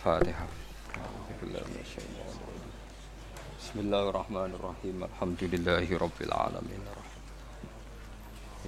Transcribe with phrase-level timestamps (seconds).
[0.00, 0.46] الفاتحة.
[3.60, 5.04] بسم الله الرحمن الرحيم.
[5.04, 6.82] الحمد لله رب العالمين.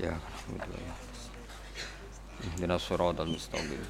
[0.04, 0.94] يا الحمد لله.
[2.44, 3.80] اهدنا الصراط المستقيم.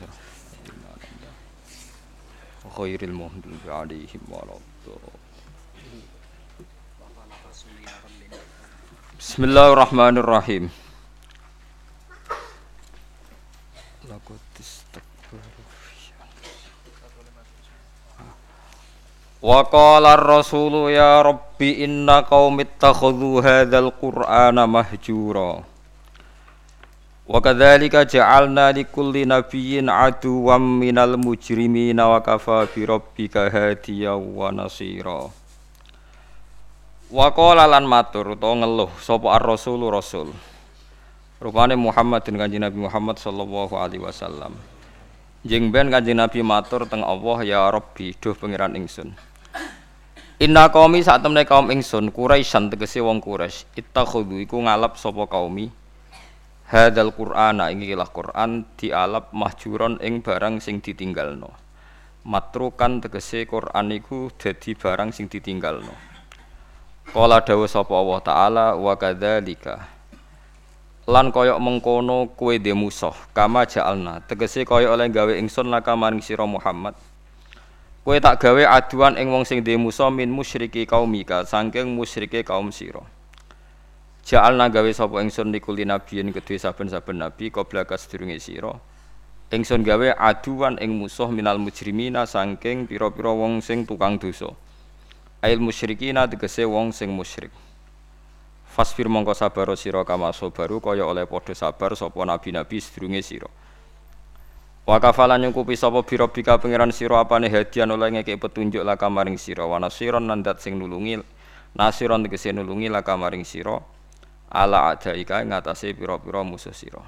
[2.79, 4.57] غير المغضوب عليهم ولا
[9.19, 10.71] بسم الله الرحمن الرحيم.
[19.53, 25.61] Wa qala ar-rasulu ya rabbi inna qaumi ittakhadhu hadzal qur'ana mahjura.
[27.29, 35.29] Wa kadzalika ja'alna likulli nabiyyin aduwwan minal mujrimina wa kafa bi rabbika hadiyan wa nasira.
[37.13, 40.33] Wa qala lan matur utawa ngeluh sapa ar-rasulu rasul.
[41.45, 44.57] Rupane Muhammad dan Kanjeng Nabi Muhammad sallallahu alaihi wasallam.
[45.45, 49.13] Jeng ben Kanjeng Nabi matur teng Allah ya Rabbi duh pangeran ingsun.
[50.43, 55.71] Inna qaumi sak temne kaum ingsun Quraisyan tegese wong Quraisy ittakhudhu iku ngalap sapa kaumi
[56.67, 61.47] hadzal Qur'ana ing ikilah Qur'an dialap mahjuron ing barang sing ditinggalno.
[62.27, 65.95] Matrukan tegese Qur'an iku dadi barang sing ditinggalno.
[67.15, 69.95] Kala dawuh sapa Allah taala wa kadzalika
[71.07, 76.19] lan koyok mengkono kue de musuh kama ja'alna tegese koyok oleh gawe ingsun laka maring
[76.19, 76.99] sira Muhammad
[78.03, 82.75] kue tak gawe aduan ing wong sing de musuh min musyriki kaumika saking musyrike kaum
[82.75, 83.03] sira
[84.27, 88.75] ja'alna gawe sapa ingsun likuli nabiyin kedue saben-saben nabi qabla kasedurunge sira
[89.55, 94.51] ingsun gawe aduan ing musuh minal mujrimina saking pira-pira wong sing tukang dosa
[95.43, 97.51] Ail musyrikina tegese wong sing musyrik.
[98.71, 103.51] Fasfir mongko sabar sira kama sabaru kaya oleh padha sabar sapa nabi-nabi sedurunge sira.
[104.83, 109.63] Wa kafalan nyukupi sapa birobika pangeran sira apane hadian oleh ngeke petunjuk laka maring sira
[109.63, 111.23] wa nasiron nandat sing nulungi
[111.79, 113.79] nasiron tegese nulungi laka maring sira
[114.51, 116.99] ala adaika ngatasé pira-pira musuh sira.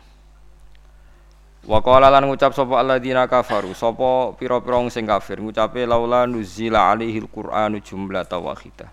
[1.67, 7.27] Wa qala lan ngucap sapa alladzina kafaru sapa pira-pira sing kafir ngucape laula nuzila alaihil
[7.27, 8.91] qur'anu jumlatan wahidah.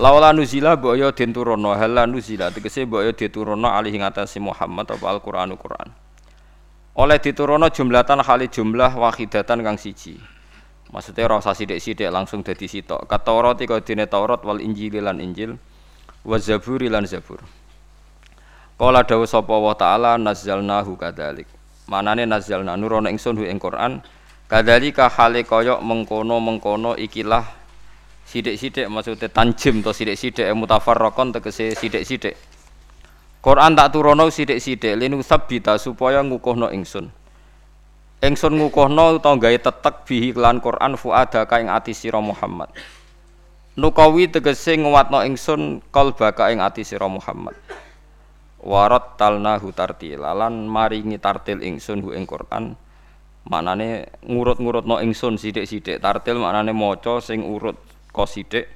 [0.00, 4.96] Laula nuzila mbok ya den turunno hala nuzila tegese mbok ya diturunno alaihi ngatasi Muhammad
[4.96, 6.05] apa Al-Qur'anu Qur'an.
[6.96, 10.16] Oleh diturunno jumlatan hali jumlah wahidatan kang siji.
[10.88, 13.04] Maksudnya rasa sidik-sidik langsung dadi sitok.
[13.04, 15.60] Kataurat iku dene Taurat wal Injil lan Injil
[16.24, 17.44] wa Zabur lan Zabur.
[18.80, 21.48] Kala dawuh sapa wa taala nazzalnahu kadzalik.
[21.86, 24.02] manane nazalna nurono ingsun hu ing Quran
[24.50, 27.46] kadzalika hale kaya mengkono-mengkono ikilah
[28.26, 32.34] sithik-sithik maksude tanjim to sithik-sithik mutafarraqon tegese sithik-sithik
[33.46, 37.14] Quran tak turono sithik-sithik linu sabbita supaya ngukuhno ingsun.
[38.18, 42.74] Ingsun ngukuhno utawa gawe tetek bihi lan Quran fuada ka ing ati sira Muhammad.
[43.78, 47.54] Nukawi tegese nguwatno ingsun kalbaka ing ati sira Muhammad.
[48.66, 52.74] Warat talna hutartila lan maringi tartil ingsun hu ing Quran.
[53.46, 57.78] Maknane ngurut-ngurutno ingsun sithik-sithik tartil maknane maca sing urut
[58.10, 58.66] ko sithik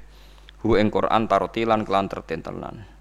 [0.63, 3.00] hu ing Quran tartilan kelan tertentelan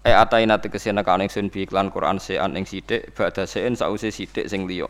[0.00, 4.48] e ataina tegese nekane ingsun bi iklan Quran sean ing sithik badha sein sause sithik
[4.48, 4.88] sing liya.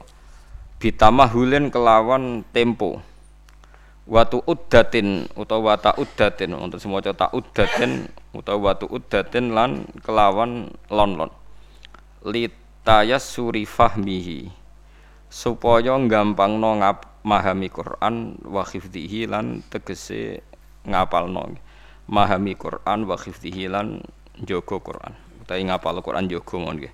[0.80, 3.02] Bitamahulin kelawan tempo.
[4.10, 11.10] Watu uddatin utawa wata uddatin untuk semua tak uddatin utawa watu uddatin lan kelawan lon
[11.14, 11.30] lon
[12.26, 14.52] litayas suri fahmihi
[15.30, 20.44] supaya gampang no ngap mahami Quran wa khifdihi lan tegese
[20.84, 21.56] ngapalno.
[22.10, 24.02] Mahami Quran wa khifdihi lan
[24.44, 25.12] jogo Quran
[25.44, 26.92] utawi ngapal Quran jogo mon nggih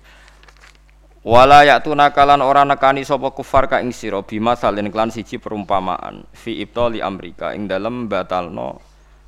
[1.27, 6.23] Wala yaktuna kalan ora nekani sapa kufar ka ing sira bima salin klan siji perumpamaan
[6.31, 8.79] fi ibtali amrika ing dalem batalno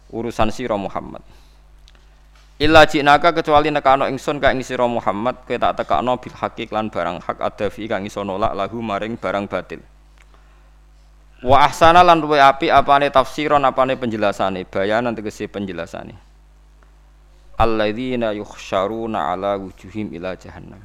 [0.07, 1.19] urusan sira Muhammad.
[2.55, 6.87] Illa jinaka kecuali nekano ingsun ka ing sira Muhammad kowe tak tekakno bil haqi lan
[6.87, 9.83] barang hak ada fi kang iso nolak lahu maring barang batil.
[11.43, 16.28] Wa ahsana lan luwe api apane tafsiron apane penjelasane bayanan tegese penjelasane.
[17.59, 20.79] Alladzina yukhsyaruna ala wujuhim ila jahannam.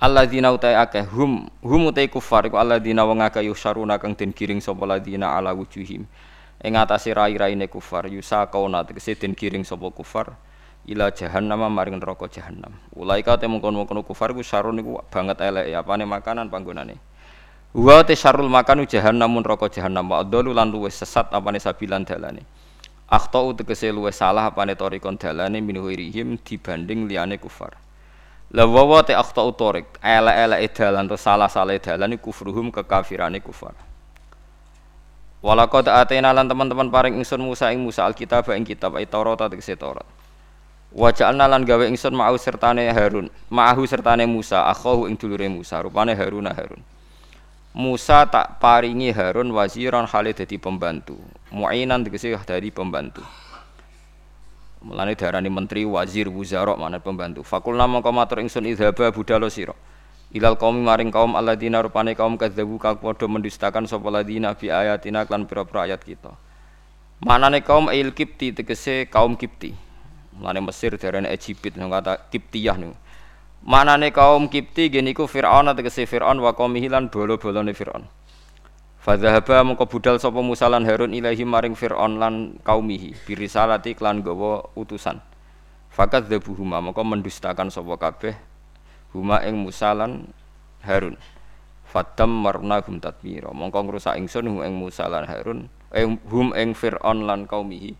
[0.00, 4.58] alladzina utai akeh hum hum utai kufar iku alladzina wong akeh yusaruna kang den giring
[4.58, 6.08] sapa ladina ala wujuhim.
[6.60, 10.34] Ing atase rai-raine kufar yusaqauna tegese den giring sapa kufar
[10.88, 12.74] ila jahannam maring neraka jahannam.
[12.96, 16.98] Ulaika te mungkon-mungkon kufar iku sarun iku banget elek apane makanan panggonane.
[17.70, 20.10] Wa te syarul makanu jahannam neraka jahannam.
[20.10, 22.42] Wa adalu lan luwes sesat apane sabilan dalane
[23.10, 27.74] akhtau tegese luwes salah apane torikon dalane minuhirihim dibanding liyane kufar
[28.50, 33.78] La wawa te akhta utorik, ele-ele dalan atau salah-salah dalan kufruhum kekafirane kufar.
[35.38, 39.78] Walaqad atena lan teman-teman paring ingsun Musa ing Musa alkitab ing kitab ay Taurat tegese
[39.78, 40.02] Taurat.
[40.90, 46.18] Wa lan gawe ingsun ma'u sertane Harun, ma'ahu sertane Musa, akhahu ing dulure Musa, rupane
[46.18, 46.82] Harun Harun.
[47.70, 51.14] Musa tak paringi Harun waziran hale dadi pembantu.
[51.50, 53.26] Mu'inan tegese dari pembantu.
[54.86, 57.42] Mulane diarani menteri, wazir, wuzara mana pembantu.
[57.42, 59.74] Fakul nama matur ingsun idhaba budalo sira.
[60.30, 65.26] Ilal kaum maring kaum alladzina rupane kaum kadzabu kang padha mendustakan sapa ladina bi ayatina
[65.26, 66.38] klan pira-pira ayat kita.
[67.26, 69.74] Manane kaum il kipti tegese kaum kipti.
[70.38, 72.94] Mulane Mesir darane Egypt nang kata kiptiyah niku.
[73.66, 78.06] Manane kaum kipti geniku Firaun tegese Firaun wa kaum hilan bolo-bolone Firaun
[79.00, 84.60] Fadzahaba mengko budal sapa Musa lan Harun ilahi maring Firaun lan kaumihi birisalati klan gawa
[84.76, 85.24] utusan.
[85.88, 88.36] Fakat dzabuhuma mengko mendustakan sapa kabeh
[89.16, 90.28] huma ing Musa lan
[90.84, 91.16] Harun.
[91.88, 96.76] Fatam marna hum tatmira mongko ngrusak ingsun hum ing Musa lan Harun eh, hum ing
[96.76, 97.96] Fir'aun lan kaumihi.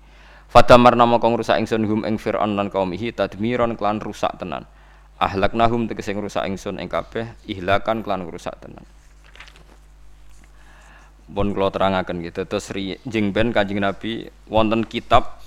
[0.53, 4.69] Fatam marna mongko ngrusak ingsun hum ing Fir'aun lan kaumihi tadmiron klan rusak tenan.
[5.17, 8.85] Ahlaknahum tegese ngrusak ingsun ing kabeh ihlakan klan rusak tenan
[11.31, 12.43] pun kula terangaken gitu.
[12.44, 12.75] Terus
[13.06, 15.38] jeng ben Kanjeng Nabi wonten kitab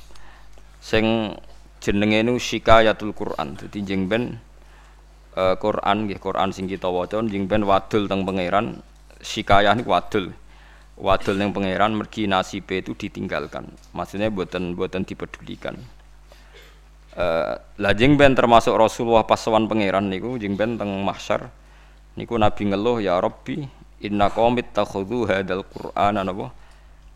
[0.79, 1.35] sing
[1.83, 3.59] jenenge nu Shikayatul Quran.
[3.59, 4.39] Dadi jeng ben
[5.35, 7.19] uh, Quran nggih Quran sing kita waca.
[7.19, 8.79] Njing ben wadul teng pangeran.
[9.23, 10.31] Sikayah niku wadul.
[10.95, 13.67] Wadul ning pangeran mergi nasibe itu ditinggalkan.
[13.91, 15.75] Maksudnya buatan buatan dipedulikan.
[17.13, 20.39] Uh, lajeng ben termasuk Rasulullah pas sowan pangeran niku.
[20.39, 21.51] Jing ben teng mahsyar.
[22.13, 26.51] Niku nabi ngeluh ya Rabbi inna qaumit takhudhu hadzal qur'ana napa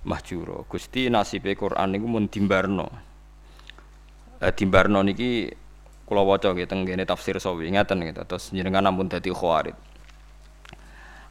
[0.08, 2.88] mahjura Gusti nasibe Quran niku mun dimbarno
[4.40, 5.52] uh, dimbarno niki
[6.08, 9.76] kula waca nggih teng ngene tafsir sawi ngaten gitu terus jenengan ampun dadi khawarid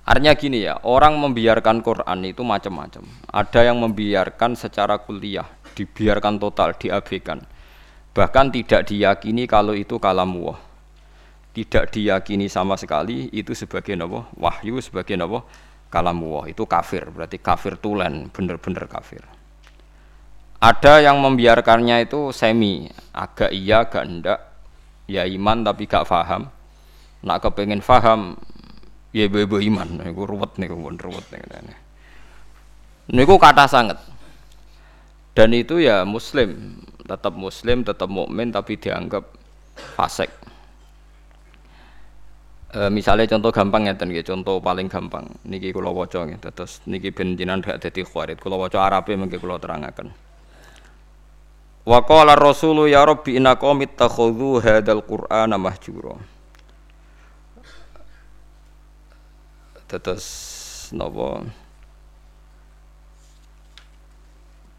[0.07, 3.03] Artinya gini ya, orang membiarkan Quran itu macam-macam.
[3.27, 7.43] Ada yang membiarkan secara kuliah, dibiarkan total, diabaikan.
[8.15, 10.63] Bahkan tidak diyakini kalau itu kalam Allah.
[11.57, 15.41] Tidak diyakini sama sekali itu sebagai nawa wahyu sebagai nawa
[15.89, 16.53] kalam Allah.
[16.53, 19.25] Itu kafir, berarti kafir tulen, bener-bener kafir.
[20.61, 24.41] Ada yang membiarkannya itu semi, agak iya, agak enggak,
[25.09, 26.53] ya iman tapi gak faham.
[27.25, 28.37] Nak kepengen faham
[29.17, 30.05] ya ibu-ibu iman.
[30.05, 31.49] Niku ruwet niku pun ruwet niku
[33.17, 33.97] niku kata sangat.
[35.33, 36.77] Dan itu ya muslim.
[37.01, 39.25] Tetap muslim tetap mukmin tapi dianggap
[39.97, 40.29] fasik
[42.73, 47.13] e, misalnya contoh gampang ya nggih contoh paling gampang niki kula waca nggih terus niki
[47.13, 50.11] ben gak dadi khawarit kula waca arabe mengke kula terangaken
[51.87, 56.19] Wa qala rasulu ya rabbi inna qaumi takhudhu hadzal qur'ana mahjura.
[59.87, 60.27] Tetes
[60.91, 61.47] napa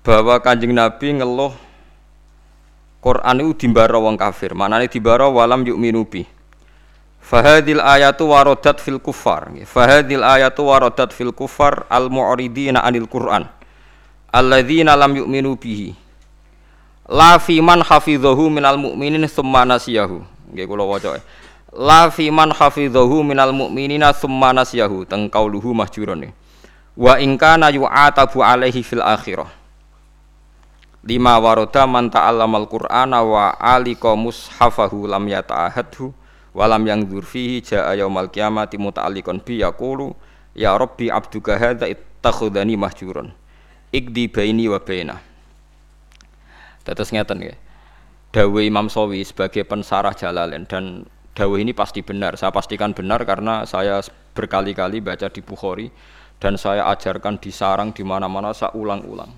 [0.04, 1.56] bahwa Kanjeng Nabi ngeluh
[3.00, 4.52] Quran itu dimbara wong kafir.
[4.52, 6.28] Manane dimbara walam yuk minubi.
[7.28, 9.52] Fahadil ayatu warodat fil kufar.
[9.68, 13.52] Fahadil ayatu warodat fil kufar al mu'ridina anil Quran.
[14.32, 15.92] Alladzina lam yu'minu bihi.
[17.12, 20.24] La fi man hafidhahu minal mu'minin summa nasiyahu.
[20.56, 21.20] Nggih kula waca
[21.76, 25.04] la fi man hafidhahu minal mu'minina summa nasiyahu.
[25.04, 26.32] Teng kauluhu mahjuron
[26.96, 29.52] wa in kana yu'atabu alaihi fil akhirah.
[31.04, 36.16] Lima waroda man ta'allamal qur'ana wa alika mushafahu lam yata'ahadhu
[36.58, 40.18] wa lam yangdur fihi ja'a yaumal qiyamati muta'alliqan bi yaqulu
[40.58, 43.30] ya rabbi abduka hadza ittakhadhani mahjuron
[43.94, 45.22] ikdi baini wa bainah
[46.88, 47.56] Tetes ngeten ya.
[48.32, 51.04] Dawe Imam Sawi sebagai pensarah Jalalain dan
[51.36, 52.40] dawe ini pasti benar.
[52.40, 54.00] Saya pastikan benar karena saya
[54.32, 55.92] berkali-kali baca di Bukhari
[56.40, 59.36] dan saya ajarkan di sarang di mana-mana saya ulang-ulang.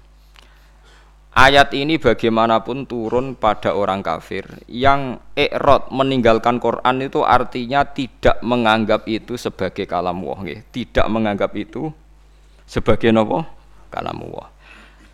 [1.39, 9.07] Ayat ini bagaimanapun turun pada orang kafir yang ikrot meninggalkan Quran itu artinya tidak menganggap
[9.07, 11.95] itu sebagai kalam Allah, tidak menganggap itu
[12.67, 13.47] sebagai nopo
[13.87, 14.51] kalam Allah.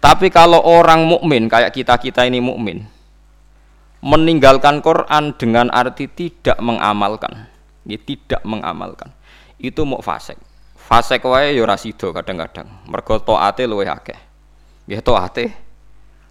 [0.02, 2.90] Tapi kalau orang mukmin kayak kita-kita ini mukmin
[4.02, 7.46] meninggalkan Quran dengan arti tidak mengamalkan,
[7.86, 9.14] ya, tidak mengamalkan.
[9.62, 10.42] Itu mau fasik.
[10.74, 12.66] Fasik wae ya ora kadang-kadang.
[12.90, 14.18] Mergo taate luwih akeh.
[14.90, 15.65] Nggih taate.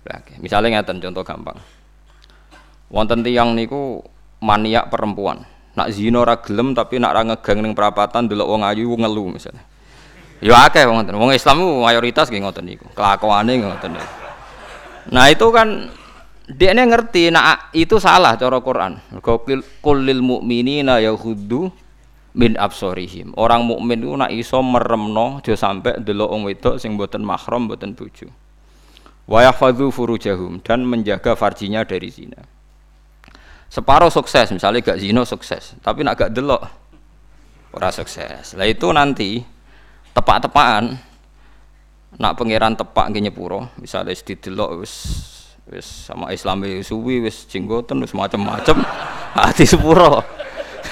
[0.05, 0.37] Oke.
[0.41, 1.57] Misalnya ngeten contoh gampang.
[2.93, 4.05] Wonten tiyang niku
[4.45, 5.49] maniak perempuan.
[5.75, 9.65] Nak zina ora gelem tapi nak ra ngegang ning perapatan delok wong ayu ngelu misalnya.
[10.45, 11.17] Ya akeh wong ngoten.
[11.17, 12.87] Wong Islam mayoritas nggih ngoten niku.
[12.93, 14.11] Kelakuane ngoten niku.
[15.05, 15.93] Nah, itu kan
[16.45, 19.01] dia ini ngerti nah itu salah cara Quran.
[19.81, 21.73] Kulil mukminina yaghuddu
[22.37, 23.33] min absorihim.
[23.41, 27.97] Orang mukmin itu nak iso meremno aja sampai delok wong wedok sing mboten mahram mboten
[27.97, 28.29] bojo.
[29.25, 32.45] Wa yahfadzu furujahum dan menjaga farjinya dari zina.
[33.73, 36.63] Separuh sukses, misalnya gak zina sukses, tapi nak gak delok
[37.75, 38.55] ora sukses.
[38.55, 39.43] Lah itu nanti
[40.15, 40.95] tepak-tepakan
[42.23, 44.95] nak pangeran tepak nggih nyepuro, misalnya wis didelok wis
[45.67, 48.87] wis sama Islam suwi wis jenggoten wis macam-macam
[49.41, 50.23] hati sepuro.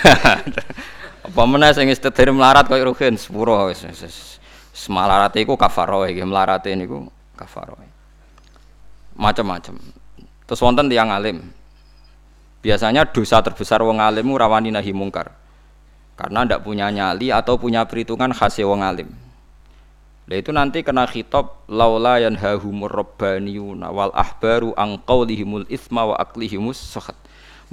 [1.30, 3.86] Apa meneh sing istidhar melarat koyo rugen sepuro wis
[4.74, 6.74] semalarate iku kafaro iki melarate.
[9.16, 9.76] Macam-macam.
[10.48, 11.40] Terus wonten tiyang alim.
[12.62, 15.34] Biasanya dosa terbesar wong alim rawani nahi mungkar.
[16.14, 19.10] Karena ndak punya nyali atau punya perhitungan khas wong alim.
[20.30, 26.78] Lah itu nanti kena khitab laula yanhahumur rabbaniyuna wal ahbaru an qaulihimul itsma wa aklihimus
[26.78, 27.18] sakhat.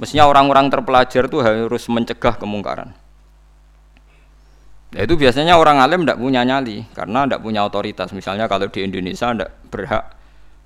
[0.02, 2.90] Mestinya orang-orang terpelajar itu harus mencegah kemungkaran.
[4.90, 8.10] Nah, itu biasanya orang alim tidak punya nyali karena tidak punya otoritas.
[8.10, 10.19] Misalnya kalau di Indonesia tidak berhak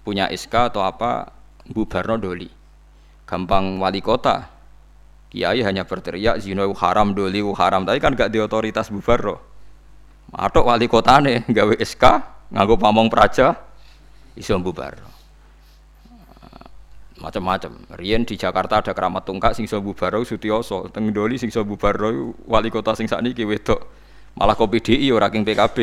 [0.04, 1.32] punya SK atau apa
[1.66, 2.46] bubarno doli.
[3.24, 4.52] Gampang wali kota.
[5.32, 9.40] Kiai hanya berteriak zina haram doli haram, tapi kan gak di otoritas bubarno.
[10.30, 12.04] Matok wali kota nih gawe SK
[12.54, 13.56] nganggo pamong praja
[14.38, 15.10] iso bubarno.
[17.18, 17.96] Macam-macam.
[17.96, 22.36] Rian di Jakarta ada keramat tungkak sing iso bubarno Sutioso, teng doli sing iso bubarno
[22.44, 23.80] wali kota sing sakniki wedok
[24.34, 25.78] malah kopi DI ora king PKB.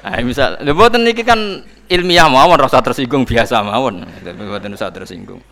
[0.00, 5.44] Nah, misal, lha mboten kan ilmiah mawon rasa tersinggung biasa mawon, mboten usah tersinggung.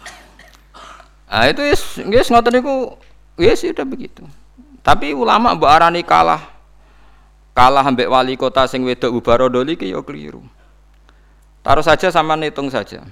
[1.28, 2.96] Ah itu wis nggih ngoten niku
[3.36, 4.24] ya sudah begitu.
[4.80, 6.40] Tapi ulama mbok arani kalah
[7.52, 10.40] kalah ambek wali kota sing wedok Ubarodoli ki ya keliru.
[11.60, 13.04] Taruh saja sama hitung saja.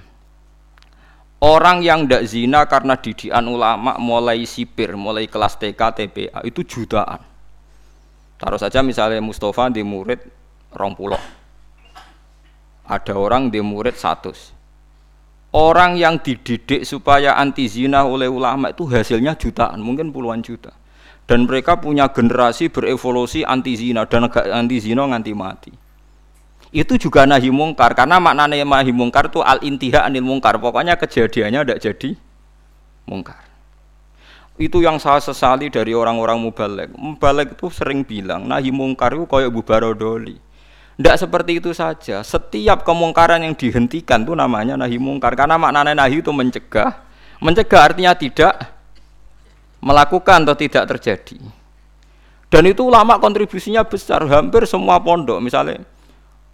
[1.37, 7.21] Orang yang tidak zina karena didikan ulama mulai sipir, mulai kelas TK, TPA itu jutaan.
[8.41, 10.17] Taruh saja misalnya Mustafa di murid
[10.77, 11.19] rong pulau.
[12.87, 14.31] Ada orang di murid satu.
[15.51, 20.71] Orang yang dididik supaya anti zina oleh ulama itu hasilnya jutaan, mungkin puluhan juta.
[21.27, 25.73] Dan mereka punya generasi berevolusi anti zina dan anti zina nganti mati
[26.75, 31.63] itu juga nahi mungkar karena maknanya nahi mungkar itu al intiha anil mungkar pokoknya kejadiannya
[31.63, 32.09] tidak jadi
[33.07, 33.39] mungkar
[34.57, 39.53] itu yang saya sesali dari orang-orang mubalek mubalek itu sering bilang nahi mungkar itu kayak
[39.53, 40.35] bubarodoli
[40.97, 46.25] tidak seperti itu saja setiap kemungkaran yang dihentikan itu namanya nahi mungkar karena maknanya nahi
[46.25, 47.05] itu mencegah
[47.37, 48.53] mencegah artinya tidak
[49.77, 51.37] melakukan atau tidak terjadi
[52.49, 55.85] dan itu ulama kontribusinya besar hampir semua pondok misalnya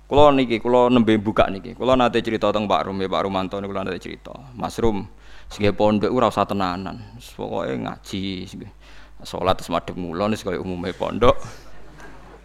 [0.03, 1.73] Kulo niki, kulo nembe buka niki.
[1.73, 4.35] Kulo nate cerita tentang Pak Rum, ya Pak Rumanto niku nate cerita.
[4.53, 5.09] Mas Rum,
[5.49, 7.17] sing pondok ora usah tenanan.
[7.33, 8.45] Pokoke ngaji,
[9.25, 11.33] salat terus madhep mulon kaya umume pondok.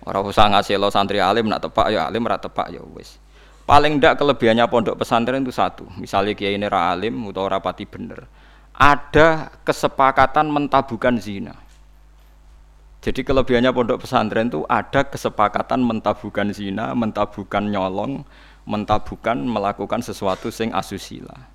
[0.09, 0.49] Ora usah
[0.81, 3.21] lo santri alim nak tepak ya alim ora tepak ya wis.
[3.69, 5.85] Paling ndak kelebihannya pondok pesantren itu satu.
[6.01, 8.25] Misalnya kiai ini ra alim utawa ora pati bener.
[8.73, 11.69] Ada kesepakatan mentabukan zina
[12.99, 18.27] jadi kelebihannya pondok pesantren itu ada kesepakatan mentabukan zina, mentabukan nyolong,
[18.67, 21.47] mentabukan melakukan sesuatu sing asusila.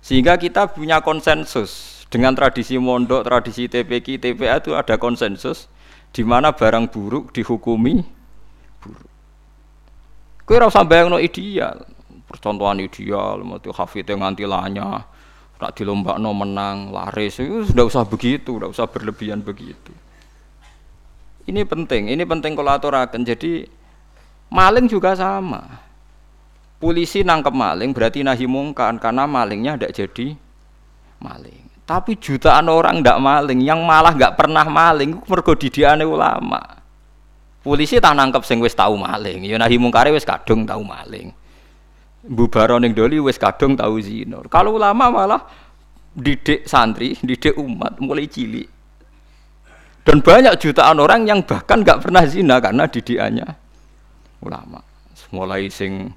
[0.00, 5.68] Sehingga kita punya konsensus dengan tradisi mondok, tradisi TPK, TPA itu ada konsensus
[6.12, 8.04] di mana barang buruk dihukumi
[8.78, 9.10] buruk.
[10.44, 11.88] Kue rasa bayang no ideal,
[12.28, 15.08] percontohan ideal, mau hafidnya nganti lanya,
[15.56, 19.94] nak dilombak no menang, laris, itu sudah usah begitu, sudah usah berlebihan begitu.
[21.42, 23.26] Ini penting, ini penting kalau aturakan.
[23.26, 23.66] Jadi
[24.50, 25.90] maling juga sama.
[26.78, 30.34] Polisi nangkep maling berarti nahi mungkan karena malingnya tidak jadi
[31.22, 31.61] maling.
[31.82, 36.62] Tapi jutaan orang tidak maling, yang malah nggak pernah maling, mergo didiane ulama.
[37.62, 41.30] Polisi tak nangkep sing wis tahu maling, ya nahi mungkare wis kadung tahu maling.
[42.22, 44.38] Bubaro ning doli wis kadung tahu zina.
[44.46, 45.42] Kalau ulama malah
[46.14, 48.82] didik santri, didik umat mulai cilik
[50.02, 53.48] dan banyak jutaan orang yang bahkan nggak pernah zina karena didikannya
[54.42, 54.82] ulama.
[55.30, 56.12] Mulai sing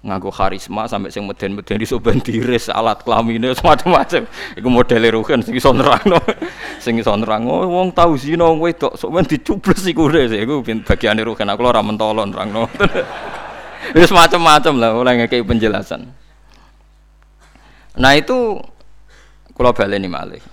[0.00, 4.24] nganggo karisma sampai sing meden-meden iso tiris alat kelamine semacam-macam.
[4.56, 6.16] Iku modele rugen sing iso nerangno.
[6.84, 11.52] sing iso nerangno wong tau zina wedok sok men dicubles iku wis iku bagiane rugen
[11.52, 12.68] aku ora mentolo nerangno.
[13.90, 16.04] Wis macam-macam lah oleh ngekei penjelasan.
[17.98, 18.60] Nah itu
[19.56, 20.44] kalau baleni malih.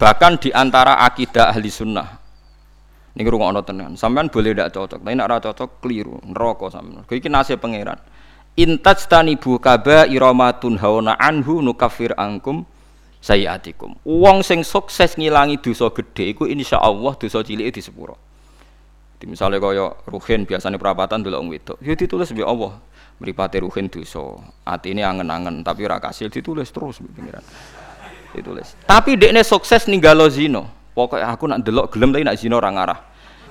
[0.00, 2.20] Bahkan di antara akidah ahli sunnah
[3.10, 3.98] ini ono tenan.
[3.98, 7.02] Sampean boleh tidak cocok, tapi nak cocok keliru, neraka sampean.
[7.04, 7.98] Iki nasib pangeran.
[8.58, 12.66] Intaj tani bu kaba iramatun hauna anhu nukafir angkum
[13.22, 13.94] sayiatikum.
[14.02, 18.18] Wong sing sukses ngilangi dosa gedhe iku insyaallah dosa cilik di sepuro.
[19.20, 22.80] Di misalnya kaya ruhin biasanya perapatan dulu wong wedok, ya ditulis bi Allah.
[23.20, 27.44] Mripate ruhin dosa, atine angen-angen tapi ora kasil ditulis terus pengiran.
[28.32, 28.72] Ditulis.
[28.88, 30.64] Tapi dekne sukses ninggalo zina.
[30.96, 33.00] Pokoknya aku nak delok gelem tapi nak zina ora ngarah.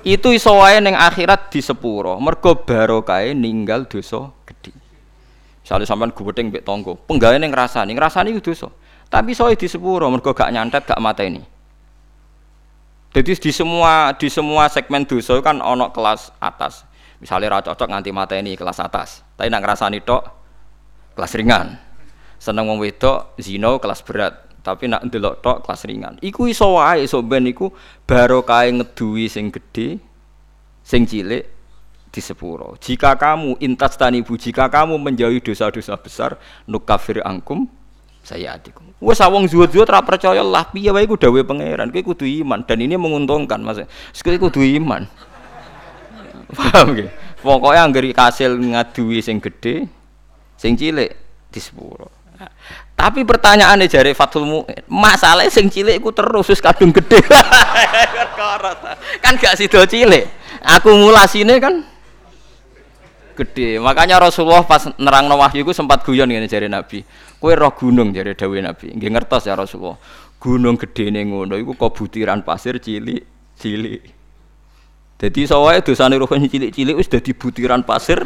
[0.02, 2.18] Itu iso wae ning akhirat di sepuro.
[2.18, 4.74] Mergo barokah ninggal dosa gedhe.
[5.70, 8.74] Misalnya sampean guweting mbek tangga, penggawe ning ngrasani, ngrasani iku dosa.
[9.06, 11.46] Tapi soal di sepuro mergo gak nyantet gak mata ini.
[13.14, 16.90] Jadi di semua di semua segmen dosa kan ono kelas atas.
[17.22, 18.10] Misalnya ra cocok nganti
[18.42, 19.22] ini kelas atas.
[19.38, 20.26] Tapi nak ngrasani tok
[21.14, 21.78] kelas ringan.
[22.42, 24.50] Seneng wong wedok zina kelas berat.
[24.66, 26.18] Tapi nak ndelok tok kelas ringan.
[26.18, 27.70] Iku iso wae iso ben iku
[28.10, 30.02] barokah ngeduwi sing gedhe
[30.82, 31.59] sing cilik
[32.10, 32.76] di sepuro.
[32.82, 37.70] Jika kamu intas tanibu, jika kamu menjauhi dosa-dosa besar, nukafir angkum
[38.30, 38.86] saya adikum.
[39.02, 41.90] Wes awong zuhud-zuhud ora percaya lah piye wae iku dawuhe pangeran.
[41.90, 43.82] Kowe kudu iman dan ini menguntungkan Mas.
[44.22, 45.10] Kowe kudu iman.
[46.58, 47.10] Paham nggih?
[47.42, 49.90] Pokoke anggere kasil ngaduwi sing gedhe,
[50.60, 51.10] sing cilik
[51.50, 52.14] di sepuro.
[52.94, 57.18] Tapi pertanyaannya jari Fathul Mu'in, masalah sing cilik iku terus wis kadung gede.
[59.24, 60.28] kan gak sido cilik.
[60.60, 61.88] Akumulasine kan
[63.40, 63.80] gede.
[63.80, 67.08] Makanya Rasulullah pas nerang wahyu iku sempat guyon ngene jari Nabi.
[67.40, 68.92] Kue roh gunung jadi Dewi Nabi.
[68.92, 69.96] Nggih ngertos ya Rasulullah.
[70.40, 73.24] Gunung gede nih ngono iku kok butiran pasir cilik
[73.60, 74.02] cilik.
[75.20, 78.24] Jadi sawae dosane rohani cilik-cilik wis dadi butiran pasir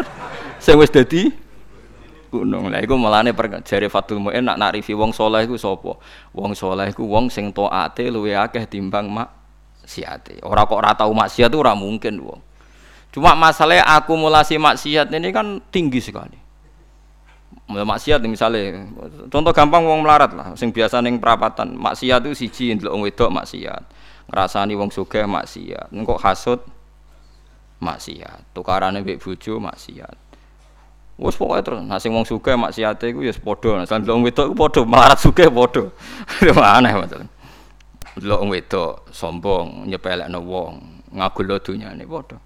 [0.62, 1.34] sing wis dadi
[2.30, 2.70] gunung.
[2.70, 3.34] Lah iku melane
[3.66, 5.98] jare Fatul Muin nak narifi wong saleh iku sapa?
[6.38, 9.30] Wong saleh iku wong sing taate luwe akeh timbang mak
[9.86, 10.38] siate.
[10.46, 12.53] Ora kok ora tau maksiat itu ora mungkin wong.
[13.14, 16.34] Cuma masalah akumulasi maksiat ini kan tinggi sekali.
[17.70, 18.90] Maksiat misalnya.
[19.30, 20.58] Contoh gampang wong melarat lah.
[20.58, 23.84] Sing biasa neng perapatan maksiat itu siji ndelok wong wedok maksiat.
[24.34, 25.94] Ngrasani wong sugih maksiat.
[25.94, 26.60] Engko hasud
[27.80, 28.50] maksiat.
[28.58, 30.18] Tukarane mbek bojo maksiat.
[31.14, 33.78] Wis pokoke terus nah sing wong sugih maksiate iku ya padha.
[33.78, 35.86] Nah wong wedok iku padha melarat sugih padha.
[36.82, 37.30] Aneh masalah
[38.14, 40.74] ndelok wong wedok sombong nyepelekno wong
[41.18, 42.38] ngagul dunyane padha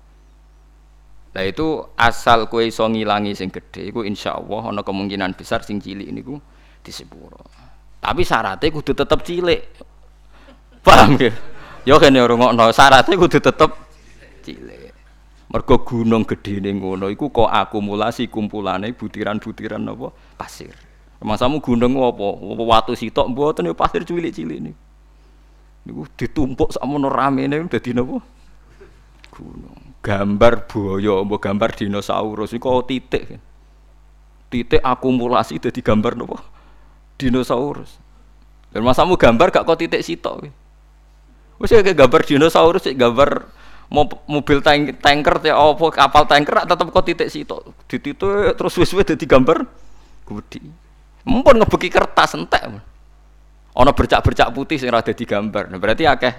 [1.37, 5.77] Nah itu asal kue iso ngilangi sing gede, iku insya Allah ono kemungkinan besar sing
[5.77, 6.41] cilik ini ku
[6.81, 7.45] disepuro.
[8.01, 9.61] Tapi syaratnya kudu tetep cilik.
[10.81, 11.29] Paham ya?
[11.85, 13.69] Yo kene rungokno syaratnya kudu tetep
[14.41, 14.89] cilik.
[15.53, 20.09] Mergo gunung gede ning ngono iku kok akumulasi kumpulane butiran-butiran apa
[20.41, 20.73] pasir.
[21.21, 22.33] Masamu gunung apa?
[22.65, 24.81] Watu sitok mboten ya pasir cilik-cilik niku.
[25.85, 28.25] Niku ditumpuk sakmono ramene dadi napa?
[29.29, 33.39] Gunung gambar buaya mbok gambar dinosaurus iku titik.
[34.47, 36.39] Titik akumulasi dadi gambar nopo?
[37.19, 37.99] Dinosaurus.
[38.71, 40.47] Dan masamu gambar gak kok titik sitok.
[41.57, 43.49] Wis kayak gambar dinosaurus gambar
[44.27, 47.61] mobil tank tanker ya apa kapal tanker tetep kok titik sitok.
[47.89, 49.67] Di titik terus wis wis dadi gambar
[50.27, 50.61] gede.
[51.27, 52.63] Mumpun ngebeki kertas entek.
[53.77, 55.69] Ana bercak-bercak putih sing ora dadi gambar.
[55.69, 56.33] Nah, berarti akeh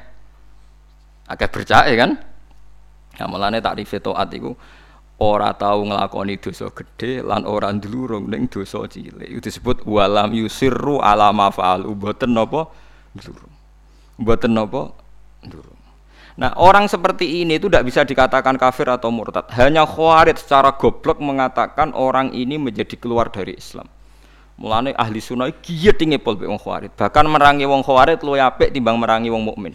[1.28, 2.10] akeh bercak ya kan
[3.18, 4.54] Ya mulane takrif taat iku
[5.18, 9.26] ora tau nglakoni dosa gedhe lan ora ndlurung ning dosa cilik.
[9.26, 11.98] Itu disebut walam yusirru ala ma fa'alu.
[11.98, 12.70] Mboten napa
[13.18, 13.54] ndlurung.
[14.22, 14.94] Mboten napa
[15.42, 15.78] ndlurung.
[16.38, 19.50] Nah orang seperti ini itu tidak bisa dikatakan kafir atau murtad.
[19.58, 23.90] Hanya khawarij secara goblok mengatakan orang ini menjadi keluar dari Islam.
[24.54, 26.94] Mulane ahli sunnah giat tinggi pol wong khawarij.
[26.94, 29.74] Bahkan merangi wong khawarij luwih apik timbang merangi wong mukmin.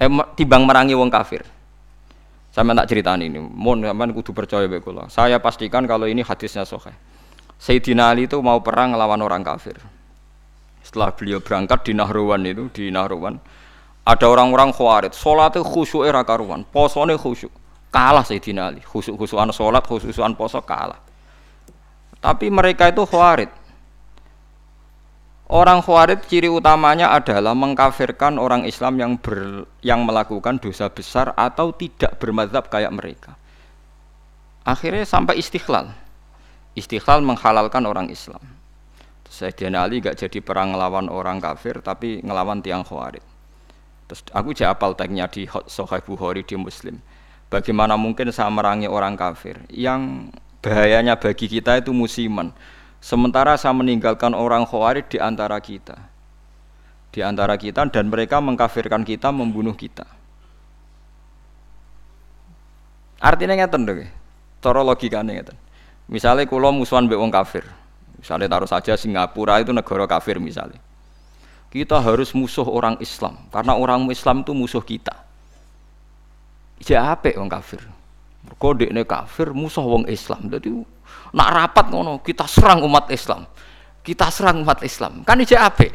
[0.00, 1.44] Eh timbang merangi wong kafir.
[2.52, 6.92] Saya tak cerita ini, mohon sampean kudu percaya baik Saya pastikan kalau ini hadisnya sahih.
[7.56, 9.80] Sayyidina Ali itu mau perang melawan orang kafir.
[10.84, 13.40] Setelah beliau berangkat di Nahrawan itu, di Nahrawan,
[14.04, 17.54] ada orang-orang khawarid, sholatnya khusyuk era karuan, posone khusyuk.
[17.88, 21.00] Kalah Sayyidina Ali, khusyuk-khusyukan sholat, khusyukan poso kalah.
[22.20, 23.61] Tapi mereka itu khawarid.
[25.50, 31.74] Orang khawarij ciri utamanya adalah mengkafirkan orang Islam yang ber, yang melakukan dosa besar atau
[31.74, 33.34] tidak bermadhab kayak mereka.
[34.62, 35.90] Akhirnya sampai istighlal.
[36.72, 38.40] Istighlal menghalalkan orang Islam.
[39.32, 43.24] Sayyidina Ali gak jadi perang ngelawan orang kafir tapi ngelawan tiang khawarij.
[44.06, 47.00] Terus aku jadi apal tagnya di Sahih Bukhari di Muslim.
[47.48, 52.52] Bagaimana mungkin saya merangi orang kafir yang bahayanya bagi kita itu musiman
[53.02, 55.98] Sementara saya meninggalkan orang khawarij di antara kita.
[57.10, 60.06] Di antara kita dan mereka mengkafirkan kita, membunuh kita.
[63.18, 64.06] Artinya ngeten dong,
[64.62, 65.58] cara logikanya ngeten.
[66.06, 67.66] Misalnya kulo musuhan mbek wong kafir.
[68.22, 70.78] Misalnya taruh saja Singapura itu negara kafir misalnya.
[71.74, 75.14] Kita harus musuh orang Islam karena orang Islam itu musuh kita.
[76.78, 77.82] Jadi wong kafir.
[78.42, 80.50] Dekne kafir musuh wong Islam.
[80.50, 80.70] Jadi
[81.32, 83.48] nak rapat ngono kita serang umat Islam.
[84.04, 85.24] Kita serang umat Islam.
[85.24, 85.92] Kan ijek apik.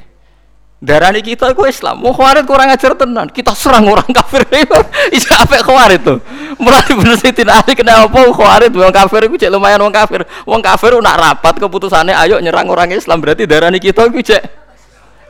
[0.77, 2.05] Darani kita itu Islam.
[2.05, 3.25] Mau khawarit kurang ajar tenan.
[3.33, 4.45] Kita serang orang kafir.
[5.17, 6.21] Ijek apik khawarit tuh.
[6.61, 10.21] Mulai bener sih tidak ada kenapa khawarit wong kafir itu cek lumayan wong kafir.
[10.45, 14.43] Wong kafir nak rapat keputusannya ayo nyerang orang Islam berarti darani kita itu cek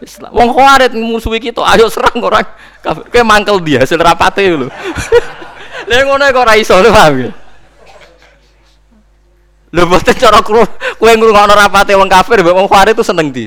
[0.04, 0.36] Islam.
[0.36, 2.43] Wong khawarit musuhi kita ayo serang orang
[2.84, 3.08] kafir.
[3.08, 4.67] Kayak mangkel dia hasil rapate lho.
[5.88, 7.32] Lha ngono kok ora iso lho paham ya.
[9.77, 13.45] Lho boten cara kowe ngrungokno rapate wong kafir mbek wong khawarij itu seneng di.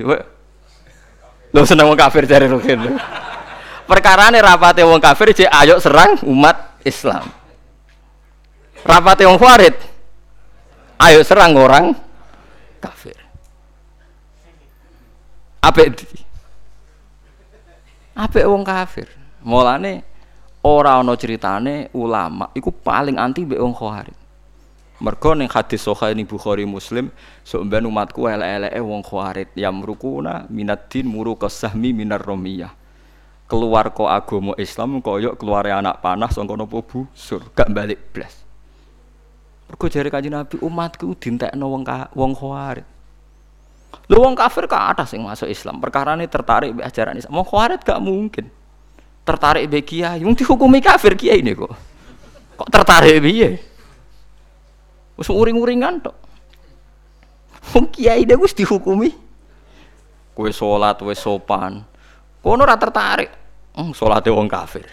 [1.51, 2.79] Lho seneng wong kafir jare Rukin.
[3.83, 7.27] Perkarane rapate wong kafir cek ayo serang umat Islam.
[8.87, 9.75] Rapate wong khawarij
[11.03, 11.99] ayo serang orang
[12.79, 13.19] kafir.
[15.67, 16.07] Apik
[18.15, 19.11] Apik wong kafir.
[19.43, 20.07] Mulane
[20.63, 24.20] ora ana ceritane ulama iku paling anti mbek wong khawarij.
[25.01, 27.09] Mergo ning hadis sahih ning Bukhari Muslim
[27.41, 32.77] sok ben umatku elek-eleke wong khawarij yamrukuna minaddin muru kasahmi minar romiyah.
[33.49, 38.45] Keluar kok agama Islam koyo keluar anak panah sangka napa busur, gak balik blas.
[39.67, 41.83] Mergo jare Kanjeng Nabi umatku dintekno wong
[42.15, 42.87] wong khawarij.
[44.07, 47.41] Lu wong kafir ka atas sing masuk Islam, perkara ini tertarik be ajaran Islam.
[47.41, 48.53] Wong khawarij gak mungkin
[49.31, 51.71] tertarik be kiai wong dihukumi kafir kiai ini kok
[52.59, 53.63] kok tertarik piye
[55.21, 56.17] wis uring-uringan tok
[57.77, 59.13] wong kiai dia wis dihukumi
[60.33, 61.85] kowe salat wis sopan
[62.41, 63.29] kono ora tertarik
[63.77, 64.89] hmm, salate wong kafir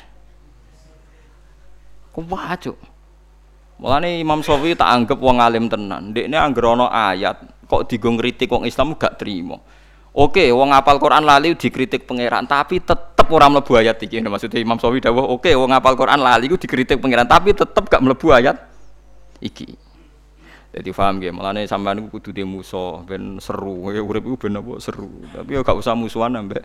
[2.12, 2.76] kok wajo
[3.78, 6.10] Mulane Imam Syafi'i tak anggap wong alim tenan.
[6.10, 9.62] Ndekne anggere ana ayat kok digo ngritik wong Islam gak terima.
[10.18, 14.18] Oke, wong apal Quran lali dikritik pangeran, tapi tetep orang mlebu ayat iki.
[14.18, 18.02] Maksudnya Imam Sawi dawuh, oke, wong apal Quran lali ku dikritik pangeran, tapi tetep gak
[18.02, 18.58] mlebu ayat
[19.46, 19.78] iki.
[20.78, 24.78] Jadi paham ya, nih sampean iku kudu musuh ben seru, ya urip iku ben apa
[24.78, 25.10] seru.
[25.34, 26.62] Tapi ya gak usah musuhan ambek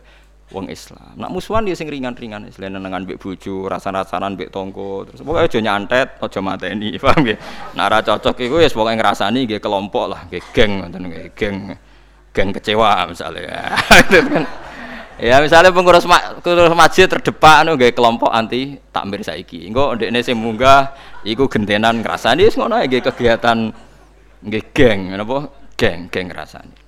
[0.52, 1.16] wong Islam.
[1.16, 5.58] Nak musuhan dia sing ringan-ringan, selain nengan mbek bojo, rasa-rasanan mbek tonggo, terus pokoke aja
[5.64, 7.36] nyantet, aja mateni, paham ya.
[7.72, 11.56] Nak ora cocok iku ya pokoke ngrasani nggih kelompok lah, nggih geng ngoten nggih geng
[12.32, 13.76] geng kecewa misalnya
[14.32, 14.44] kan
[15.20, 20.24] ya misalnya pengurus, ma pengurus masjid terdepan anu gak kelompok anti takmir saiki engko ndekne
[20.24, 20.96] sing munggah
[21.28, 23.70] iku gentenan ngrasani wis ngono ae kegiatan
[24.42, 26.80] nggih geng napa geng geng ngrasani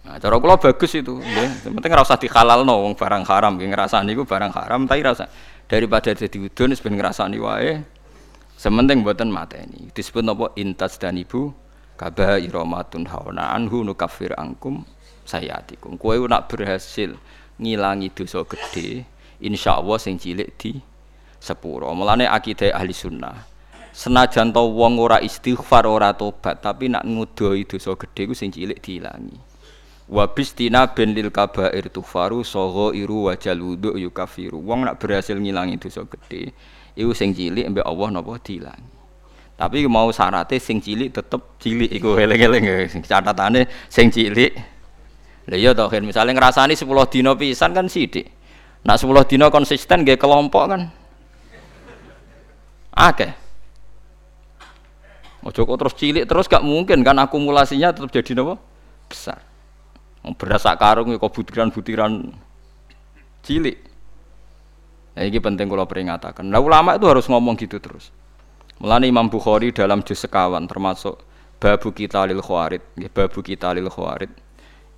[0.00, 1.70] Nah, cara kula bagus itu, nggih.
[1.70, 5.30] Penting ora usah dihalalno wong barang haram, nggih ngrasani iku barang haram tapi rasa
[5.70, 7.78] daripada dadi udun wis ben ngrasani wae.
[8.58, 9.92] Sementing mboten mateni.
[9.94, 11.54] Disebut napa intas dan ibu
[12.00, 14.88] kaba iromatun hauna anhu nukafir angkum
[15.28, 17.12] sayatikum kowe nak berhasil
[17.60, 19.04] ngilangi dosa gede
[19.44, 20.80] insya Allah sing cilik di
[21.36, 23.49] sepuro mulane akidah ahli sunnah
[24.00, 28.80] senajan to wong ora istighfar ora tobat tapi nak ngudoi dosa gede ku sing cilik
[28.80, 29.36] diilangi
[30.08, 35.76] wa bistina ben lil kabair tufaru sogo iru wajal wudu yukafiru wong nak berhasil ngilangi
[35.76, 36.56] dosa gede
[36.96, 38.88] iku sing cilik mbek Allah napa diilangi
[39.60, 42.76] tapi mau syaratnya sing cilik tetep cilik iku eling-eling ya.
[43.04, 44.56] catatane sing cilik.
[45.52, 48.24] Lah iya to misale ngrasani 10 dina pisan kan sithik.
[48.88, 50.88] Nak 10 dina konsisten nggih kelompok kan.
[52.96, 53.49] Akeh.
[55.40, 58.60] Ojo kok terus cilik terus gak mungkin kan akumulasinya tetap jadi napa?
[59.08, 59.40] Besar.
[60.36, 62.28] Beras sak karung ya kok butiran-butiran
[63.40, 63.78] cilik.
[65.16, 66.44] Nah, ini penting kalau peringatakan.
[66.44, 68.12] Nah ulama itu harus ngomong gitu terus.
[68.80, 71.20] Mulane Imam Bukhari dalam juz sekawan termasuk
[71.60, 72.80] babu kita lil khawarid,
[73.12, 74.32] babu kita lil khawarid.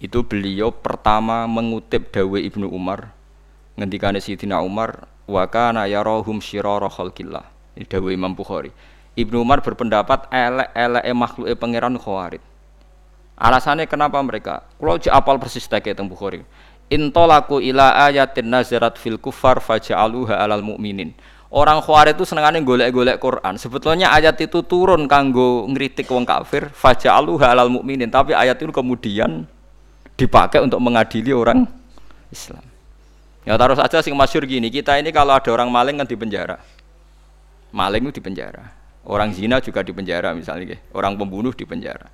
[0.03, 3.15] Itu beliau pertama mengutip dawe Ibnu Umar
[3.79, 7.47] ngendikane Sayyidina Umar wa kana yarahum syirara khalqillah.
[7.79, 8.71] Ini dawe Imam Bukhari.
[9.13, 12.41] Ibnu Umar berpendapat elek-eleke makhluke pangeran khawarid.
[13.37, 14.65] Alasannya kenapa mereka?
[14.81, 16.45] Kalau apal persis tak teng Bukhari.
[16.93, 21.17] Intolaku ila ayatin nazarat fil kufar faja'aluha alal mu'minin
[21.53, 23.61] Orang Khawarij itu senengane golek-golek Quran.
[23.61, 29.45] Sebetulnya ayat itu turun kanggo ngritik wong kafir, faja'aluha halal mukminin, tapi ayat itu kemudian
[30.17, 31.69] dipakai untuk mengadili orang
[32.33, 32.65] Islam.
[33.45, 36.57] Ya taruh saja sing masyur gini, kita ini kalau ada orang maling kan di penjara.
[37.69, 38.73] Maling itu di penjara.
[39.03, 42.07] Orang zina juga di penjara misalnya, orang pembunuh di penjara.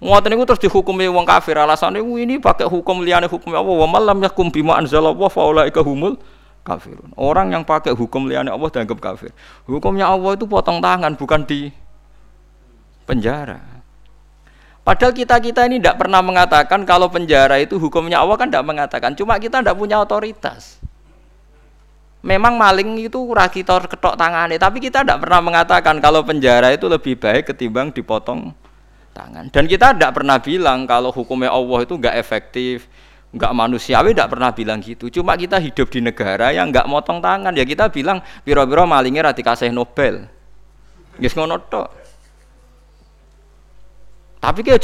[0.00, 4.16] Ngoten niku terus dihukumi wong kafir alasannya ini pakai hukum liyane hukum Allah wa malam
[4.24, 6.16] yakum bima anzalallah faulaika humul
[6.64, 7.12] kafirun.
[7.20, 9.28] Orang yang pakai hukum liane Allah dianggap kafir.
[9.68, 11.68] Hukumnya Allah itu potong tangan bukan di
[13.04, 13.60] penjara.
[14.80, 19.12] Padahal kita-kita ini tidak pernah mengatakan kalau penjara itu hukumnya Allah kan tidak mengatakan.
[19.12, 20.79] Cuma kita tidak punya otoritas.
[22.20, 27.16] Memang maling itu kita ketok tangannya, tapi kita tidak pernah mengatakan kalau penjara itu lebih
[27.16, 28.52] baik ketimbang dipotong
[29.16, 29.48] tangan.
[29.48, 32.92] Dan kita tidak pernah bilang kalau hukumnya Allah itu nggak efektif,
[33.32, 35.08] nggak manusiawi, tidak pernah bilang gitu.
[35.08, 39.40] Cuma kita hidup di negara yang nggak motong tangan, ya kita bilang biro-biro malingnya rati
[39.40, 40.28] kasih Nobel.
[41.16, 41.56] Yes ngono
[44.40, 44.80] Tapi kayak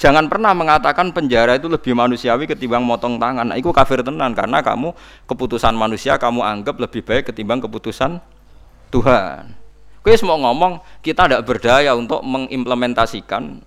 [0.00, 3.52] jangan pernah mengatakan penjara itu lebih manusiawi ketimbang motong tangan.
[3.52, 4.96] Nah, itu kafir tenan karena kamu
[5.28, 8.16] keputusan manusia kamu anggap lebih baik ketimbang keputusan
[8.88, 9.52] Tuhan.
[10.00, 13.60] Kue semua ngomong kita tidak berdaya untuk mengimplementasikan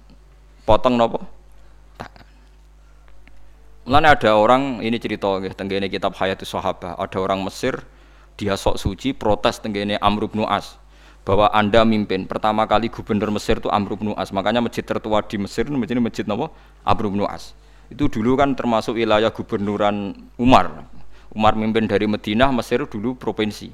[0.65, 1.21] potong nopo
[2.01, 2.25] tangan.
[3.85, 7.85] Mulanya ada orang ini cerita tenggene kitab Hayatus Sahabah, ada orang Mesir
[8.33, 10.81] dia sok suci protes tenggene Amr bin As
[11.23, 12.27] bahwa Anda mimpin.
[12.27, 14.29] Pertama kali gubernur Mesir itu Amr bin As.
[14.35, 16.51] Makanya masjid tertua di Mesir masjid masjid napa?
[16.83, 17.55] Amr bin As.
[17.87, 20.87] Itu dulu kan termasuk wilayah gubernuran Umar.
[21.33, 23.71] Umar mimpin dari Madinah, Mesir dulu provinsi.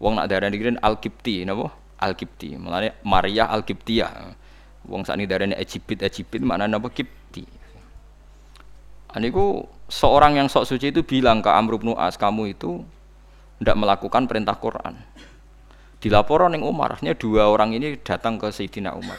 [0.00, 1.74] Wong nak darah ini Al-Kipti, napa?
[2.00, 2.56] Al-Kipti.
[2.56, 4.32] Mulane Maria Al-Kiptiyah.
[4.86, 7.44] Wong sakniki darane Egypt, Egypt mana napa Kipti.
[9.10, 12.84] Aniku seorang yang sok suci itu bilang ke Amr bin As, kamu itu
[13.56, 15.00] tidak melakukan perintah Quran
[15.96, 19.16] Dilaporan yang Umar, artinya dua orang ini datang ke Sayyidina Umar.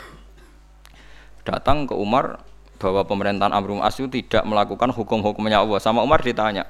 [1.41, 2.45] Datang ke Umar
[2.77, 5.81] bahwa pemerintahan Amr As itu tidak melakukan hukum-hukumnya Allah.
[5.81, 6.69] Sama Umar ditanya,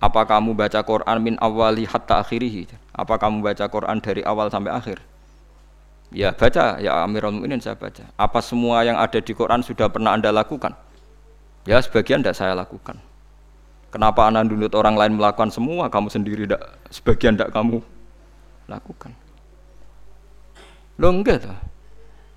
[0.00, 2.72] apa kamu baca Quran min awali hatta akhirihi?
[2.96, 4.98] Apa kamu baca Quran dari awal sampai akhir?
[6.10, 8.08] Ya baca, ya Amirul Mukminin saya baca.
[8.16, 10.72] Apa semua yang ada di Quran sudah pernah anda lakukan?
[11.68, 12.96] Ya sebagian tidak saya lakukan.
[13.92, 17.84] Kenapa anda dulu orang lain melakukan semua, kamu sendiri tidak, sebagian tidak kamu
[18.70, 19.10] lakukan.
[21.02, 21.58] Lo enggak tuh.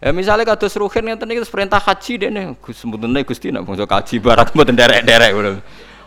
[0.04, 3.88] Ya misalnya kata seruhin yang tadi perintah haji deh nih, gus sebetulnya gusti nak bangsa
[3.88, 5.54] kaji barak buat derek-derek udah.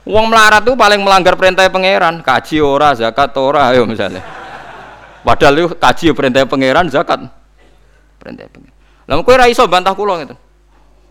[0.05, 4.21] Uang melarat tuh paling melanggar perintah pangeran, kaji ora, zakat ora, ayo misalnya.
[5.25, 7.25] Padahal lu kaji perintah pangeran, zakat
[8.21, 8.75] perintah pangeran.
[9.09, 10.37] Lalu kue raiso bantah kulo gitu.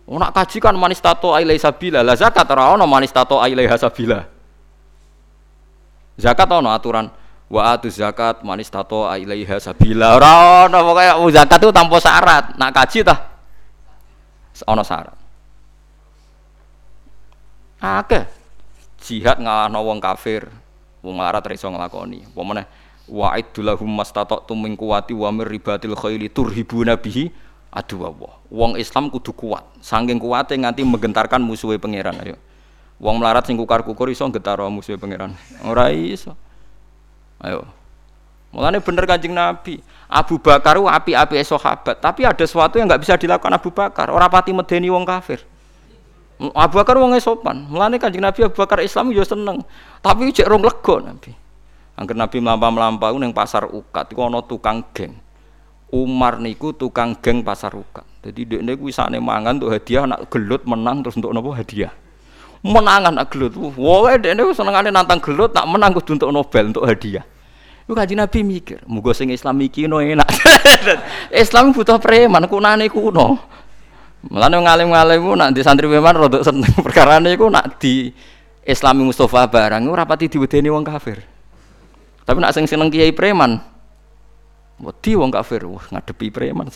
[0.06, 4.22] Oh nak kaji kan manis tato ailai sabila, lah zakat ora manis tato ailai hasabila.
[6.16, 7.10] Zakat ono aturan
[7.46, 10.18] wa atu zakat manis tato ilaiha sabila.
[10.18, 12.44] Ora ono pokoke zakat itu tanpa syarat.
[12.58, 13.18] Nak kaji tah
[14.66, 15.16] ono syarat.
[17.82, 18.24] Akeh.
[19.06, 20.50] Jihad ngalahno wong kafir
[21.04, 22.26] wong larat ra iso nglakoni.
[22.26, 22.66] Apa meneh?
[23.06, 27.30] Wa idulahum mastata'tum min quwati wa mir ribatil khaili turhibuna bihi
[27.70, 28.34] adu Allah.
[28.50, 29.62] Wong Islam kudu kuat.
[29.78, 32.18] Saking kuate nganti menggentarkan musuhe pangeran.
[32.18, 32.34] Ayo.
[32.98, 35.38] Wong melarat sing kukar-kukur iso getar musuhe pangeran.
[35.62, 36.34] Ora iso
[37.42, 37.68] Ayo.
[38.54, 39.84] Mulane bener kanjeng Nabi.
[40.06, 44.06] Abu Bakar api-api sahabat, tapi ada sesuatu yang nggak bisa dilakukan Abu Bakar.
[44.08, 45.42] Orang pati medeni wong kafir.
[46.38, 47.66] Abu Bakar wong sopan.
[47.66, 49.66] Mulane kanjeng Nabi Abu Bakar Islam yo seneng.
[50.00, 51.34] Tapi cek rong lego Nabi.
[51.96, 55.16] Angger Nabi melampau-melampau ning pasar Ukat iku ana tukang geng.
[55.88, 58.04] Umar niku tukang geng pasar Ukat.
[58.20, 61.90] Jadi dekne kuwi sakne mangan untuk hadiah nak gelut menang terus untuk nopo hadiah.
[62.66, 63.54] Menangan nak gelut.
[63.56, 67.22] Wah, dene senengane nantang gelut, nak menang kudu untuk Nobel untuk hadiah.
[67.86, 70.26] Iku kaji Nabi mikir, muga sing Islam iki no enak.
[71.42, 73.38] Islam butuh preman, kunane kuno.
[74.26, 78.10] Mulane ngalim-ngalim ku nak di santri preman rodok seneng perkarane iku nak di
[78.66, 81.22] Islami Mustafa barang ora pati diwedeni wong kafir.
[82.26, 83.62] Tapi nak sing seneng kiai preman,
[84.82, 86.66] wedi wong kafir, wah ngadepi preman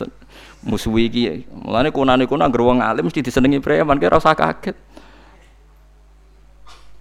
[0.63, 1.43] musuhi iki.
[1.51, 4.79] Mulane kunane kuno anggere wong alim mesti disenengi preman, kira usah kaget.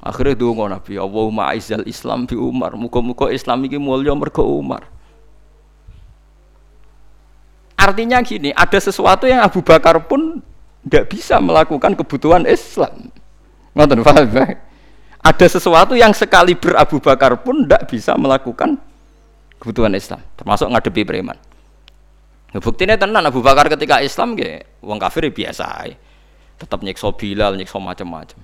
[0.00, 2.72] Akhirnya donga Nabi, Allahumma aizal Islam bi Umar.
[2.72, 4.88] Muka-muka Islam ini mulia mergo Umar.
[7.76, 10.40] Artinya gini, ada sesuatu yang Abu Bakar pun
[10.84, 13.12] tidak bisa melakukan kebutuhan Islam.
[13.76, 14.56] Ngoten paham ya?
[15.20, 18.80] Ada sesuatu yang sekali ber Abu Bakar pun tidak bisa melakukan
[19.60, 21.36] kebutuhan Islam, termasuk ngadepi preman.
[22.56, 25.92] Buktinya tenan Abu Bakar ketika Islam ge wong kafir ya biasa
[26.56, 28.36] Tetap nyiksa Bilal, nyiksa macam-macam.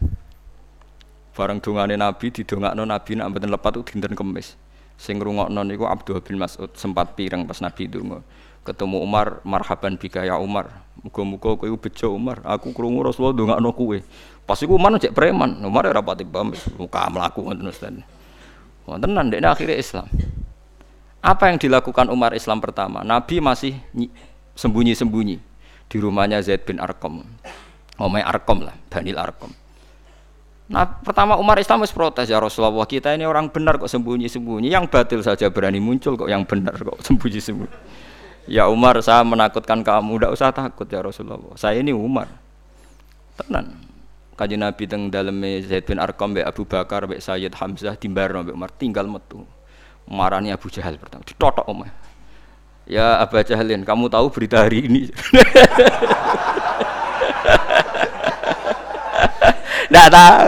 [1.36, 4.56] Bareng dongane Nabi didongakno Nabi nak mboten lepat dinten Kamis.
[4.96, 8.24] Sing ngrungokno niku Abdul bin Mas'ud sempat pireng pas Nabi donga.
[8.64, 10.88] Ketemu Umar, marhaban bika ya Umar.
[11.04, 12.40] Muga-muga kowe bejo Umar.
[12.40, 14.00] Aku krungu Rasulullah ndongakno kowe.
[14.48, 15.60] Pas iku Umar cek preman.
[15.60, 17.92] Umar ora pati paham muka mlaku ngoten Ustaz.
[18.88, 20.08] Wonten nang dekne akhirnya Islam.
[21.20, 23.04] Apa yang dilakukan Umar Islam pertama?
[23.04, 23.76] Nabi masih
[24.56, 25.36] sembunyi-sembunyi
[25.86, 27.28] di rumahnya Zaid bin Arqam.
[28.00, 29.65] Omai Arqam lah, Banil Arqam
[30.66, 34.90] Nah, pertama Umar Islam harus protes ya Rasulullah kita ini orang benar kok sembunyi-sembunyi, yang
[34.90, 37.70] batil saja berani muncul kok yang benar kok sembunyi-sembunyi.
[38.50, 41.54] Ya Umar, saya menakutkan kamu, tidak usah takut ya Rasulullah.
[41.58, 42.30] Saya ini Umar.
[43.34, 43.74] Tenan.
[44.38, 48.54] Kanjeng Nabi teng daleme Zaid bin Arqam mbek Abu Bakar mbek Sayyid Hamzah timbarno mbek
[48.54, 49.42] Umar tinggal metu.
[50.06, 51.90] Marani Abu Jahal pertama ditotok omah.
[52.86, 55.10] Ya Abu Jahalin, kamu tahu berita hari ini?
[59.86, 60.46] Tidak tahu.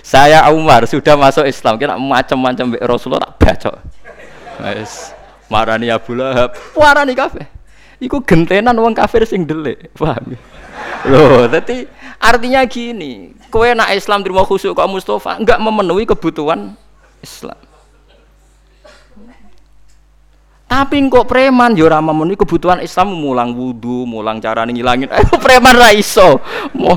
[0.00, 1.76] Saya Umar sudah masuk Islam.
[1.76, 3.72] Kira macam-macam Rasulullah tak baca.
[4.62, 5.12] Wes
[5.52, 7.44] marani Abu Lahab, marani kafir.
[8.00, 9.92] Iku gentenan wong kafir sing delik.
[9.92, 10.34] Paham?
[11.06, 11.84] Loh, dadi
[12.16, 16.72] artinya gini, kowe nak Islam terima khusuk kok Mustafa enggak memenuhi kebutuhan
[17.20, 17.60] Islam.
[20.66, 25.12] Tapi kok preman yo ora memenuhi kebutuhan Islam mulang wudu, mulang cara ngilangin.
[25.12, 26.40] Ayo preman ra iso.
[26.72, 26.96] Mo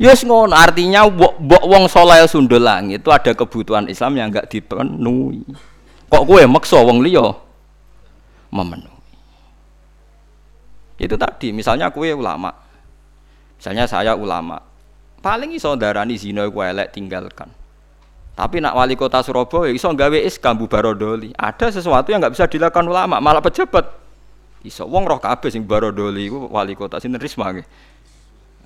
[0.00, 5.44] Yes ngono, artinya mbok wong soleh sundul langit itu ada kebutuhan Islam yang enggak dipenuhi.
[6.08, 7.36] Kok kowe maksa wong liya
[8.48, 9.12] memenuhi.
[10.96, 12.48] Itu tadi, misalnya kue ulama.
[13.60, 14.56] Misalnya saya ulama.
[15.20, 17.52] Paling iso darani zina iku elek tinggalkan.
[18.32, 21.28] Tapi nak wali kota Surabaya iso gawe iskambu barodoli.
[21.36, 23.84] Ada sesuatu yang nggak bisa dilakukan ulama, malah pejabat.
[24.64, 27.52] Iso wong roh kabeh sing barodoli wali kota sinten Risma.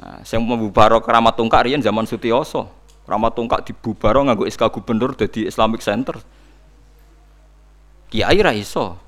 [0.04, 2.68] Nah, sing membubaro keramat tungkak riyen zaman Sutioso.
[3.08, 6.20] Keramat tungkak dibubaro nganggo SK gubernur dadi Islamic Center.
[8.12, 9.00] Kiai ra iso.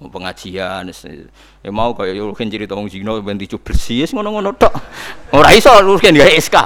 [0.00, 0.88] pengajian
[1.60, 4.72] ya mau kaya rugen cerita wong Cina ben bersih ngono-ngono tok.
[5.36, 6.56] Ora iso rugen gawe SK.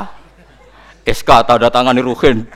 [1.08, 2.46] SK tanda tangane rugen.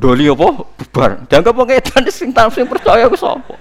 [0.00, 0.48] Doli apa?
[0.80, 1.28] Bubar.
[1.28, 3.58] Dianggap wong edan sing sing percaya ku sapa?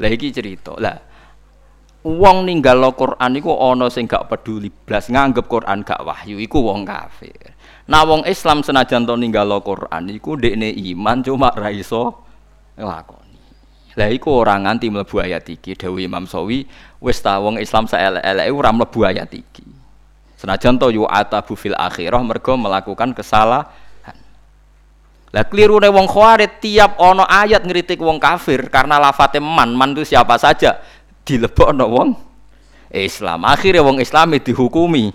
[0.00, 0.72] Lah iki cerita.
[0.80, 1.13] Lah
[2.04, 6.84] wong ninggal Quran iku ana sing gak peduli blas nganggep Quran gak wahyu iku wong
[6.84, 7.56] kafir.
[7.88, 12.12] Nah wong Islam senajan to ninggalo Quran iku ndekne iman cuma ra iso
[12.76, 13.40] nglakoni.
[13.96, 16.68] Lah iku ora nganti mlebu ayat iki dawuh Imam Sawi
[17.00, 19.64] wis ta wong Islam saelek-eleke ora mlebu ayat iki.
[20.36, 21.08] Senajan to yu
[21.56, 23.72] fil akhirah mergo melakukan kesalahan.
[25.34, 30.14] Lah klirune wong Khawarij tiap ana ayat ngritik wong kafir karena lafate man, man itu
[30.14, 30.78] siapa saja
[31.24, 32.10] dilebokno wong
[32.94, 33.42] Islam.
[33.48, 35.10] Akhirnya wong Islam dihukumi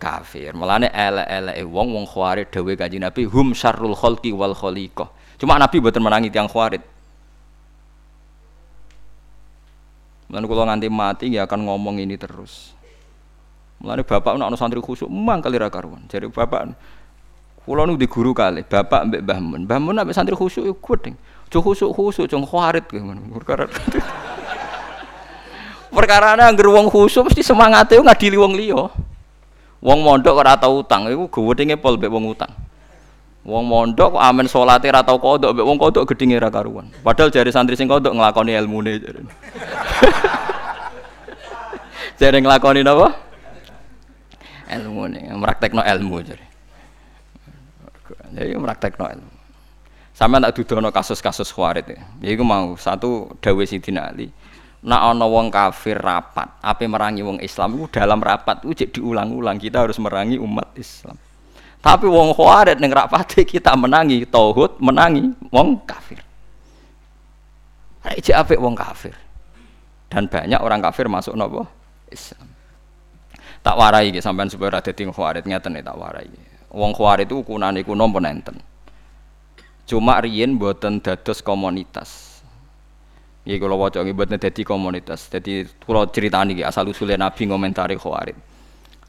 [0.00, 0.56] kafir.
[0.56, 5.08] Mulane elek-eleke wong wong khawarij dawuh Kanjeng Nabi hum syarrul khalqi wal khaliqah.
[5.40, 6.84] Cuma Nabi mboten menangi tiyang khawarij.
[10.30, 12.70] Mulane kula nganti mati ya akan ngomong ini terus.
[13.82, 16.06] Mulane bapak ana santri khusuk mang kali ra karuan.
[16.06, 16.76] Jadi bapak
[17.66, 19.20] kula nu di guru kali, bapak mbek
[19.66, 19.98] Mbah Mun.
[19.98, 21.16] Ambek santri khusuk iku kuwedeng.
[21.50, 23.20] Jo khusuk-khusuk jong khawarij ngono.
[23.42, 23.66] Perkara
[25.90, 28.86] Perkara anggere wong khusuk mesti semangate ngadili wong liya.
[29.82, 32.52] Wong mondok ora tau utang, iku gedhinge pol mbek wong utang.
[33.42, 36.92] Wong mondok amen salate ora tau kodok mbek wong kodok gedhinge ra karuan.
[37.02, 39.20] Padahal jari santri sing kodok nglakoni ilmune jare.
[42.20, 43.08] jare nglakoni napa?
[44.70, 46.46] Ilmune, praktekno ilmu jare.
[48.30, 49.32] Jadi praktekno ilmu.
[50.14, 51.98] Sama tak dudono kasus-kasus khawarit ya.
[52.20, 54.28] Iku mau satu dawe Sidina Ali
[54.80, 59.84] nak ana wong kafir rapat, ape merangi wong Islam itu dalam rapat jadi diulang-ulang kita
[59.84, 61.20] harus merangi umat Islam.
[61.80, 66.20] Tapi wong khawarit ning rapat kita menangi tauhid, menangi wong kafir.
[68.00, 69.12] Iki apik wong kafir.
[70.08, 71.68] Dan banyak orang kafir masuk nopo
[72.08, 72.48] Islam.
[73.60, 76.32] Tak warai iki sampean supaya ora dadi khawarit ngeten tak warai.
[76.72, 78.56] Wong khawarit itu ukunane kuno enten.
[79.84, 82.29] Cuma riyen boten dados komunitas
[83.40, 85.32] Iki kula waca nggih mboten dadi komunitas.
[85.32, 88.36] Dadi kula critani iki asal usule Nabi ngomentari Khawarij.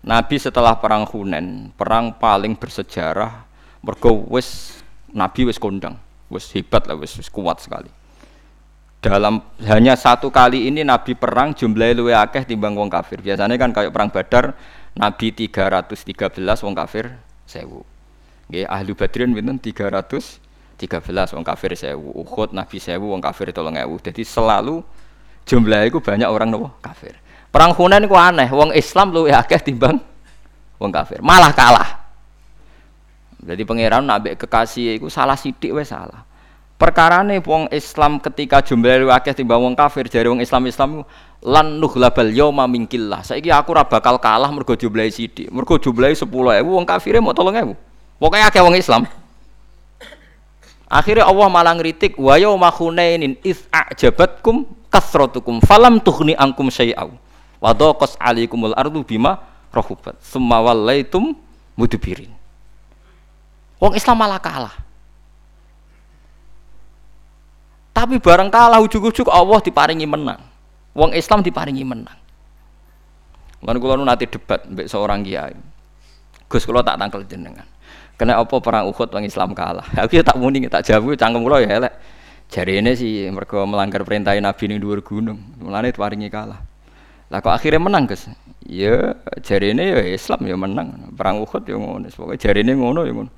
[0.02, 3.46] Nabi setelah perang Hunen, perang paling bersejarah
[3.86, 4.82] mergo wis
[5.14, 6.00] Nabi wis kondang,
[6.32, 7.92] wis hebat lah, wis, wis kuat sekali.
[9.02, 13.22] Dalam hanya satu kali ini Nabi perang jumlahnya luwe akeh timbang wong kafir.
[13.22, 14.54] Biasanya kan kayak perang Badar
[14.94, 17.18] Nabi 313 wong kafir
[17.50, 17.82] 1000.
[18.50, 20.51] Nggih ahli Badrin pinten 300
[20.86, 24.00] 13 wong kafir sewu Uhud Nabi sewu wong kafir tolong ewu.
[24.00, 24.86] Jadi selalu
[25.46, 26.72] jumlah itu banyak orang nopo?
[26.80, 27.18] Kafir.
[27.52, 30.00] Perang Hunain itu aneh wong Islam lu akeh timbang
[30.80, 31.20] wong kafir.
[31.20, 31.90] Malah kalah.
[33.42, 36.24] Jadi pangeran nabi kekasih itu salah sidik wes salah.
[36.78, 40.90] Perkara nih wong Islam ketika jumlah lu akeh timbang wong kafir jadi wong Islam Islam
[41.42, 46.78] lan nuhlabal yoma mingkillah saiki aku ora bakal kalah mergo jumlah sidik mergo sepuluh ewu
[46.78, 47.74] wong kafirnya mau tolong ewu.
[48.22, 49.10] Pokoknya akeh wong Islam
[50.92, 57.16] Akhirnya Allah malah ngritik wa yauma khunainin iz a'jabatkum kasratukum falam tughni ankum syai'au
[57.64, 59.40] wa daqas alaikumul ardu bima
[59.72, 61.32] rahubat summa wallaitum
[61.80, 62.28] mudbirin.
[63.80, 64.76] Wong Islam malah kalah.
[67.96, 70.44] Tapi bareng kalah ujug-ujug Allah diparingi menang.
[70.92, 72.20] Wong Islam diparingi menang.
[73.64, 75.56] Lan kula nanti debat mbek seorang kiai.
[76.52, 77.64] Gus kula tak tangkel jenengan.
[78.22, 79.82] Kena apa perang Uhud wong Islam kalah.
[80.06, 81.94] Aku ya tak muni tak jawab cangkem kula ya elek.
[82.54, 85.42] Jarine sih mergo melanggar perintah Nabi ning dhuwur gunung.
[85.58, 86.62] Mulane paringi kalah.
[87.34, 88.30] Lah kok akhirnya menang, Gus?
[88.62, 91.10] Ya jarine ya Islam ya menang.
[91.18, 92.14] Perang Uhud ya ngono.
[92.14, 93.32] Pokoke jarine ngono ya ngono.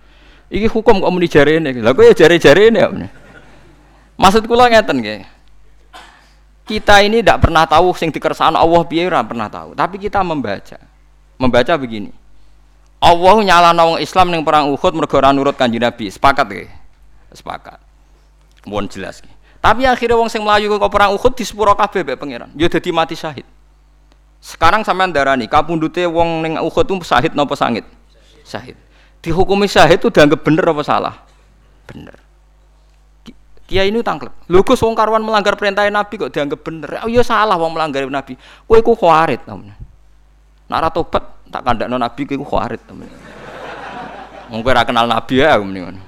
[0.52, 1.72] Iki hukum kok muni jarine.
[1.80, 2.92] Lah kok ya jare-jarine ya.
[4.20, 5.24] Maksud kula ngeten nggih.
[6.68, 10.76] Kita ini tidak pernah tahu sing dikersaan Allah piye ora pernah tahu, tapi kita membaca.
[11.40, 12.22] Membaca begini.
[13.04, 16.08] Allah nyala wong Islam ning perang Uhud mergo ora nurut Kanjeng Nabi.
[16.08, 16.72] Sepakat nggih?
[17.36, 17.84] Sepakat.
[18.64, 19.36] Mohon jelas nggih.
[19.60, 22.49] Tapi akhirnya wong sing melayu ke perang Uhud di sepuro kabeh mbek pangeran.
[22.56, 23.43] Ya dadi mati syahid.
[24.39, 27.84] Sekarang sampean darani kapundute wong ning Uhud itu syahid napa sangit?
[28.47, 28.80] Syahid.
[29.20, 31.16] Dihukumi syahid itu dianggap bener apa salah?
[31.88, 32.16] Bener.
[33.68, 34.32] Kiai ini tangklek.
[34.47, 37.04] Lho Gus wong karuan melanggar perintah Nabi kok dianggap bener.
[37.04, 38.39] Oh iya salah wong melanggar Nabi.
[38.68, 39.43] Kowe iku khawarit.
[39.47, 43.06] Nek ora tobat tak kandakno Nabi kowe iku khawarit temen.
[44.49, 46.01] Kowe ora kenal Nabi ya mendingan.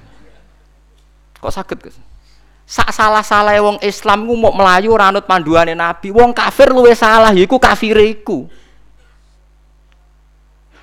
[1.37, 1.97] Kok sakit Gus?
[2.65, 6.09] Sak salah-salah wong Islam ku mau melayu ora anut panduane Nabi.
[6.09, 8.49] Wong kafir luwe salah yaiku kafire iku.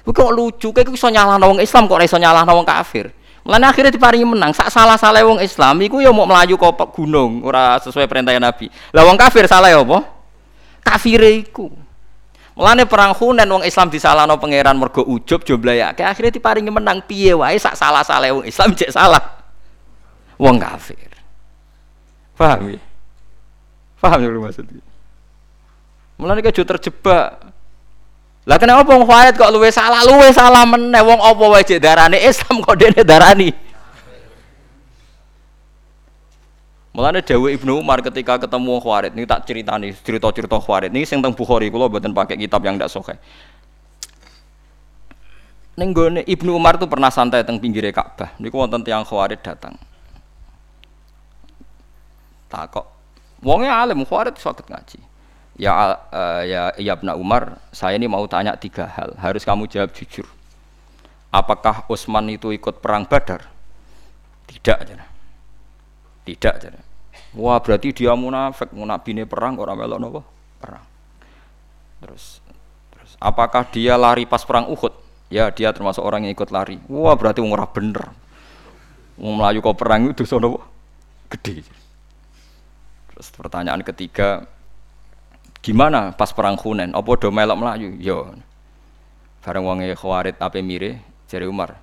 [0.02, 3.10] Lu kok lucu, kayak iso nyalahno wong Islam kok ora iso nyalahno kafir.
[3.42, 4.54] Mulane akhirnya diparingi menang.
[4.54, 8.70] Sak salah-salah wong Islam iku ya mau melaju ke gunung, ora sesuai perintah Nabi.
[8.94, 10.06] Lah wong kafir salah ya apa?
[10.86, 11.70] Kafire iku.
[12.52, 16.04] Mulane perang Hunain wong Islam disalahno pangeran mergo ujub jomblahake.
[16.04, 19.22] Akhirnya diparingi menang piye wae sak salah-salah wong Islam cek salah.
[20.36, 21.08] Wong kafir.
[22.36, 22.80] Paham ya?
[24.00, 24.84] Paham ya maksudnya?
[26.20, 27.52] Mulane kejo terjebak
[28.42, 32.18] lah kenapa wong khawarit kok luwe salah, luwe salah meneh wong apa wae cek darane
[32.18, 33.54] Islam kok dene darani.
[36.92, 41.24] Mulane Dewi Ibnu Umar ketika ketemu wong khawarit ini tak ceritani cerita-cerita khawarit ini sing
[41.24, 43.16] teng Bukhari kula mboten pakai kitab yang ndak sahih.
[45.72, 48.36] Ning Ibnu Umar tuh pernah santai teng pinggir Ka'bah.
[48.36, 49.72] Niku wonten tiyang khawarit datang.
[52.52, 52.84] Takok.
[53.40, 55.00] Wonge alim khawarit sakit ngaji.
[55.56, 55.72] Ya
[56.12, 59.16] uh, ya ya Ibnu Umar, saya ini mau tanya tiga hal.
[59.16, 60.28] Harus kamu jawab jujur.
[61.32, 63.48] Apakah Utsman itu ikut perang Badar?
[64.44, 65.11] Tidak aja.
[66.22, 66.70] Tidak aja.
[67.34, 70.20] Wah, berarti dia munafik, munafik perang orang melok nopo?
[70.60, 70.84] Perang.
[72.02, 72.44] Terus
[72.92, 74.94] terus apakah dia lari pas perang Uhud?
[75.32, 76.76] Ya, dia termasuk orang yang ikut lari.
[76.92, 78.12] Wah, berarti ora bener.
[79.16, 80.60] Wong melayu kok perang itu nopo?
[81.32, 81.64] Gede.
[83.12, 84.44] Terus pertanyaan ketiga,
[85.62, 86.90] Gimana pas perang Hunain?
[86.90, 87.94] Apa do melok melayu?
[88.02, 88.34] Yo.
[89.46, 90.98] Bareng wonge Khawarid ape mire
[91.30, 91.78] jare Umar.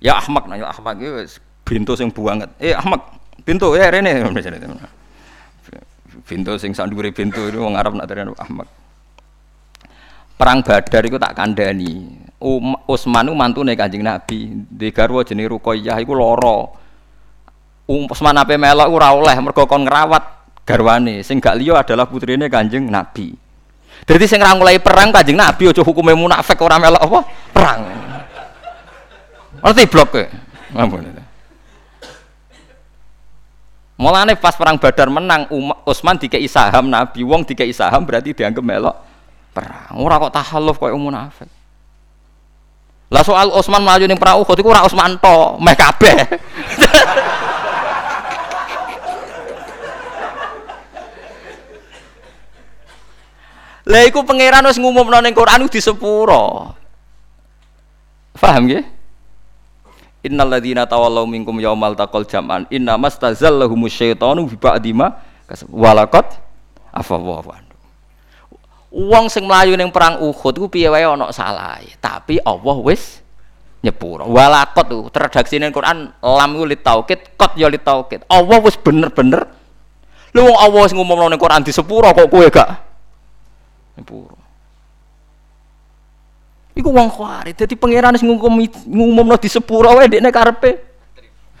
[0.00, 1.36] Ya Ahmad nanya Ahmad iki
[1.68, 2.48] bintu sing buanget.
[2.56, 3.04] Eh Ahmad,
[3.44, 4.24] bintu ya rene
[6.24, 8.08] Bintu sing sak dhuwure bintu itu wong Arab nak
[8.40, 8.64] Ahmad.
[10.34, 12.16] Perang Badar iku tak kandhani.
[12.40, 14.66] Um, Utsman ku mantune Kanjeng Nabi.
[14.66, 16.58] Di garwa jenenge Ruqayyah iku lara.
[17.86, 20.24] Um, Utsman ape melok ora oleh mergo kon ngrawat
[20.64, 23.36] garwane sing gak liya adalah putrine Kanjeng Nabi.
[24.04, 27.20] Jadi sing mulai perang Kanjeng Nabi aja hukume munafik ora melok apa?
[27.52, 27.80] Perang.
[29.60, 30.16] Ngerti blok?
[30.74, 31.04] Ampun.
[33.94, 35.46] Mulane pas perang Badar menang
[35.86, 38.96] Utsman dikei saham Nabi, wong dikei saham berarti dianggap melok
[39.54, 39.94] perang.
[40.02, 41.46] Ora kok tahalluf koyo munafik.
[43.14, 46.18] Lah soal Utsman maju ning perang Uhud iku ora Utsman to, meh kabeh.
[53.84, 56.72] Lah iku pangeran wis ngumumno ning Quran di sepuro.
[58.34, 58.93] Paham nggih?
[60.24, 65.12] Innal ladzina tawallaw minkum yaumal taqal jam'an inna mastazallahumus syaitanu bi ba'di ma
[65.68, 66.40] walaqad
[66.96, 67.76] anhu.
[68.94, 73.20] Wong sing mlayu ning perang Uhud ku piye wae ana salah, tapi Allah wis
[73.84, 74.24] nyepuro.
[74.30, 78.24] Walaqad tuh terredaksi ning Quran lam ku li taukid, qad ya li taukid.
[78.30, 79.44] Allah wis bener-bener
[80.34, 82.70] Lu wong Allah wis ngumumno ning Quran di sepuro kok kowe gak
[83.94, 84.43] Nyepuro.
[86.84, 87.56] Iku wong khawarit.
[87.56, 90.84] Dadi pangeran sing ngumum ngumumno di sepuro wae dekne karepe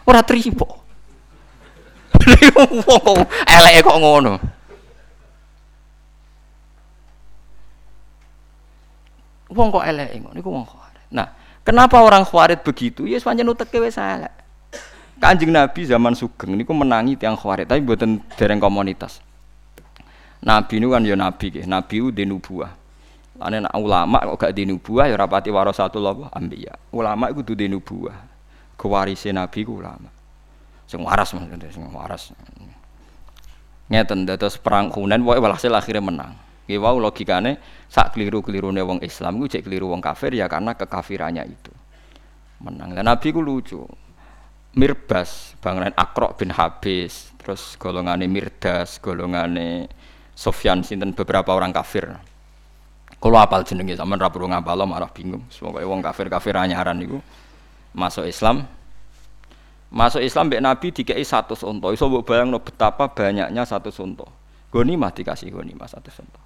[0.04, 0.84] ora trimo.
[2.84, 4.32] Wong eleke kok ngono.
[9.48, 11.08] Wong kok eleke ngono iku wong khawarit.
[11.08, 11.32] Nah,
[11.64, 13.08] kenapa orang khawarit begitu?
[13.08, 14.44] Ya pancen uteke wis elek.
[15.16, 19.24] Kanjeng Nabi zaman Sugeng niku menangi tiang khawarit, tapi buatan dereng komunitas.
[20.44, 22.83] Nabi ini kan ya nabi nabi itu di nubuah.
[23.34, 26.94] Lane nak ulama kok gak di nubuah ya rapati warasatul apa ambiya.
[26.94, 28.14] Ulama itu di nubuah.
[28.78, 30.06] Kewarise nabi ku ulama.
[30.86, 32.30] Sing waras maksudnya, sing waras.
[33.90, 36.32] Ngeten dados perang Hunain pokoke walhasil akhirnya menang.
[36.64, 37.60] Nggih wau logikane
[37.90, 41.72] sak keliru-kelirune wong Islam iku cek keliru wong kafir ya karena kekafirannya itu.
[42.62, 42.94] Menang.
[42.94, 43.82] Dan Nabi ku lucu.
[44.74, 49.86] Mirbas, bangunan Akrok bin Habis, terus golongane Mirdas, golongane
[50.34, 52.10] Sofyan sinten beberapa orang kafir.
[53.24, 55.48] Kalau apal jenenge sampean ra perlu ngapal malah bingung.
[55.48, 57.24] Semoga wong kafir-kafir anyaran niku
[57.96, 58.68] masuk Islam.
[59.88, 61.88] Masuk Islam mbek Nabi dikei satu unta.
[61.96, 64.28] Iso mbok bayangno betapa banyaknya satu unta.
[64.68, 66.40] Ghanimah dikasih ghanimah satu unta.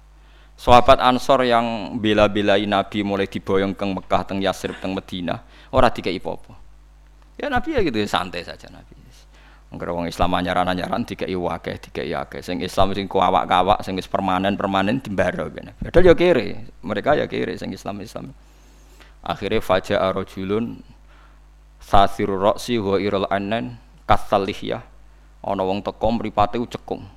[0.55, 5.39] Sahabat Ansor yang bela-belai Nabi mulai diboyong ke Mekah, teng Yasrib, teng Medina,
[5.75, 6.55] ora dikei apa-apa.
[7.39, 8.98] Ya Nabi ya gitu santai saja Nabi.
[9.69, 12.41] Angger wong Islam anyaran-anyaran dikei wakeh, dikei akeh.
[12.41, 15.77] Sing Islam sing kuawak-kawak, sing wis permanen-permanen dimbaro kene.
[15.77, 18.33] Padahal ya kiri, mereka ya kiri sing Islam-Islam.
[19.21, 20.81] Akhirnya faja arojulun
[21.79, 24.83] sasiru roksi wa irul anen kasalihya
[25.41, 27.07] ana wong teko mripate cekung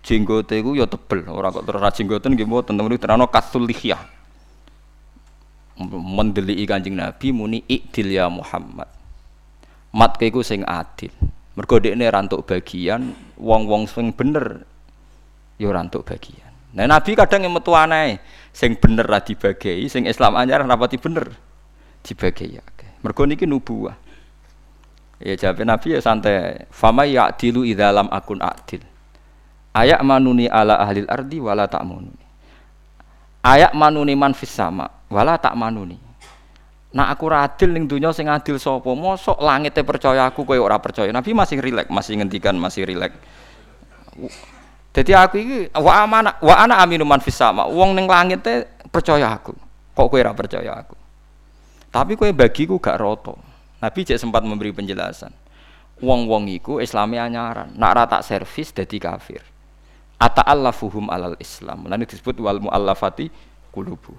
[0.00, 3.98] jenggote iku ya tebel ora kok terus jenggoten nggih mboten temen terano kasulihya
[5.92, 8.88] mendeliki Kanjeng Nabi muni ikdil ya Muhammad
[9.96, 11.10] mat iku sing adil
[11.56, 14.68] mergo dekne rantuk bagian wong-wong sing bener
[15.56, 18.20] ya rantuk bagian nah Nabi kadang yang metu aneh
[18.52, 21.32] sing bener ra dibagi sing Islam anyar rapati bener
[22.04, 22.64] dibagi ya
[23.06, 23.94] Mergo niki nubuah.
[25.22, 26.66] Ya jawab Nabi ya santai.
[26.74, 28.82] Fama ya'dilu idza lam akun adil.
[29.76, 32.18] Ayak manuni ala ahli ardi wala manuni.
[33.46, 36.02] Ayak manuni man fis sama wala tak manuni.
[36.94, 38.86] Nah aku adil ning dunya sing adil sapa?
[38.94, 41.10] Mosok langite percaya aku kowe ora percaya.
[41.10, 43.16] Nabi masih rilek, masih ngendikan masih rilek.
[44.94, 47.66] Jadi aku iki wa amana wa ana aminu man fis sama.
[47.66, 48.06] Wong ning
[48.88, 49.52] percaya aku.
[49.96, 50.96] Kok kowe ora percaya aku?
[51.92, 53.40] Tapi kue bagiku gak roto.
[53.80, 55.32] Nabi cek sempat memberi penjelasan.
[55.96, 57.72] Wong-wong iku Islami anyaran.
[57.72, 59.40] Nak rata servis jadi kafir.
[60.20, 61.88] Ata fuhum alal Islam.
[61.88, 63.32] Lalu disebut wal mu'allafati
[63.72, 64.12] kulubu.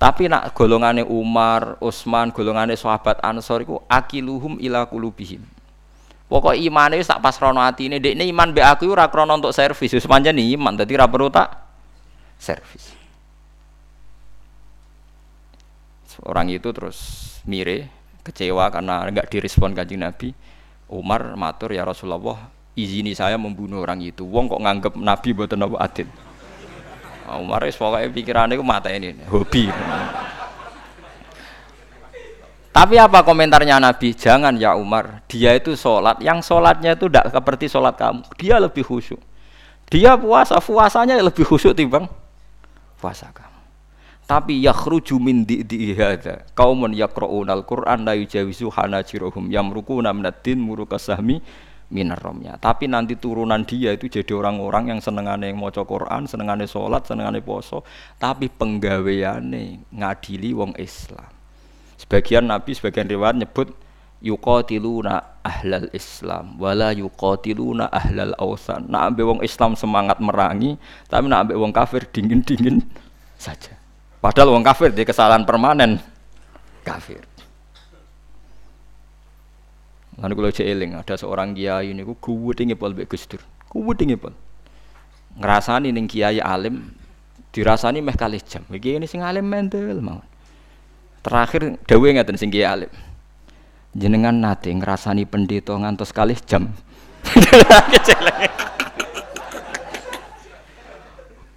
[0.00, 5.44] Tapi nak golongane Umar, Utsman, golongane sahabat Ansor iku akiluhum ila kulubihim.
[6.24, 8.00] Pokok imane wis tak pasrono atine.
[8.00, 9.92] Dekne iman be aku ora krana untuk servis.
[9.92, 11.52] Wis pancen iman dadi ora perlu tak
[12.40, 12.96] servis.
[16.20, 16.98] Orang itu terus
[17.48, 17.88] mire,
[18.24, 20.32] kecewa karena enggak direspon kanjeng Nabi.
[20.90, 24.24] Umar matur ya Rasulullah, izini saya membunuh orang itu.
[24.24, 26.08] Wong kok nganggep Nabi buatan apa adil.
[27.38, 29.70] Umar wis pokoke pikirannya ku mata ini, hobi.
[32.70, 34.14] Tapi apa komentarnya Nabi?
[34.14, 38.22] Jangan ya Umar, dia itu sholat, yang sholatnya itu tidak seperti sholat kamu.
[38.38, 39.18] Dia lebih khusyuk.
[39.90, 42.06] Dia puasa, puasanya lebih khusyuk timbang
[43.02, 43.58] puasa kamu.
[44.30, 51.02] Tapi yakhruju min di'i hadza qaumun yaqra'unal Qur'an la yujawizu hanajirahum yamrukuna minad din muruka
[51.90, 52.54] sahmi minar romnya.
[52.56, 57.82] Tapi nanti turunan dia itu jadi orang-orang yang senengane maca Quran, senengane salat, senengane poso,
[58.16, 61.26] tapi penggaweane ngadili wong Islam.
[61.98, 63.68] Sebagian nabi, sebagian riwayat nyebut
[64.20, 68.88] yuqatiluna ahlal Islam wala yuqatiluna ahlal ausan.
[68.88, 70.78] Nak ambek wong Islam semangat merangi,
[71.10, 72.80] tapi nak ambek wong kafir dingin-dingin
[73.36, 73.76] saja.
[74.20, 75.96] Padahal wong kafir di kesalahan permanen
[76.84, 77.29] kafir.
[80.20, 83.40] Lalu kalau eling ada seorang kiai ini ku kuwu tinggi pol be Gusdur.
[83.72, 84.36] Kuwu tinggi pol.
[85.40, 86.92] Ngerasani ning kiai alim
[87.56, 88.60] dirasani meh kali jam.
[88.68, 90.20] Iki ini sing alim mental mau.
[91.24, 92.92] Terakhir dawe ngaten sing kiai alim.
[93.96, 96.68] Jenengan nate ngerasani pendeta ngantos kali jam.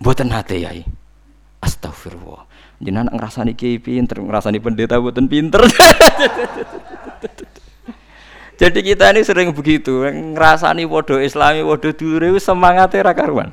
[0.04, 0.88] Buatan nate yai.
[1.60, 2.48] Astagfirullah
[2.84, 5.64] jenengan ngrasani kiai pinter, ngrasani pendeta buatan pinter.
[8.64, 13.52] Jadi kita ini sering begitu, ngrasani wodo Islami, wodo dulure semangatnya ra karuan.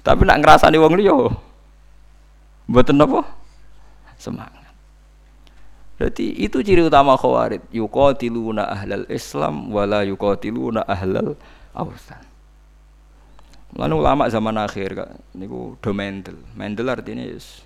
[0.00, 1.12] Tapi nak ngrasani wong liya
[2.64, 3.20] mboten apa?
[4.16, 4.72] Semangat.
[6.00, 7.60] Berarti itu ciri utama khawarid.
[7.68, 11.36] Yuqatiluna ahlal Islam wala yuqatiluna ahlal
[11.76, 12.24] awsan.
[13.76, 16.40] Lalu ulama zaman akhir kak, niku do mendel.
[16.56, 17.60] Mendel artinya yes,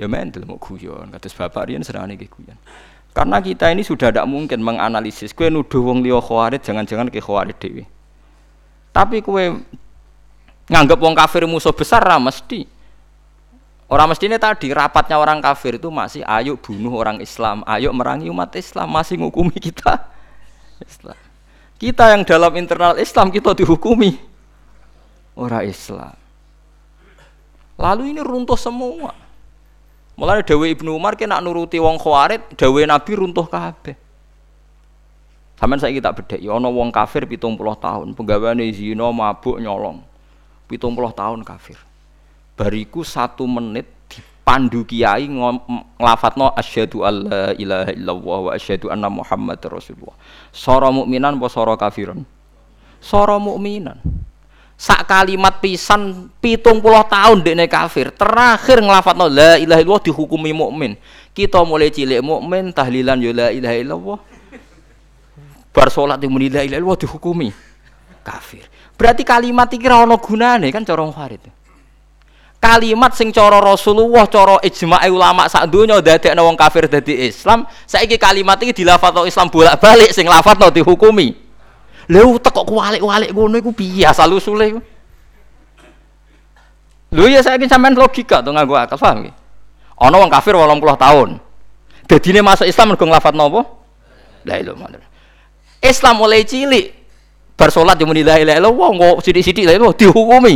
[0.00, 2.58] ya mental mau guyon kados bapak riyen serane nggih guyon
[3.12, 5.36] karena kita ini sudah tidak mungkin menganalisis.
[5.36, 7.84] Kue nuduh wong liya khawarid jangan-jangan ke khawarid dewi.
[8.88, 9.52] Tapi kue
[10.72, 12.64] nganggap wong kafir musuh besar lah mesti.
[13.92, 18.56] Orang ini tadi rapatnya orang kafir itu masih ayo bunuh orang Islam ayo merangi umat
[18.56, 20.08] Islam masih ngukumi kita.
[20.80, 21.18] Islam.
[21.76, 24.16] Kita yang dalam internal Islam kita dihukumi.
[25.36, 26.16] Orang Islam.
[27.76, 29.12] Lalu ini runtuh semua
[30.22, 33.98] Mulane Dawe Ibnu Umar ki nak nuruti wong Khawarid, Dawe Nabi runtuh kabeh.
[35.58, 39.98] Sampeyan saiki tak bedheki ana wong kafir 70 tahun, penggaweane zina, mabuk, nyolong.
[40.70, 41.78] 70 tahun kafir.
[42.56, 50.14] bariku satu menit dipandu kiai nglafatno asyhadu alla ilaha illallah wa asyhadu anna muhammad rasulullah
[50.52, 52.22] sora mukminan apa sora kafiran
[53.00, 53.98] sora mukminan
[54.82, 58.10] sak kalimat pisan pitung puluh tahun dekne kafir.
[58.10, 60.98] Terakhir nglafatno la ilaha illallah dihukumi mukmin.
[61.30, 64.18] Kita mulai cilik mukmin tahlilan ya la ilaha illallah.
[65.70, 67.48] Bar salat muni la ilaha illallah dihukumi.
[68.26, 68.66] Kafir.
[68.98, 71.42] Berarti kalimat iki ora ana gunane kan cara Farid?
[72.62, 78.14] Kalimat sing cara Rasulullah cara ijma ulama sak donya dadekno wong kafir dadi Islam saiki
[78.14, 81.41] kalimat iki dilafadzno Islam bolak-balik sing lafadzno dihukumi
[82.12, 84.80] lha utek kok kualik-walik ngono iku piye asal usule iku
[87.12, 89.34] lho ya saiki sampean logika to nganggo akal paham nggih?
[90.02, 91.30] Ana wong kafir 80 tahun.
[92.10, 93.60] Dadine masuk Islam mergo nglafadzno apa
[94.42, 94.98] la ilaha
[95.78, 96.86] Islam mulai cilik.
[97.54, 98.90] Bar salat yo muni la ilaha illallah.
[98.98, 100.54] Kok sithik-sithik la dihukumi.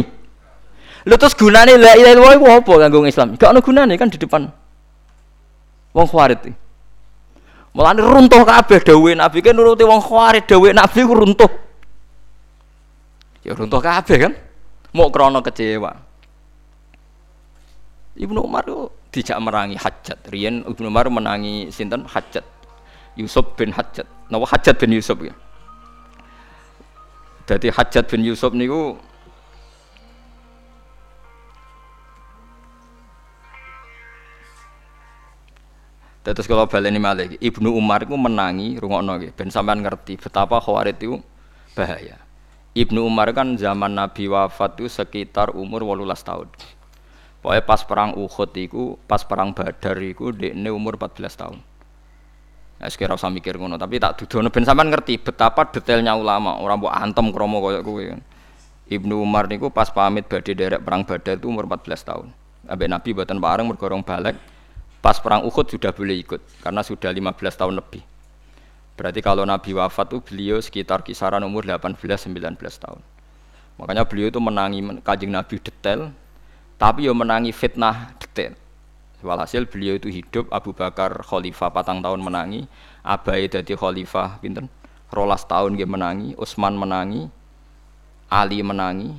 [1.06, 3.38] Lha terus gunane la ilaha illallah iku apa kanggo Islam?
[3.38, 4.50] Gak ono gunane kan di depan
[5.94, 6.65] wong Khawarij.
[7.76, 11.52] Mulane runtuh kabeh dawuhe Nabi kan nuruti wong Khawarij dawuhe Nabi ku runtuh.
[13.44, 14.32] Ya runtuh kabeh kan.
[14.96, 15.92] Mau krana kecewa.
[18.16, 20.24] Ibnu Umar itu dijak merangi Hajat.
[20.32, 22.48] Riyen Ibnu Umar menangi sinten Hajat.
[23.12, 24.08] Yusuf bin Hajat.
[24.32, 25.36] Napa Hajat bin Yusuf ya.
[27.44, 28.96] Jadi Hajat bin Yusuf niku
[36.26, 40.98] Terus kalau baleni malih Ibnu Umar itu menangi rungokno nggih ben sampean ngerti betapa Khawarij
[40.98, 41.22] itu
[41.78, 42.18] bahaya.
[42.74, 46.50] Ibnu Umar kan zaman Nabi wafat itu sekitar umur 18 tahun.
[47.38, 51.58] Pokoknya pas perang Uhud itu, pas perang Badar itu dekne umur 14 tahun.
[52.82, 56.82] Ya sekira usah mikir ngono, tapi tak dudono ben sampean ngerti betapa detailnya ulama, orang
[56.82, 58.02] mbok antem kromo koyo kowe.
[58.90, 62.26] Ibnu Umar niku pas pamit badhe derek perang Badar itu umur 14 tahun.
[62.66, 64.55] Ambek Nabi buatan bareng mergo balik
[65.04, 68.02] Pas perang Uhud sudah boleh ikut karena sudah 15 tahun lebih.
[68.96, 73.00] Berarti kalau Nabi wafat itu beliau sekitar kisaran umur 18-19 tahun.
[73.76, 76.16] Makanya beliau itu menangi kajing Nabi detail,
[76.80, 78.56] tapi ya menangi fitnah detail.
[79.20, 82.64] Walhasil beliau itu hidup Abu Bakar khalifah patang tahun menangi,
[83.04, 84.72] Abai jadi khalifah pinten
[85.12, 87.28] rolas tahun dia menangi, Utsman menangi,
[88.32, 89.12] Ali menangi.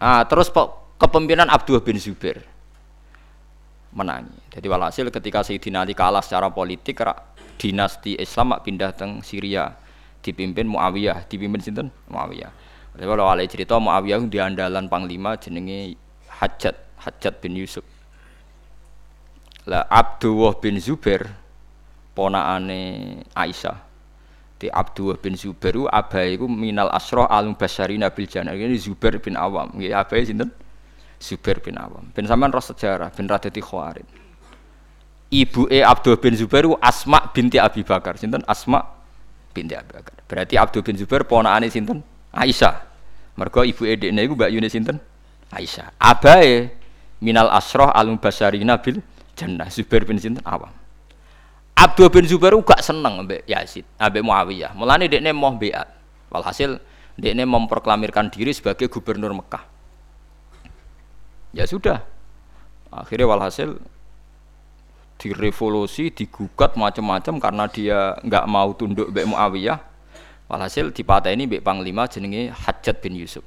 [0.00, 0.48] Ah, terus
[0.96, 2.57] kepemimpinan Abdullah bin Zubair
[3.98, 4.38] menangi.
[4.54, 7.02] Jadi walhasil ketika Sayyidina Ali kalah secara politik
[7.58, 9.74] dinasti Islam pindah teng Syria
[10.22, 11.90] dipimpin Muawiyah, dipimpin sinten?
[12.06, 12.54] Muawiyah.
[12.94, 15.98] Jadi kalau wali cerita Muawiyah di andalan panglima jenenge
[16.30, 17.82] Hajat, Hajat bin Yusuf.
[19.66, 21.26] Lah Abdullah bin Zubair
[22.14, 23.78] ponakane Aisyah.
[24.58, 28.54] Di Abdullah bin Zubair abai itu minal asroh alum basyari nabil jannah.
[28.58, 29.70] Ini Zubair bin Awam.
[29.74, 30.50] Nggih abai sinten?
[31.18, 32.14] Zubair bin Awam.
[32.14, 34.06] Ben sampean roh sejarah, ben radati khawarid.
[35.28, 38.16] Ibu E Abdul bin Zubair Asma binti Abi Bakar.
[38.16, 38.80] Sinten Asma
[39.52, 40.16] binti Abi Bakar.
[40.24, 42.00] Berarti Abdul bin Zubair ponakane sinten?
[42.32, 42.86] Aisyah.
[43.36, 44.96] Mergo E dekne iku Mbak Yuni sinten?
[45.52, 45.92] Aisyah.
[46.00, 46.72] Abae
[47.20, 49.02] minal asroh al mubasyirina bil
[49.36, 50.72] jannah Zubair bin sinten Awam.
[51.76, 54.74] Abdul bin Zubair gak seneng mbek Yazid, ambek Muawiyah.
[54.74, 55.86] Mulane dekne mau beat.
[56.32, 56.82] Walhasil
[57.14, 59.77] dekne memproklamirkan diri sebagai gubernur Mekah
[61.58, 61.98] ya sudah.
[62.94, 63.74] Akhirnya walhasil
[65.18, 69.78] direvolusi digugat macam-macam karena dia nggak mau tunduk Mbak Muawiyah.
[70.48, 73.42] Walhasil ini Mbak Panglima jenenge Hajat bin Yusuf.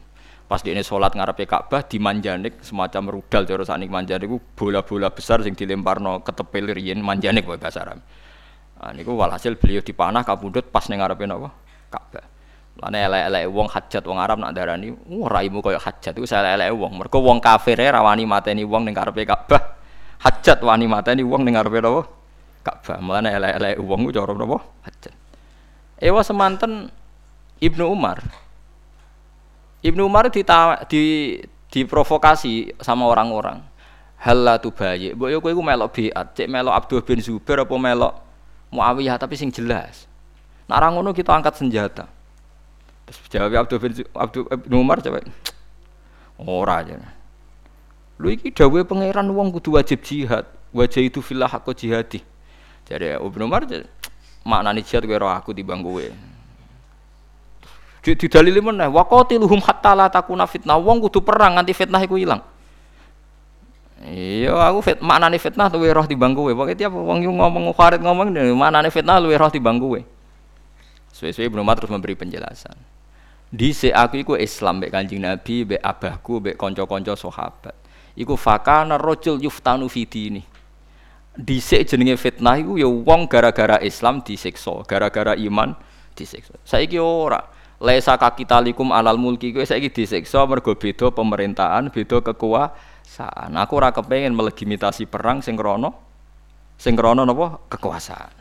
[0.46, 4.28] Pas dia ini sholat ngarepe Ka'bah di Manjanik semacam rudal terus anik Manjanik
[4.60, 8.04] bola-bola besar sing dilemparno ketepil riyen Manjanik bahasa Arab.
[8.76, 11.56] Nah, niku walhasil beliau dipanah kabudut pas ning ngarepe napa?
[11.88, 12.31] Ka'bah
[12.82, 16.98] Lane elek-elek wong hajat wong Arab nak darani, "Wah, raimu koyo hajat." Iku elek-elek wong.
[16.98, 19.78] Mergo wong kafir e rawani mateni wong ning karepe Ka'bah.
[20.26, 22.10] Hajat wani mateni wong ning karepe napa?
[22.66, 22.98] Ka'bah.
[22.98, 24.58] Mulane elek-elek wong ku cara napa?
[24.90, 25.14] Hajat.
[26.02, 26.90] Ewa semanten
[27.62, 28.26] Ibnu Umar.
[29.86, 31.38] Ibnu Umar dita, di
[31.70, 33.62] diprovokasi sama orang-orang.
[34.22, 35.14] Halla tubayi.
[35.14, 38.14] Mbok yo kowe melok biat, cek melok Abdul bin Zubair apa melok
[38.72, 40.08] Muawiyah tapi sing jelas.
[40.72, 42.06] Nak ngono kita angkat senjata.
[43.12, 45.28] Terus jawab Abdul bin Abdul bin Umar jawab
[46.40, 46.96] ora aja.
[48.16, 50.48] Lu iki dawuhe pangeran wong kudu wajib jihad.
[50.72, 52.24] Wajah itu filah aku jihadi.
[52.88, 53.68] Jadi Ibnu Umar
[54.48, 56.06] maknane jihad kowe aku timbang kowe.
[58.02, 60.80] Didalili meneh wa qatiluhum hatta la takuna fitnah.
[60.80, 62.42] Wong kudu perang nganti fitnah iku ilang.
[64.02, 66.50] Iya, aku fit maknane fitnah luwe roh timbang kowe.
[66.56, 70.00] Pokoke tiap wong ngomong Khalid ngomong maknane fitnah luwe roh timbang kowe.
[71.12, 72.91] Suwe-suwe Ibnu Umar terus memberi penjelasan.
[73.52, 77.76] Di aku iku Islam mbek Kanjeng Nabi, mbek abahku, mbek kanca-kanca sahabat.
[78.16, 80.40] Iku fakana rojul yuftanu fidini.
[81.36, 85.76] Dhisik jenenge fitnah iku ya wong gara-gara Islam disiksa, gara-gara iman
[86.16, 86.56] disiksa.
[86.64, 87.44] Saiki ora.
[87.82, 93.52] Laisa kakitalikum alal mulki kowe saiki disiksa mergo beda pemerintahan, beda kekuasaan.
[93.58, 95.92] Aku ora kepengin melegitimasi perang sing krana
[96.80, 98.38] sing krana napa kekuasaan.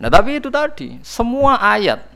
[0.00, 2.09] Nah, tapi itu tadi, semua ayat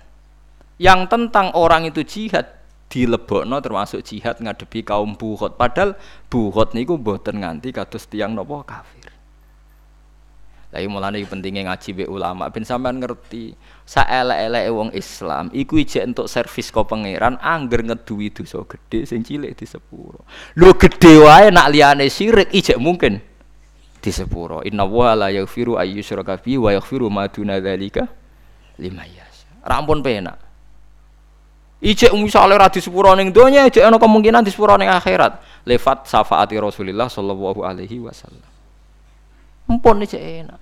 [0.78, 2.50] yang tentang orang itu jihad
[2.90, 5.58] dilebokno termasuk jihad ngadepi kaum buhot.
[5.58, 5.98] Padahal
[6.30, 9.10] buhot niku mboten nganti kados tiang nopo kafir.
[10.74, 13.54] Lagi mulane pentingnya ngaji be ulama ben sampean ngerti
[13.86, 19.54] saelek-eleke wong Islam iku ijek entuk servis kok pangeran angger ngeduwi dosa gede sing cilik
[19.54, 20.26] di sepuro.
[20.58, 23.22] Lho gede wae nak liyane syirik ijek mungkin
[24.02, 24.66] di sepuro.
[24.66, 28.10] Inna wa la yaghfiru ayyusyraka bi wa yaghfiru ma duna dzalika
[28.82, 29.46] liman yasha.
[29.62, 30.43] Rampun penak.
[31.84, 35.36] Ijek misale ora di sepuro ning ijek ana kemungkinan di sepuro ning akhirat.
[35.68, 38.40] Lewat syafaati Rasulullah sallallahu alaihi wasallam.
[39.68, 40.60] Mumpun ijek enak.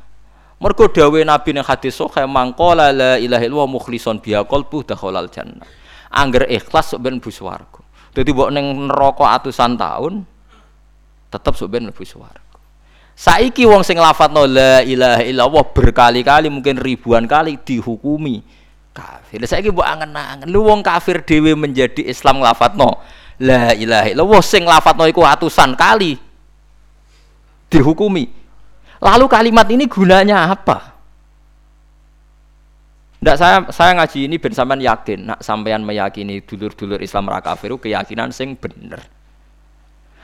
[0.59, 5.62] Mergo dawuh Nabi ning hadis sahih mangqala la ilaha illallah mukhlishon biha qalbu dakhalal jannah.
[6.11, 7.87] Angger ikhlas sok ben mlebu swarga.
[8.11, 10.27] Dadi mbok ning atusan tahun
[11.31, 12.03] tetep sok ben mlebu.
[13.14, 18.62] Saiki wong sing lafadzno la ilaha illallah berkali-kali mungkin ribuan kali dihukumi
[18.93, 19.43] kafir.
[19.49, 23.01] Saiki mbok angen-angen lu wong kafir dhewe menjadi Islam lafadzno
[23.40, 26.20] la ilaha illallah sing lafadzno iku atusan kali
[27.72, 28.28] dihukumi.
[29.03, 30.95] Lalu kalimat ini gunanya apa?
[33.22, 37.74] Ndak saya saya ngaji ini ben sampean yakin, nak sampean meyakini dulur-dulur Islam ra kafir
[37.78, 39.03] keyakinan sing bener.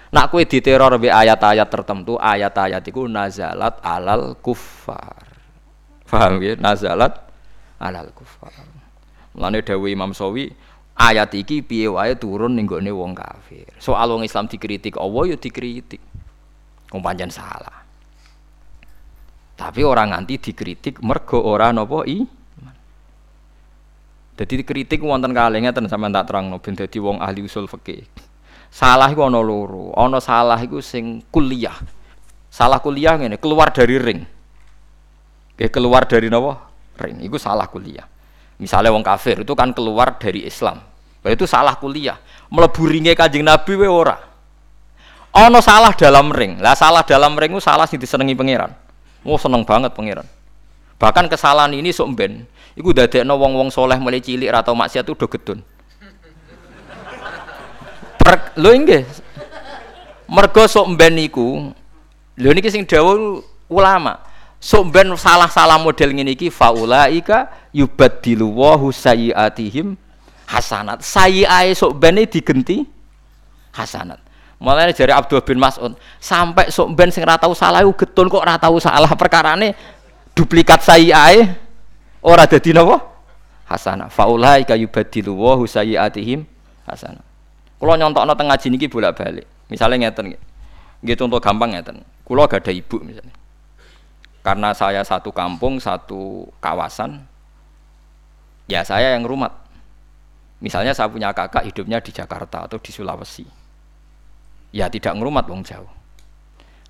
[0.09, 5.21] Nak kue diteror be ayat-ayat tertentu, ayat-ayat itu nazalat alal kufar.
[6.09, 6.57] Paham ya?
[6.57, 7.28] Nazalat
[7.79, 8.53] alal kufar.
[9.35, 10.51] Mulane dawuh Imam Sawi,
[10.99, 13.71] ayat iki piye wae turun ning gone wong kafir.
[13.79, 16.03] Soal wong Islam dikritik Allah ya dikritik.
[16.91, 17.87] Wong pancen salah.
[19.59, 22.23] Tapi orang nganti dikritik mergo ora napa i
[24.39, 28.07] Jadi dikritik wonten kalih ngeten sampean tak terangno ben dadi wong ahli usul fikih.
[28.71, 29.91] Salah iku ana loro.
[29.99, 31.75] Ana salah iku sing kuliah.
[32.47, 34.23] Salah kuliah ngene, keluar dari ring.
[35.59, 36.68] Oke, keluar dari napa?
[36.99, 37.23] Ring.
[37.23, 38.05] Iku salah kuliah.
[38.59, 40.83] Misalnya wong kafir itu kan keluar dari Islam.
[41.23, 42.19] Itu salah kuliah.
[42.51, 44.19] Mlebu ringe Kanjeng Nabi we ora.
[45.31, 46.59] Ana salah dalam ring.
[46.59, 48.75] Lah salah dalam ring itu salah sing disenengi pangeran.
[49.23, 50.27] Oh seneng banget pangeran.
[50.99, 52.43] Bahkan kesalahan ini sok ben.
[52.75, 55.63] Iku dadekno wong-wong soleh mulai cilik atau maksiat itu do gedun
[58.29, 59.03] per lho nggih
[60.29, 61.73] mergo sok mben niku
[62.37, 62.85] lho niki sing
[63.73, 64.21] ulama
[64.59, 69.95] sok ben salah-salah model ngene iki faulaika yubaddilu wa sayiatihim
[70.51, 72.83] hasanat sayiae sok ben digenti
[73.75, 74.19] hasanat
[74.59, 78.43] Mulane jari Abdul bin Mas'ud, sampai sok ben sing ora tau salah iku getun kok
[78.43, 79.71] ora tau salah perkarane
[80.35, 81.47] duplikat sayiae
[82.27, 82.99] ora dadi napa?
[83.71, 84.11] Hasanah.
[84.11, 86.43] Faulaika yubaddilu wa sayiatihim
[86.91, 87.23] hasanah.
[87.79, 89.47] Kulo nyontokno teng ngaji niki bolak-balik.
[89.71, 91.15] Misalnya ngeten nggih.
[91.15, 92.03] contoh gampang ngeten.
[92.27, 93.38] Kulo gak ada ibu misalnya.
[94.49, 97.21] Karena saya satu kampung, satu kawasan,
[98.65, 99.53] ya saya yang rumat.
[100.65, 103.45] Misalnya saya punya kakak hidupnya di Jakarta atau di Sulawesi.
[104.73, 105.93] Ya tidak ngerumat wong jauh.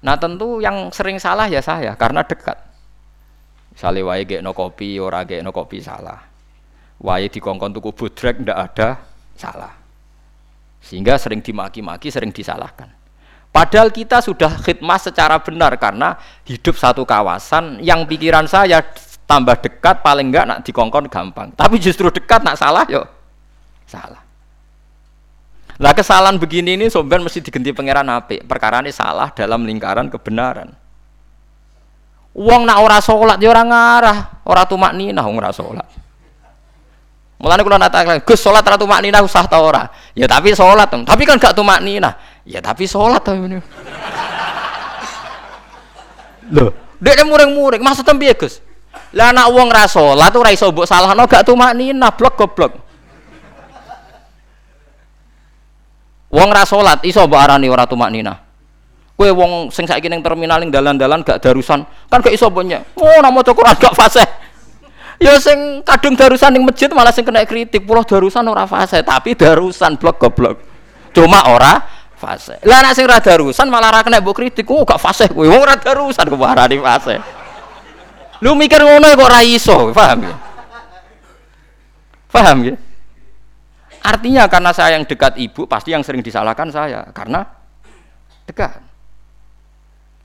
[0.06, 2.54] Nah tentu yang sering salah ya saya karena dekat.
[3.74, 6.30] Misalnya wae no kopi, ora no kopi salah.
[7.02, 9.02] Wae dikongkon tuku budrek ndak ada
[9.34, 9.74] salah.
[10.78, 12.97] Sehingga sering dimaki-maki, sering disalahkan.
[13.48, 18.84] Padahal kita sudah khidmah secara benar karena hidup satu kawasan yang pikiran saya
[19.24, 21.52] tambah dekat paling enggak nak dikongkon gampang.
[21.56, 23.04] Tapi justru dekat nak salah yo
[23.88, 24.24] salah.
[25.78, 28.42] Lah kesalahan begini ini sobat mesti diganti pangeran ape?
[28.42, 30.74] Perkara ini salah dalam lingkaran kebenaran.
[32.34, 35.86] Uang nak ora sholat ya orang ngarah, ora tumak nina ora sholat.
[37.38, 39.86] Mulane kula natakan, Gus salat ra tumak nina usah ta ora?
[40.18, 42.18] Ya tapi salat, tapi kan gak tumak nina.
[42.48, 43.60] Ya tapi salat to ini.
[46.48, 48.64] Loh, dek muring-muring, maksudnya piye Gus?
[49.12, 52.72] Lah anak wong ra salat ora iso mbok salahno gak tumak nina, blok goblok.
[56.32, 58.40] Wong ra salat iso mbok arani ora tumak nina.
[59.12, 62.64] Kowe wong sing saiki ning terminal ning dalan-dalan gak darusan, kan gak iso mbok
[62.96, 64.28] Oh, namo Quran gak fasih.
[65.20, 67.84] Ya sing kadung darusan ning masjid malah sing kena kritik.
[67.84, 70.56] Pulau darusan ora fase, tapi darusan blok goblok.
[71.12, 72.58] Cuma ora fase.
[72.66, 74.66] Lah nek sing ora darusan malah ora kena mbok kritik.
[74.66, 75.46] Oh gak fase kowe.
[75.46, 77.16] Wong ora darusan kok arani fase.
[78.42, 80.34] Lu mikir ngono kok ora iso, paham ya?
[82.30, 82.74] Paham ya?
[84.02, 87.46] Artinya karena saya yang dekat ibu, pasti yang sering disalahkan saya karena
[88.46, 88.82] dekat.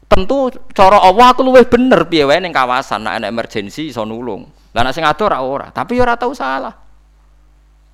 [0.09, 4.45] Tentu cara Allah aku luwih bener piye wae ning kawasan nek ana emergensi iso nulung.
[4.73, 6.73] Lah nek sing ora ora, tapi ora tau salah.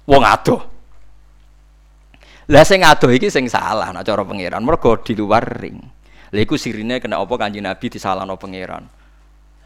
[0.08, 0.79] Wong ado.
[2.50, 5.78] Lah sing ado iki sing salah nek cara pangeran mergo di luar ring.
[6.34, 8.90] Lha iku sirine kena apa Kanjeng Nabi disalahno pangeran.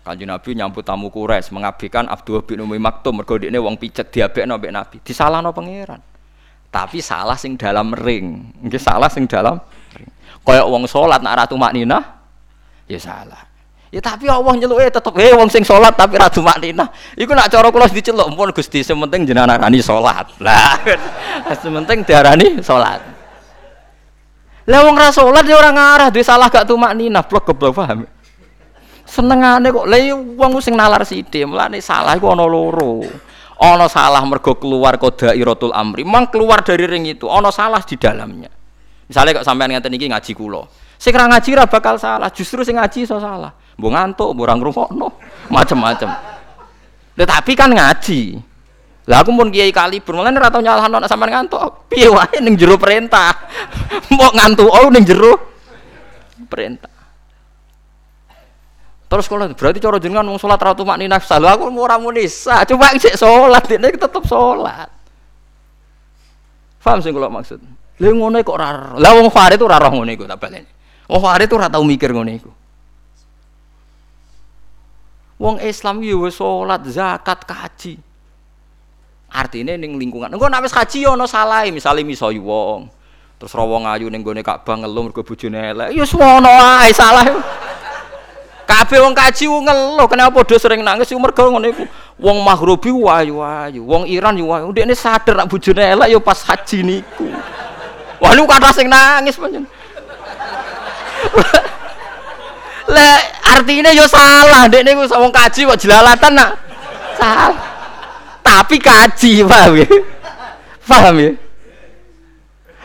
[0.03, 4.59] Kanjeng Nabi nyambut tamu Quraisy mengabdikan Abdul bin Umi Maktum mergo dekne wong picek diabekno
[4.59, 4.97] mbek Nabi.
[4.99, 6.03] Disalahno pangeran.
[6.67, 8.51] Tapi salah sing dalam ring.
[8.67, 9.63] Nggih salah sing dalam
[9.95, 10.11] ring.
[10.43, 12.03] Kaya wong salat nak ratu maknina
[12.91, 13.52] ya salah.
[13.93, 16.89] Ya tapi Allah nyeluke tetep eh wong sing salat tapi ratu maknina.
[17.13, 20.33] Iku nak cara kula diceluk pun Gusti sementing jenengan arani salat.
[20.41, 20.81] Lah
[21.61, 23.05] sementing diarani salat.
[24.65, 28.09] Lah wong ra salat ya ora ngarah duwe salah gak tumak nina blok goblok paham.
[29.05, 32.49] Senengane kok lha iya wong sing nalar sithik, mulane salah iku ana.
[33.61, 36.01] Ana salah mergo keluar qadairatul amri.
[36.01, 38.49] Mang keluar dari ring itu, ana salah di dalamnya.
[39.05, 40.65] Misalnya kok sampean ngeten iki ngaji kula.
[40.97, 43.62] Sing ra ngaji ra bakal salah, justru sing ngaji iso salah.
[43.78, 45.07] Mbok ngantuk, mbok ora ngrungokno,
[45.49, 46.09] macem-macem.
[47.17, 48.21] Tetapi kan ngaji.
[49.03, 51.91] Lah aku pun kiai kali mulane ora tau nyalahno nek sampean ngantuk.
[51.91, 53.36] Piye wae ning jero perintah.
[54.13, 55.34] Mbok ngantuk oh ning jero
[56.47, 56.93] perintah.
[59.11, 62.65] Terus kalau berarti cara jenengan mau sholat ratu mak nina salu aku mau ramu nisa,
[62.65, 64.89] coba cek sholat ini tetap sholat.
[66.82, 67.61] Faham sih kalau maksud?
[68.01, 70.65] Lalu ngono kok rar, lah wong Farid itu rarah ngono iku tak balen.
[71.05, 72.49] Wong Farid itu tau mikir ngono iku.
[75.41, 77.97] Wong Islam yo sholat, zakat, kaji.
[79.34, 80.29] Artinya ning lingkungan.
[80.29, 82.86] Engko nek wis kaji yo ono salah, misale miso wong.
[83.41, 85.89] Terus rawong ayu ning gone Ka'bah ngeluh mergo bojone elek.
[85.91, 87.25] Ya semono ae salah.
[88.63, 91.84] Kabeh wong kaji ngeluh, kenapa padha sering nangis mergo ngono iku.
[92.21, 94.69] Wong Maghribi wayu-wayu, wong Iran yo wayu.
[94.69, 97.25] Ndekne sadar nek bojone elek yo pas haji niku.
[98.21, 99.65] Wah lu kata sing nangis panjen.
[102.93, 103.17] Lah
[103.57, 106.51] artinya yo salah, ndekne ku wong kaji kok jelalatan nak.
[107.17, 107.57] Salah.
[108.45, 109.89] Tapi kaji, paham ya?
[110.85, 111.31] Paham ya?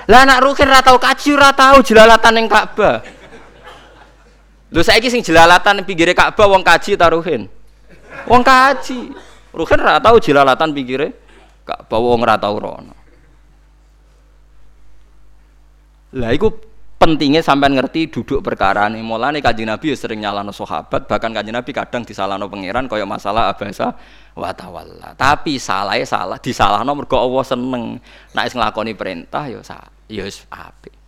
[0.09, 3.05] Lah anak rukin ora tau kaji ora tau jelalatan ning Ka'bah.
[4.73, 7.45] Lho saiki sing jelalatan pinggire Ka'bah wong kaji taruhin.
[8.25, 9.13] Wong kaji.
[9.53, 11.13] Ruhin ra tau jelalatan pinggire
[11.69, 12.97] Ka'bah wong ra tau rono.
[16.17, 16.49] Lah iku
[16.99, 21.55] pentingnya sampai ngerti duduk perkara ini mulane kanjeng Nabi ya sering nyalano sahabat bahkan kanjeng
[21.55, 23.95] Nabi kadang disalahno pangeran kaya masalah abasa
[24.35, 28.03] wa tawalla tapi salahnya salah disalahno mergo Allah seneng
[28.35, 29.63] nek wis nglakoni perintah ya
[30.11, 30.99] ya wis apik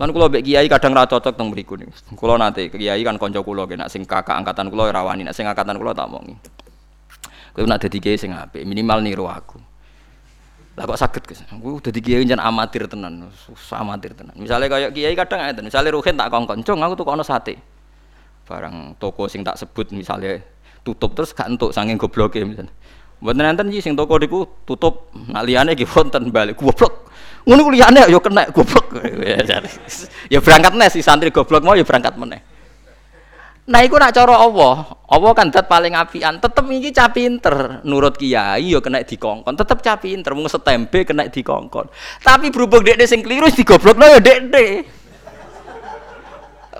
[0.00, 1.92] Lan kula mbek kiai kadang ra cocok teng mriku niku.
[2.16, 5.44] Kula nate kiai kan kanca kula nek sing kakak angkatan kula ora wani, nek sing
[5.44, 6.32] angkatan kula tak omongi.
[7.52, 8.32] Kowe nak dadi kiai sing
[8.64, 9.60] minimal niru aku.
[10.78, 11.42] Lah kok saged Gus?
[11.50, 14.32] Aku dadi kiai jan amatir tenan, susah amatir tenan.
[14.38, 17.58] Misalnya kayak kiai kadang ngeten, misalnya Ruhin tak kongkon, "Cung, aku tuh kono sate."
[18.46, 20.42] Barang toko sing tak sebut misalnya
[20.82, 22.70] tutup terus gak entuk saking gobloke misalnya.
[23.20, 27.12] Mboten enten iki sing toko niku tutup, nak liyane iki wonten balik goblok.
[27.44, 28.86] Ngono ku liyane ya kena goblok.
[30.32, 32.40] ya berangkat nih si santri goblok mau ya berangkat meneh.
[33.70, 37.78] Nah iku nak cara Allah, Allah kan dat paling apian, tetep iki cah pinter.
[37.86, 41.86] Nurut kiai ya kena dikongkon, tetep cah pinter, mung setempe kena dikongkon.
[42.18, 44.66] Tapi berhubung dekne sing keliru digoblokno ya dekne.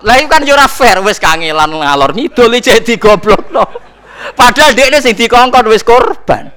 [0.02, 3.62] Lah iku kan yo ora fair, wis kangelan ngalor ngidul iki digoblokno.
[4.34, 6.50] Padahal dia sing dikongkon wis korban.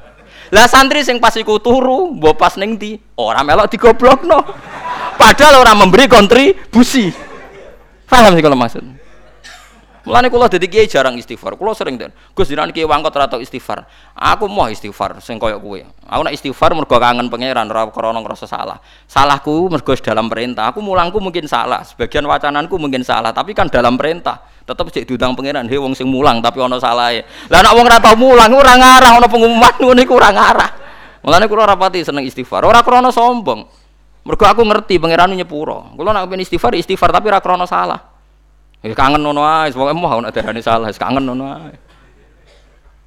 [0.49, 2.97] Lah santri sing pas iku turu, mbok pas ning ndi?
[3.21, 4.41] Ora melok digoblokno.
[5.13, 7.13] Padahal orang memberi kontribusi.
[8.09, 9.02] Paham sih kalau maksud?
[10.03, 11.55] Mulane kula dadi kiai jarang istighfar.
[11.55, 12.11] Kula sering den.
[12.35, 13.87] Gus jenengan kiai wangkot ora istighfar.
[14.11, 15.79] Aku mau istighfar sing koyo kowe.
[15.79, 18.83] Aku nak istighfar mergo kangen pangeran ora krana ngrasa salah.
[19.07, 20.67] Salahku mergo dalam perintah.
[20.75, 24.43] Aku mulangku mungkin salah, sebagian wacananku mungkin salah, tapi kan dalam perintah.
[24.67, 27.23] Tetep cek diundang pangeran, he wong sing mulang tapi ana salahe.
[27.47, 30.69] Lah nek wong ora tau mulang ora ngarah ana pengumuman ngono iku ora ngarah.
[31.23, 32.67] Mulane kula ora pati seneng istighfar.
[32.67, 33.63] Ora krana sombong.
[34.27, 35.95] Mergo aku ngerti pangeran nyepuro.
[35.95, 38.12] Kula pengen istighfar, istighfar tapi ora krana salah.
[38.83, 41.71] Ya kangen ngono ae, pokoke mau darane salah, kangen ngono ae.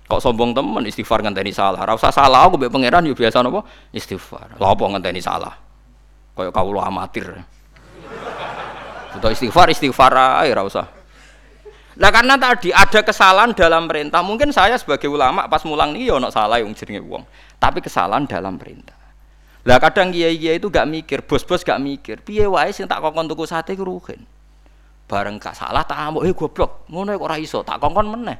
[0.09, 1.85] Kok sombong temen istighfar ngenteni salah.
[1.85, 3.61] Ora usah salah aku mbek pangeran yo biasa napa?
[3.93, 4.57] Istighfar.
[4.57, 5.53] Lha apa ngenteni salah?
[6.33, 7.29] Kaya kawula amatir.
[9.12, 10.64] Butuh istighfar, istighfar ae ora.
[11.97, 16.33] Nah karena tadi ada kesalahan dalam perintah, mungkin saya sebagai ulama pas mulang nih ono
[16.33, 17.24] salah yang jenenge wong,
[17.61, 18.97] tapi kesalahan dalam perintah.
[19.66, 23.49] Lah kadang kiai-kiai itu gak mikir, bos-bos gak mikir, piye wae sing tak kokon tuku
[23.49, 24.36] sate ku rugen
[25.07, 28.38] bareng gak salah tak amuk eh goblok ngono kok ora iso tak kongkon meneh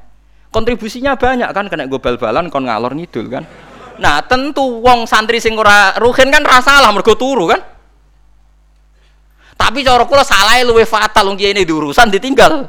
[0.50, 3.46] kontribusinya banyak kan kena gue bal-balan kon ngalor ngidul kan
[3.96, 7.60] Nah, tentu wong santri sing ora ruhin kan rasa salah mergo turu kan.
[9.56, 12.68] Tapi cara kula salah luwe fatal wong ini diurusan ditinggal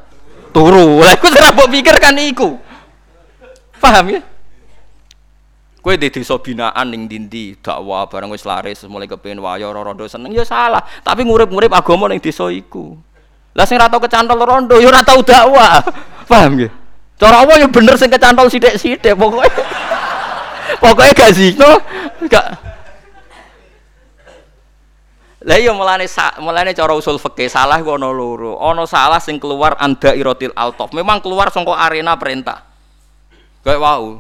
[0.56, 1.04] turu.
[1.04, 2.56] Lah iku ora mbok pikir kan iku.
[3.78, 4.22] Paham ya?
[5.84, 10.32] Kowe di desa binaan ning dindi dakwah bareng wis laris mulai kepengin wayo rondo seneng
[10.32, 10.84] ya salah.
[11.04, 12.96] Tapi ngurip-ngurip agama ning desa iku.
[13.58, 15.82] Lah sing ora tau kecantol rondo ya ora tau dakwah.
[16.30, 16.70] Paham ya?
[17.18, 19.50] Cara apa ya bener sing kecantol sithik-sithik pokoknya.
[20.84, 21.82] pokoknya gak zino,
[22.30, 22.68] gak
[25.48, 26.12] lah iya mulane
[26.44, 28.60] mulane cara usul fikih salah ku ana loro.
[28.60, 30.92] Ana salah sing keluar anda irotil altof.
[30.92, 32.68] Memang keluar saka arena perintah.
[33.64, 34.20] Kayak wau.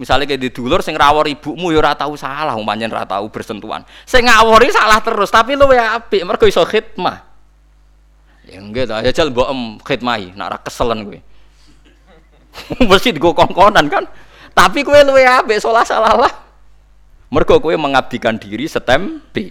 [0.00, 3.84] Misalnya kayak di dulur sing rawor ibumu ya ora tau salah, umpamanya ora tau bersentuhan.
[4.08, 7.35] Sing ngawori salah terus, tapi lu ya apik mergo iso khidmah.
[8.46, 11.18] Ya enggak ta, ya jal mbok em khidmahi, nak ora keselen kowe.
[12.90, 14.06] Mesti digo kongkonan kan.
[14.54, 16.32] Tapi kowe luwe apik salah salah lah.
[17.26, 19.50] Mergo kowe mengabdikan diri setempe.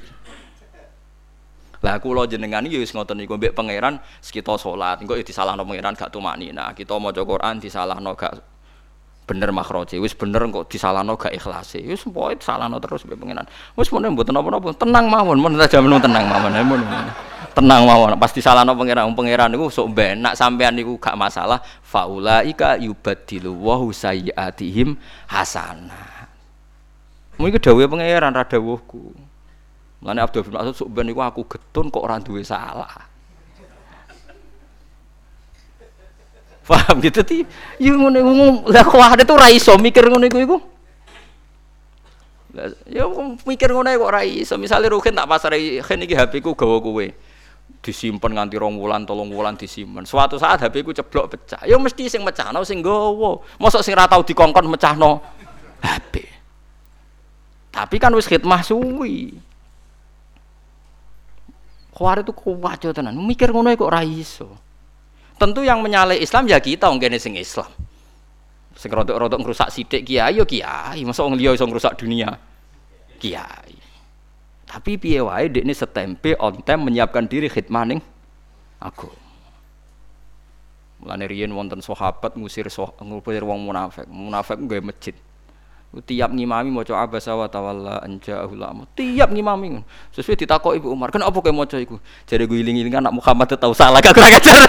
[1.83, 6.09] Lah kula jenengan iki wis ngoten niku mbek pangeran kita salat, engko disalahno pangeran gak
[6.09, 6.49] tumani.
[6.49, 8.41] Nah, kita maca Quran disalahno gak
[9.27, 11.77] bener makhraje, wis bener kok disalahno gak ikhlas.
[11.83, 13.45] Wis pokoke disalahno terus mbek pangeran.
[13.75, 15.59] Wis mun mboten napa-napa, tenang mawon, men
[15.99, 16.55] tenang mawon.
[17.55, 22.75] Tenang mawon, pas disalahno pangeran, pangeran niku sok ben nak sampean niku gak masalah, faulaika
[22.75, 24.99] yubaddilu wa sayyiatihim
[25.31, 26.27] hasanah.
[27.39, 29.15] Mungkin dawuhe pangeran ra dawuhku.
[30.03, 32.91] Mulane Abdul bin Mas'ud sok ben aku getun kok ora duwe salah.
[36.67, 37.47] Paham gitu ti?
[37.79, 40.57] Ya ngono iku lah kok ada tuh ra iso mikir ngono iku iku.
[42.91, 43.07] Ya
[43.47, 44.59] mikir ngono kok ora iso.
[44.59, 47.07] Misale Ruhin tak pasare Ruhin iki HP ku gawa.
[47.85, 50.09] Disimpen nganti rong wulan, tolong wulan disimpen.
[50.09, 51.61] Suatu saat HP ku ceblok pecah.
[51.69, 53.37] Ya mesti sing mecahno sing gawa.
[53.61, 55.21] Mosok sing ra tau dikongkon mecahno
[55.85, 56.25] HP.
[57.69, 59.37] Tapi kan wis khidmah suwi.
[61.95, 63.15] Khawarij itu kuat tenan.
[63.21, 64.51] Mikir ngono kok ora iso.
[65.37, 67.69] Tentu yang menyalai Islam ya kita wong kene sing Islam.
[68.75, 72.35] Sing rodok-rodok ngrusak sithik kiai yo kiai, masa wong liya iso ngrusak dunia.
[73.15, 73.64] Kiai.
[74.75, 78.03] Tapi piye wae dekne setempe on time menyiapkan diri khidmah ning
[78.83, 79.07] aku.
[80.99, 84.03] Mulane riyen wonten sahabat ngusir ngusir wong munafik.
[84.11, 85.15] Munafik nggawe masjid
[86.03, 89.79] tiap ngimami maca abasa wa tawalla anja ulama tiap ngimami
[90.11, 91.95] sesuai ditakok ibu Umar kenapa kowe maca iku
[92.27, 94.59] jare gue iling-iling anak Muhammad tahu salah gak kurang ajar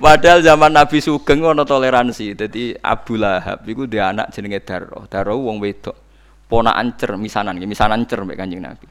[0.00, 2.32] Padahal zaman Nabi Sugeng ono toleransi.
[2.32, 5.04] Jadi Abu Lahab iku dia anak jenenge Darro.
[5.12, 5.92] Darro wong wedok.
[6.50, 8.90] Ponakan cer misanan, misanan cer mek Kanjeng Nabi.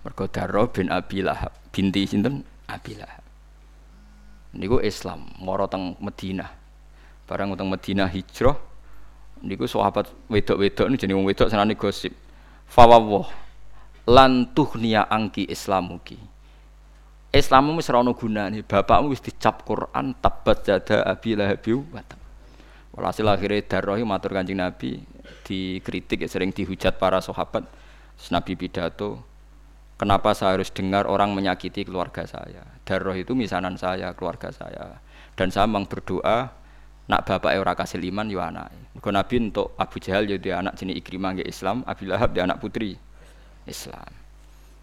[0.00, 2.40] Mergo Darro bin Abi Lahab, binti sinten?
[2.72, 3.20] Abi Lahab.
[4.56, 6.48] Niku Islam, moro teng Madinah.
[7.28, 8.56] Barang utang Madinah hijrah
[9.44, 12.14] niku sahabat wedok-wedok ini jenenge wong wedok senane gosip.
[12.64, 13.28] Fawwah
[14.08, 16.16] lan tuhniya angki islamuki.
[17.32, 22.04] Islammu wis ora ono gunane, bapakmu wis dicap Quran tabat jada abi lahabi wa
[22.92, 25.00] Walhasil akhirnya darrohi matur kanjeng Nabi
[25.52, 27.68] dikritik sering dihujat para sahabat
[28.32, 29.20] Nabi pidato
[30.00, 34.96] kenapa saya harus dengar orang menyakiti keluarga saya darroh itu misanan saya keluarga saya
[35.36, 36.62] dan saya memang berdoa
[37.10, 38.70] nak bapak ora kasih liman yo anak.
[38.94, 42.46] Mergo Nabi untuk Abu Jahal yo dia anak jenis Ikrimah nggih Islam, Abi Lahab dia
[42.46, 42.94] anak putri
[43.66, 44.06] Islam.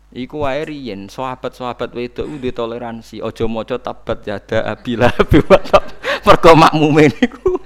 [0.10, 5.30] Iku wae riyen sahabat-sahabat wedok udah toleransi, aja maca tabat yada Abi Lahab
[6.26, 7.59] mergo makmume niku.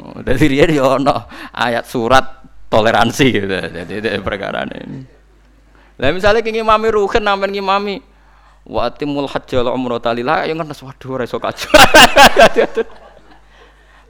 [0.00, 2.24] Oh, dadi riyen yo ana ayat surat
[2.72, 3.52] toleransi gitu.
[3.52, 5.04] Jadi perkara ini.
[6.00, 8.00] Lah misalnya kenging mami ruhen nampen ngimami
[8.64, 11.64] wa atimul hajja wal umrata lillah ya ngerti waduh iso kaji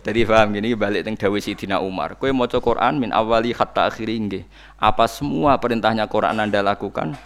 [0.07, 2.16] jadi paham gini balik teng dawuh Sidina Umar.
[2.16, 4.45] Kowe maca Quran min awali hatta akhiri nggih.
[4.80, 7.18] Apa semua perintahnya Quran Anda lakukan?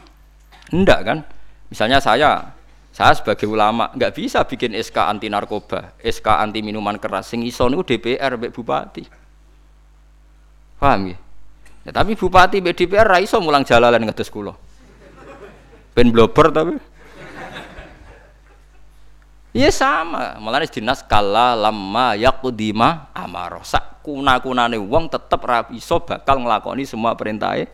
[0.74, 1.18] Ndak kan?
[1.70, 2.50] Misalnya saya
[2.94, 7.66] saya sebagai ulama nggak bisa bikin SK anti narkoba SK anti minuman keras sing iso
[7.66, 9.02] niku DPR mbek bupati
[10.78, 11.18] paham ya?
[11.82, 14.54] ya tapi bupati mbek DPR ra iso mulang jalalan ngedes kula
[15.90, 16.78] ben blober tapi
[19.54, 23.62] Iya sama, malah dinas kala lama yakudima amaro.
[23.62, 27.70] Sak kuna kunane wong tetep rapi so bakal ngelakoni semua perintah Allah.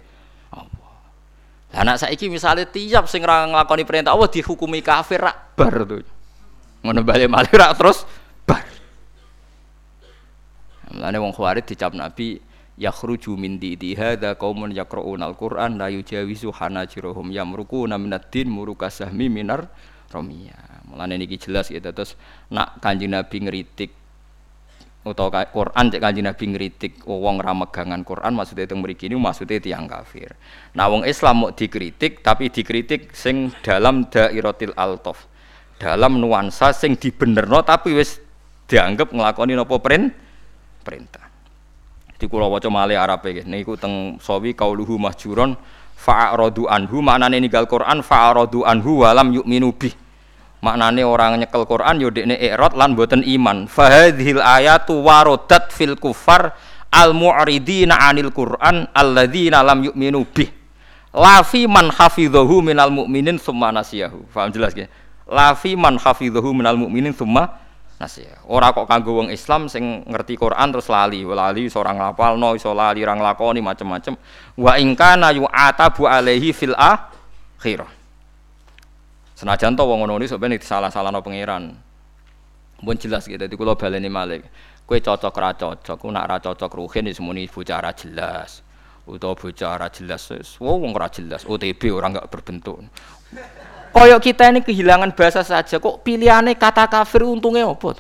[1.71, 6.03] Anak saiki misalnya tiap sing ra nglakoni perintah Allah dihukumi kafir rak bar tuh.
[6.83, 8.03] Ngono malih rak terus
[8.43, 8.67] bar.
[10.91, 12.43] Mulane wong khawarij dicap Nabi
[12.75, 19.69] yakhruju min didi hadza qaumun yaqra'una al-Qur'an la yujawizu hanajirahum yamrukuna minad din murukasahmi minar
[20.11, 22.19] romiyah Mulane niki jelas gitu terus
[22.51, 23.95] nak Kanjeng Nabi ngeritik
[25.01, 29.57] utawa Quran cek Kanjeng Nabi ngritik wong ra megangan Quran maksudnya itu mriki ini maksudnya
[29.57, 30.37] tiang kafir.
[30.77, 35.25] Nah wong Islam mau dikritik tapi dikritik sing dalam dairatil altaf.
[35.81, 38.21] Dalam nuansa sing dibenerno tapi wis
[38.69, 41.25] dianggap nglakoni napa perintah.
[42.21, 45.57] Di kula waca Arabe nggih niku teng sawi kauluhu mahjuron
[45.97, 49.97] fa'aradu anhu maknane ninggal Quran fa'aradu anhu walam yu'minu bih
[50.61, 53.69] maknane orang nyekel Quran yo dekne i'rad lan boten iman.
[53.69, 56.53] Fahadhil ayatu warodat fil kufar
[56.93, 60.49] al mu'ridina anil Quran alladzina lam yu'minu bih.
[61.11, 64.31] Lafi man hafidhahu minal mu'minin summa nasiyahu.
[64.31, 64.87] Paham jelas ya
[65.27, 67.51] lafi man hafidhahu minal mu'minin summa
[67.99, 68.47] nasiyahu.
[68.47, 71.27] Ora kok kanggo wong Islam sing ngerti Quran terus lali.
[71.27, 74.15] Lali iso ora nglapalno iso lali ora nglakoni macam-macam
[74.55, 78.00] wa in kana yu'atabu alaihi fil akhirah
[79.41, 81.73] Senajan to wong ngono iki sampeyan disalah-salahno pangeran.
[82.85, 84.45] Mun jelas gitu, dadi kula baleni malih.
[84.85, 88.61] Kowe cocok ra cocok, ku nak ra cocok ruhin wis muni bocah ra jelas.
[89.09, 92.85] Utawa bocah ra jelas wis wong ra jelas, OTB orang enggak berbentuk.
[93.97, 97.97] Koyok kita ini kehilangan bahasa saja kok pilihannya kata kafir untungnya apa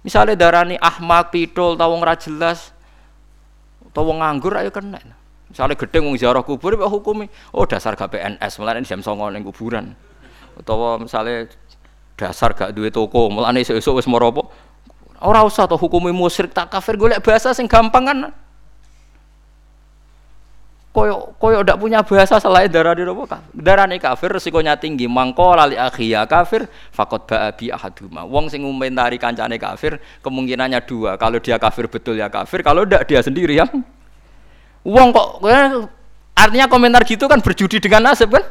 [0.00, 2.72] Misalnya darani ahmak, pidol, tawong ra jelas,
[3.92, 4.96] tawong nganggur ayo kena.
[5.52, 9.44] Misalnya gedeng wong ziarah kubur ya hukumi, oh dasar gak PNS, malah jam songo ning
[9.44, 10.07] kuburan
[10.58, 11.46] utawa misalnya
[12.18, 14.42] dasar gak duwe toko mulane esuk-esuk wis mara apa
[15.22, 18.18] ora usah to hukumi musyrik tak kafir golek bahasa sing gampang kan.
[20.88, 25.06] Koyo koyo ndak punya bahasa selain darah di apa darane kafir resikonya tinggi.
[25.06, 28.26] Mangko lali akhiya kafir fakot ba'abi ahaduma.
[28.26, 31.14] Wong sing ngomentari kancane kafir kemungkinannya dua.
[31.20, 33.70] Kalau dia kafir betul ya kafir kalau ndak dia sendiri yang
[34.82, 35.42] wong kok
[36.38, 38.42] artinya komentar gitu kan berjudi dengan nasib kan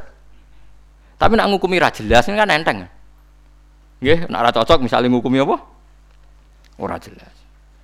[1.18, 2.86] tapi nak ngukumi ra jelas kan enteng.
[3.98, 5.58] Nggih, nak ra cocok misalnya ngukumi apa?
[6.78, 7.34] Ora jelas.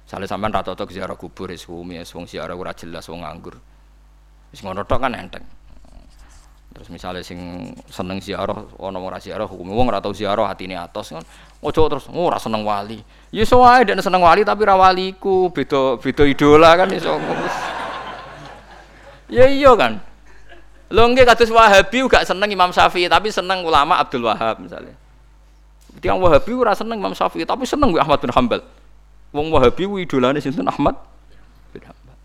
[0.05, 3.57] Misalnya sampean ra cocok ziarah kubur wis ngukumi wong ziarah ora jelas wong nganggur.
[4.53, 5.41] Wis ngono tok kan enteng.
[6.73, 11.17] Terus misalnya sing seneng ziarah ana ora ziarah hukum wong ora tau ziarah atine atos
[11.17, 11.25] kan.
[11.65, 13.01] Ojo terus oh, ora seneng wali.
[13.33, 17.17] Ya iso wae seneng wali tapi ra waliku, beda beda idola kan iso.
[19.33, 20.12] ya iya kan.
[20.93, 24.93] Lho nggih kados Wahabi gak seneng Imam Syafi'i tapi seneng ulama Abdul Wahab misalnya.
[25.97, 28.61] Tiang Wahabi ora seneng Imam Syafi'i tapi seneng Ahmad bin Hambal.
[29.33, 30.93] Wong Wahabi ku idolane sinten Ahmad
[31.73, 32.17] bin Hambal.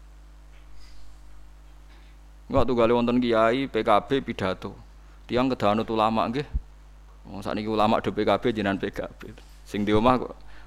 [2.52, 4.76] Enggak tuh kali wonten kiai PKB pidato.
[5.24, 6.44] Tiang kedanut ulama nggih.
[7.32, 9.32] Wong sakniki ulama do PKB jenengan PKB.
[9.64, 10.20] Sing di omah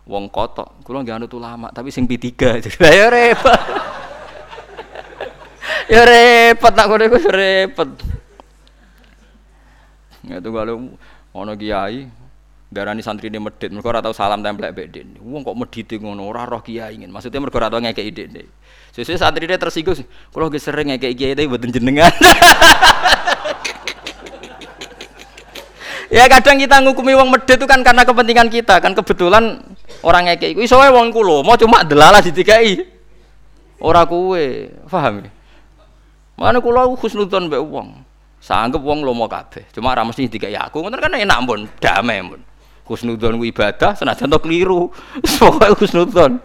[0.10, 0.82] wong kotok.
[0.82, 2.66] Kula nggih anut ulama tapi sing P3.
[2.82, 4.01] Ya repot
[5.92, 7.90] ya repot nak kono iku repot.
[10.24, 10.96] Ya tuh kalau
[11.36, 12.08] ono kiai
[12.72, 15.20] darani santri ini medit, mereka ora tau salam templek mbek dene.
[15.20, 17.12] Wong kok medit ngono ora roh kiai ingin.
[17.12, 18.48] Maksudnya mereka ora tau ngekeki dene.
[18.96, 20.00] Sesuai santri ini tersinggung,
[20.32, 22.12] kalau ge sering ngekeki kiai tapi mboten jenengan.
[26.16, 29.60] ya kadang kita ngukumi wong medit itu kan karena kepentingan kita, kan kebetulan
[30.08, 32.88] orang ngekeki iku iso wae wong kulo, mau cuma delalah ditikai.
[33.82, 35.41] Ora kuwe, paham ya?
[36.42, 38.02] Mana kula husnudzon mbek wong.
[38.42, 39.70] Sanggep wong lomo kabeh.
[39.70, 42.42] Cuma ora mesti dikai aku, ngoten kan enak pun, damai pun.
[42.90, 44.90] Husnudzon ku ibadah senajan to keliru.
[45.38, 46.42] Pokoke husnudzon.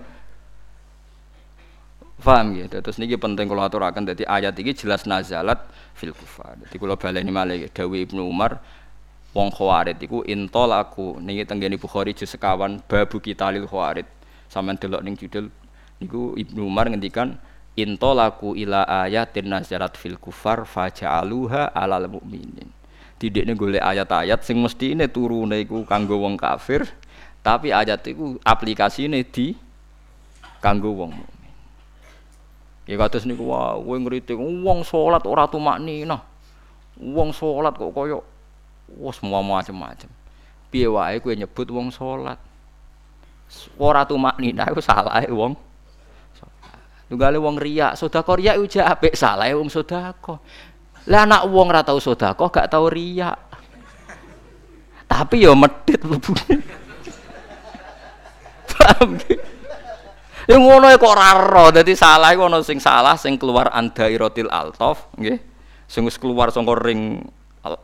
[2.20, 2.66] Paham ya?
[2.68, 5.62] Terus niki penting kula aturaken dadi ayat iki jelas nazalat
[5.96, 6.60] fil kufar.
[6.60, 8.60] Dadi kula baleni malih dawuh Ibnu Umar
[9.30, 14.04] wong khawarid iku intol aku niki tenggene Bukhari juz sekawan babu kitalil khawarid.
[14.50, 15.48] Sampeyan delok ning judul
[16.02, 17.38] niku Ibnu Umar ngendikan
[17.76, 22.72] intolaku ila ayatin nazarat fil kufar faja'aluha alal mukminin
[23.20, 26.88] tidaknya golek ayat-ayat sing mesti ini turune iku kanggo wong kafir
[27.44, 29.52] tapi ayat itu aplikasi ini di
[30.64, 31.52] kanggo wong mukmin
[32.88, 36.20] ya kados niku wah kowe ngritik wong salat ora tumaknina
[36.96, 38.24] wong salat kok koyo
[38.96, 40.08] wah semua macam-macam
[40.72, 42.40] piye wae kowe nyebut wong salat
[43.76, 45.56] ora tumaknina iku salah wong
[47.06, 50.42] Tunggale wong riak, sedekah riak uja apik salah wong sedekah.
[51.06, 53.38] Lah anak wong ora tau sedekah gak tau riak.
[55.06, 56.56] Tapi ya medit lebune.
[58.74, 59.14] Paham
[60.46, 65.10] Ya ngono kok ora ro, dadi salah iku ana sing salah sing keluar andairotil altof,
[65.18, 65.42] nggih.
[65.90, 67.18] Sing wis keluar saka ring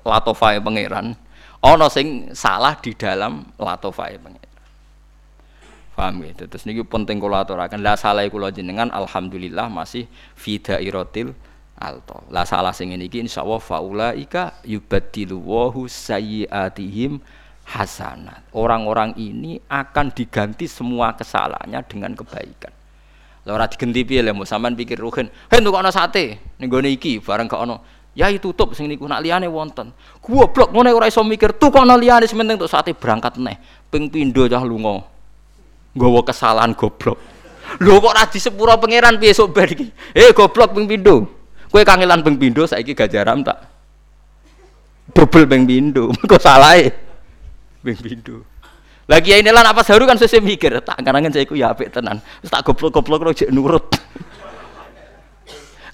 [0.06, 1.14] latofae pangeran.
[1.58, 4.51] Ana sing salah di dalam latofae pangeran.
[6.02, 6.34] Paham ya?
[6.34, 7.78] Terus niki penting kula aturaken.
[7.78, 11.30] Lah salah kula jenengan alhamdulillah masih fi dairatil
[11.78, 12.26] alto.
[12.34, 17.22] Lah salah sing ngene iki insyaallah faulaika yubaddilu wa sayyiatihim
[17.70, 18.42] hasanat.
[18.50, 22.74] Orang-orang ini akan diganti semua kesalahannya dengan kebaikan.
[23.46, 25.30] Lah ora digenti piye lho sampean pikir ruhin.
[25.54, 27.78] Heh entuk ana sate ning gone iki bareng gak ono.
[28.18, 29.94] Ya tutup sing niku nak liyane wonten.
[30.18, 33.54] Goblok ngene ora iso mikir tukono liyane sementing untuk sate berangkat neh.
[33.86, 34.66] Ping pindho cah.
[35.92, 37.20] Nggawa kesalahan goblok.
[37.80, 39.88] Lho kok ora disepuro pangeran piye sok bar iki?
[40.12, 41.28] Eh goblok ping pindho.
[41.72, 43.56] Kowe kangelan ping pindho saiki gajaram tak
[45.12, 46.12] double ping pindho.
[46.40, 46.92] Salah e?
[47.80, 48.44] Ping pindho.
[49.10, 52.22] Lagi ini lah apa seharu kan saya mikir, tak karangan saya ya apik tenan.
[52.40, 53.82] Terus tak goblok-goblok lo jek nurut.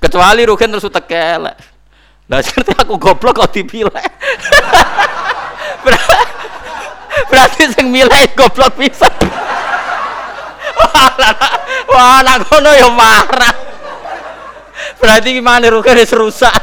[0.02, 1.50] Kecuali Rugen terus tekel.
[2.28, 3.90] Lah seperti aku goblok kok dipilih.
[7.32, 9.08] Berarti sing milih goblok bisa.
[11.92, 13.55] Wah, anak kono ya marah.
[14.98, 16.55] Berarti gimana Rugen wis rusak.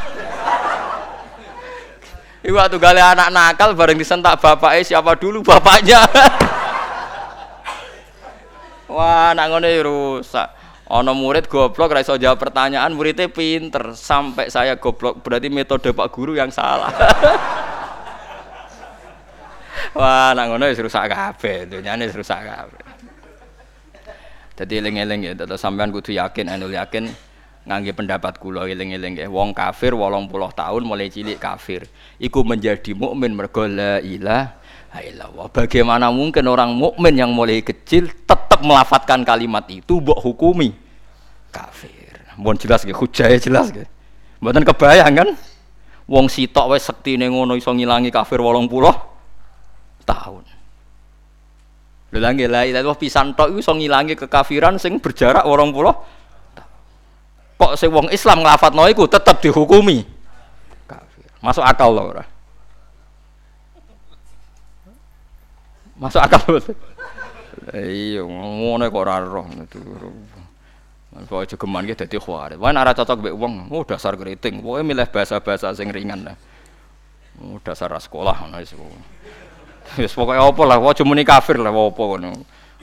[2.46, 5.98] Iku waktu gale anak nakal bareng disentak bapaknya siapa dulu bapaknya.
[8.94, 10.48] Wah, anak ngono ya rusak.
[10.86, 15.26] Ono murid goblok ra iso jawab pertanyaan, muridnya pinter sampai saya goblok.
[15.26, 16.94] Berarti metode Pak Guru yang salah.
[19.98, 22.95] Wah, anak ngono wis rusak kabeh, dunyane rusak kabeh.
[24.56, 27.12] Dadi eling-eling ya, tetep sampean kudu yakin, anu yakin
[27.66, 31.84] ngangge pendapat kula eling-eling nggih wong kafir 80 tahun mulai cilik kafir.
[32.16, 34.56] Iku menjadi mukmin mergo la ilaha
[35.52, 40.72] bagaimana mungkin orang mukmin yang mulai kecil tetap melafatkan kalimat itu mbok hukumi?
[41.52, 42.24] Kafir.
[42.40, 43.84] Mohon jelas nggih hujah jelas nggih.
[44.40, 45.28] Mboten kebayang kan?
[46.08, 48.72] Wong sitok wis sektine ngono iso ngilangi kafir 80
[50.06, 50.55] tahun
[52.14, 56.16] Nggih la ilaha pisan tok iso ngilangi kekafiran sing berjarak 80
[57.56, 60.04] kok sing wong Islam nglafadzno iku tetep dihukumi
[60.84, 61.26] kafir.
[61.40, 62.24] Masuk akal lho ora?
[65.96, 66.76] Masuk akal betul.
[67.72, 69.80] Iya, ngono kok ora roh itu.
[71.16, 72.60] Pokoke jogeman ki dadi khawarij.
[72.60, 74.60] Wae ora cocok mbek wong, oh dasar keriting.
[74.60, 76.36] Pokoke milih bahasa-bahasa sing ringan lah.
[77.40, 78.76] Oh dasar sekolah ngono wis.
[80.02, 82.30] Wis pokoke apa lah, aja muni kafir lah apa ngono.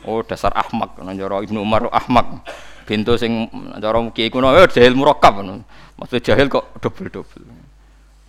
[0.04, 2.44] Oh dasar ahmak, nang Ibnu Umar ahmak.
[2.84, 3.48] Pintu sing
[3.80, 5.64] cara kiai kuno eh jahil murakkab ngono.
[5.96, 7.48] Maksud jahil kok double-double.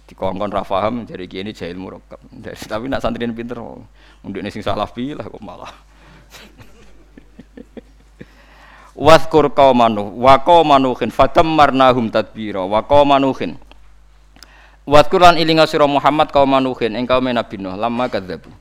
[0.06, 2.22] Dikongkon ra paham jadi kiai ini jahil murakkab.
[2.44, 3.59] Tapi nak santri pinter
[4.22, 5.72] undine sing salah pilah kok malah.
[8.94, 13.59] Waskur qaumanu wa qaumanuhin fatammarnahum tadbira wa qaumanuhin
[14.84, 18.52] Waskuran ilinga Muhammad qaumanuhin ing kaum Nabi Nuh lama kadzabu.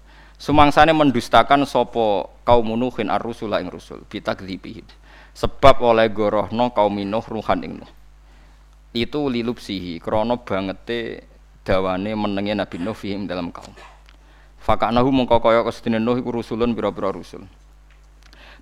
[0.44, 4.84] Sumangsane mendustakan sapa kaum Nuhin ar-rusula ing rusul bitakdzibihim
[5.32, 7.88] sebab oleh gorohno kaum Nuh ruhan ing Nuh.
[8.92, 11.24] Itu lilupsihi krono bangete
[11.64, 13.72] dawane menenge Nabi Nuh fihim dalam kaum.
[14.60, 17.48] Fakanahu mongko kaya kesedene Nuh iku rusulun pira-pira rusul.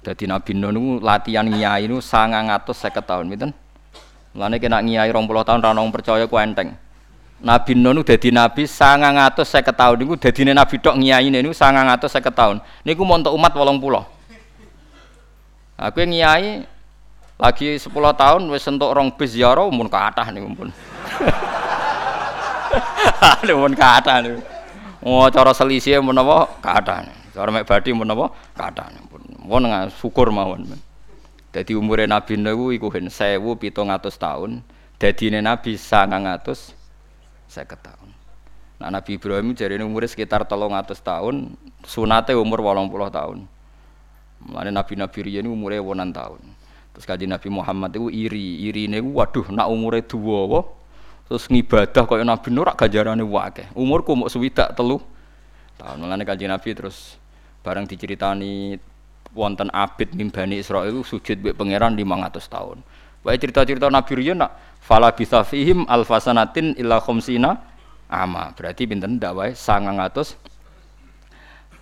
[0.05, 3.25] Dadi Nabi Nuh niku latihan ngiyai niku 950 tahun
[4.37, 6.77] Mulane kena ngiyai 20 tahun ra percaya ku enteng
[7.41, 13.01] Nabi Nuh dadi nabi 950 tahun niku dadine nabi tok ngiyaine niku 950 tahun niku
[13.01, 14.21] montok umat 80
[15.81, 16.61] Aku ngiyai
[17.41, 20.69] lagi 10 tahun wis entuk rong bis ziarah mun kathah niku pun.
[23.41, 24.45] Aduh mun kathah niku.
[25.01, 27.09] Oh cara selisih mun apa kathah.
[27.33, 29.25] Cara mek badhe mun apa kathah pun.
[29.41, 30.69] Mun syukur mawon.
[31.49, 33.73] Dadi umure Nabi niku iku hen 1700
[34.21, 34.61] tahun.
[35.01, 36.80] Dadine Nabi 950
[37.51, 38.09] tahun.
[38.81, 41.53] Nah Nabi Ibrahim jadi umurnya sekitar 300 tahun,
[41.85, 43.37] sunate umur 80 tahun.
[44.41, 46.41] Mulane nabi-nabi riyen umure wonan tahun.
[46.91, 50.65] Terus kaji Nabi Muhammad itu iri, iri ini waduh nak umure dua
[51.29, 53.71] terus ngibadah kaya Nabi Nur gajarane wakeh.
[53.77, 54.99] Umurku mau swidak telu
[55.79, 56.03] tahun.
[56.03, 57.15] Mulane kaji Nabi terus
[57.63, 58.75] bareng diceritani
[59.31, 62.77] wonten abid mimbani Israel sujud mbek pangeran 500 tahun.
[63.21, 64.51] Wae cerita-cerita Nabi riyen nak
[64.81, 67.61] fala bisa fihim alfasanatin illa khamsina
[68.09, 68.51] ama.
[68.57, 70.51] Berarti pinten ndak wae 900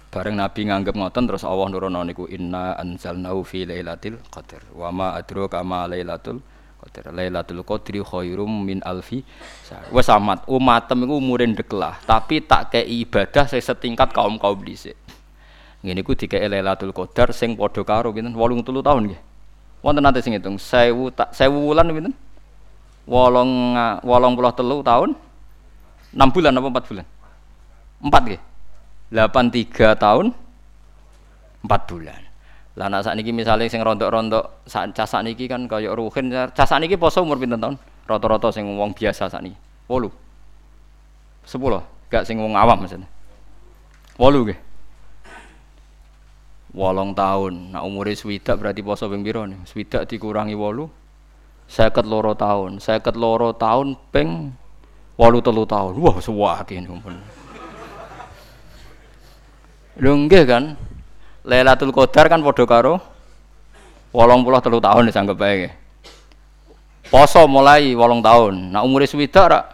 [0.09, 4.65] Bareng Nabi nganggep ngoten terus Allah nurono niku inna anzalnahu fi lailatul qadar.
[4.73, 6.41] Wa ma adraka ma lailatul
[6.81, 7.13] qadar.
[7.13, 9.21] Lailatul qadri khairum min alfi.
[9.93, 14.97] Wes amat umatem iku umure ndeklah, tapi tak kei ibadah sing setingkat kaum-kaum dhisik.
[15.85, 19.21] Ngene iku dikei Lailatul Qadar sing padha karo pinten 83 tahun nggih.
[19.79, 22.13] Wonten nate sing ngitung 1000 tak 1000 wulan pinten?
[23.07, 25.09] 8 83 tahun
[26.09, 27.05] 6 bulan apa 4 bulan?
[28.01, 28.41] 4 nggih.
[29.13, 30.25] 83 tahun
[31.63, 32.21] 4 bulan.
[32.79, 37.21] Lah nak sakniki misale sing rontok-rontok sak cah sakniki kan kaya ruhin cah sakniki poso
[37.21, 37.75] umur pinten tahun?
[38.09, 39.57] Rata-rata sing wong biasa sakniki.
[39.85, 40.09] 8.
[41.45, 42.09] 10.
[42.09, 43.09] Gak sing wong awam maksudnya.
[44.17, 44.59] 8 nggih.
[46.73, 47.73] Wolong tahun.
[47.73, 49.59] Nah umure swidak berarti poso ping nih?
[49.65, 50.89] Swidak dikurangi wolu.
[51.69, 52.81] Seket loro tahun.
[52.81, 54.49] Seket loro tahun ping
[55.13, 56.01] wolu telu tahun.
[56.01, 57.15] Wah sewake pun.
[60.01, 60.73] Lho nggih kan?
[61.45, 62.97] Lailatul Qadar kan padha karo
[64.65, 65.69] telu tahun disanggep bae.
[67.09, 68.73] Poso mulai wolong tahun.
[68.73, 69.65] Nah umure swidak rak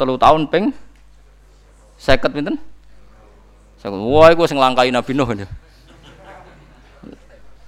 [0.00, 0.72] telu tahun ping
[2.00, 2.56] seket pinten?
[3.76, 4.00] Seket.
[4.00, 5.28] Wah iku sing langkai Nabi Nuh.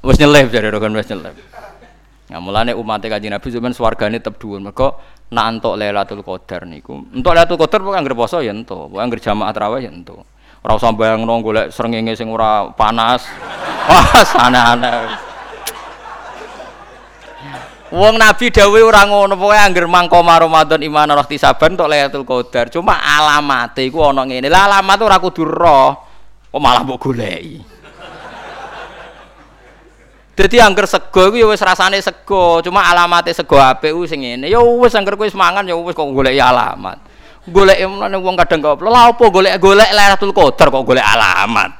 [0.01, 1.36] Wis nyelip jare rokan wis nyelip.
[2.33, 4.57] Nah, mulane umat Kanjeng Nabi zaman swargane tetep dhuwur.
[4.57, 4.97] Mergo
[5.37, 7.05] nak entuk Lailatul Qadar niku.
[7.13, 10.25] Entuk Lailatul Qadar pokoke anggere poso ya entuk, pokoke anggere jamaah tarawih ya entuk.
[10.65, 13.29] Ora usah bayangno golek srengenge sing ora panas.
[13.93, 15.29] Wah, aneh-aneh.
[17.93, 22.73] Wong Nabi dawuh ora ngono, pokoke anggere mangko Ramadan iman roh tisaban entuk Lailatul Qadar.
[22.73, 24.49] Cuma alamate iku ana ngene.
[24.49, 26.01] Lah alamat ora kudu roh.
[26.49, 27.72] Kok malah mbok goleki.
[30.33, 34.49] Dadi angger sego iku ya wis rasane sego, cuma alamate sego apik ku sing ngene.
[34.49, 36.97] Ya wis angger kowe mangan ya wis kok golek alamat.
[37.45, 41.71] Golek menane wong kadang kok lha apa golek-golek Lailatul Qadar kok golek alamat.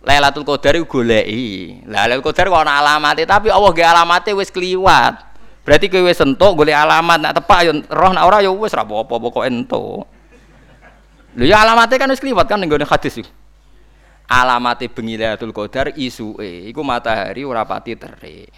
[0.00, 1.84] Lailatul Qadar iku goleki.
[1.84, 5.28] Lailatul Qadar kok ana alamate, tapi Allah ge alamate wis kliwat.
[5.68, 8.88] Berarti kowe wis entuk golek alamat, nak tepak ya roh nak ora ya wis ra
[8.88, 10.08] apa-apa entuk.
[11.36, 13.28] Ya alamate kan wis kliwat kan ning hadis iki
[14.28, 18.52] alamate bengi Lailatul Qadar isuke iku matahari ora pati terik.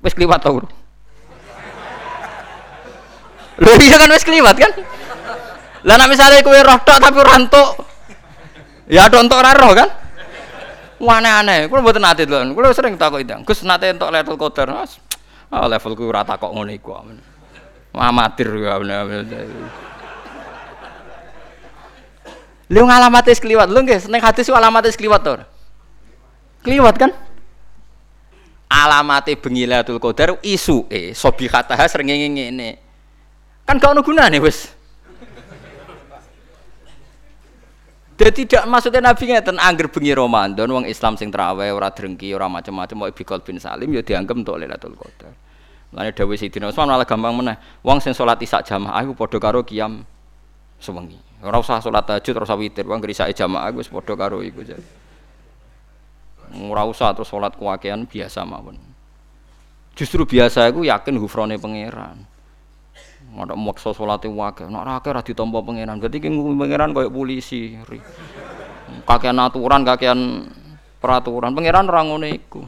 [0.00, 0.64] Wis kliwat to.
[3.60, 4.72] Lho iya kan wis kliwat kan?
[5.84, 7.70] Lah nek misale kowe roh tok tapi ora entuk.
[8.88, 9.88] Ya tok entuk ora roh kan?
[11.00, 12.40] Aneh-aneh, kulo mboten nate lho.
[12.56, 13.36] Kulo sering takok itu.
[13.44, 14.88] Gus nate entuk Lailatul Qadar.
[15.52, 16.96] Ah levelku ora takok ngono iku.
[17.92, 18.80] Amatir ya.
[22.70, 25.34] Lu ngalamate kliwat, lu nggih seneng hadis ku alamate kliwat to.
[26.62, 27.10] Kliwat kan?
[28.70, 32.78] Alamate bengi Lailatul Qadar isuke sobihataha srengenge ngene.
[33.66, 34.70] Kan gak ono gunane wis.
[38.20, 42.52] Jadi tidak maksudnya Nabi ngeten angger bengi Ramadan wong Islam sing traweh ora drengki ora
[42.52, 45.34] macam-macam mau bikol bin Salim ya dianggap untuk Lailatul Qadar.
[45.90, 47.58] Lane dawuh Sidina Utsman malah gampang meneh.
[47.82, 50.06] Wong sing salat isak jamaah iku padha karo kiam
[50.78, 51.29] sewengi.
[51.40, 54.60] Ora usah salat tahajud, ora usah witir, wong grisake jamaah wis padha karo iku.
[56.68, 58.76] Ora usah terus salat kuwakean biasa mawon.
[59.96, 62.28] Justru biasa iku yakin hufrone pangeran.
[63.30, 66.02] Ada maksa salate wakil, nek ora akeh ora ditampa pangeran.
[66.02, 67.78] Berarti ki pangeran koyo polisi.
[69.06, 70.50] Kakean aturan, kakean
[70.98, 71.54] peraturan.
[71.54, 72.64] Pangeran ora ngono iku.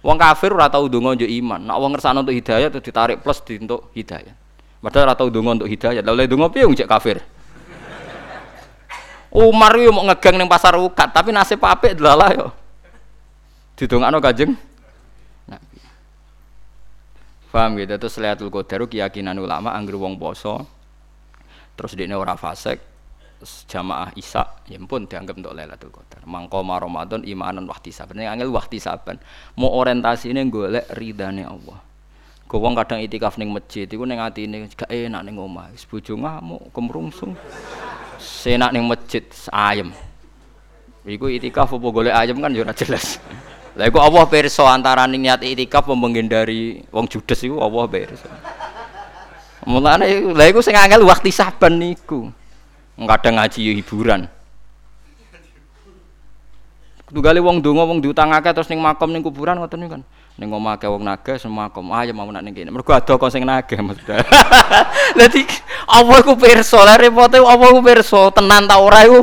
[0.00, 1.60] Wong kafir ora tau ndonga njuk iman.
[1.68, 4.32] Nek wong ngersakno untuk hidayah terus ditarik plus di untuk hidayah.
[4.80, 6.00] Padahal ora tau ndonga untuk hidayah.
[6.00, 7.20] Lah oleh ndonga piye wong kafir?
[9.30, 12.46] Umar yo mau ngegang neng pasar ukat, tapi nasib apik delalah yo.
[13.78, 14.52] Didongakno Kanjeng
[15.48, 15.78] Nabi.
[17.48, 20.68] Paham gitu terus Lailatul Qadar keyakinan ulama anggere wong poso
[21.78, 22.76] terus dekne ora fasik
[23.40, 26.28] jamaah Isa ya pun dianggap untuk Lailatul Qadar.
[26.28, 28.20] Mangko Ramadan imanan wahti saban.
[28.20, 29.16] Nek angel wahti saban
[29.56, 31.80] mau orientasine golek ridane Allah.
[32.44, 35.72] Kau wong kadang itikaf ning masjid iku ning atine gak enak ning omah.
[35.72, 37.32] Wis bojo ngamuk, kemrungsung
[38.20, 39.90] senak ning masjid ayem.
[41.08, 43.16] Iku itikaf apa golek ayem kan yo jelas.
[43.74, 48.28] Lah iku Allah pirsa antarané niat itikaf apa menghindari wong judes iku Allah pirsa.
[49.64, 52.28] Mulane lha iku sing angel waktu saban niku.
[53.00, 54.28] Kadang ngaji hiburan.
[57.10, 60.02] Tugale wong donga wong diutangake terus ning makam ning kuburan ngoten niku kan.
[60.40, 61.92] Ning omah akeh wong nagih semua makom.
[61.92, 62.72] Ah ya mau nak ning kene.
[62.72, 64.24] Mergo ada kok sing nagih maksudnya.
[65.20, 65.44] Dadi
[65.84, 66.80] apa iku pirsa?
[66.80, 68.32] Lah repote apa iku pirsa?
[68.32, 69.20] Tenan ta ora iku?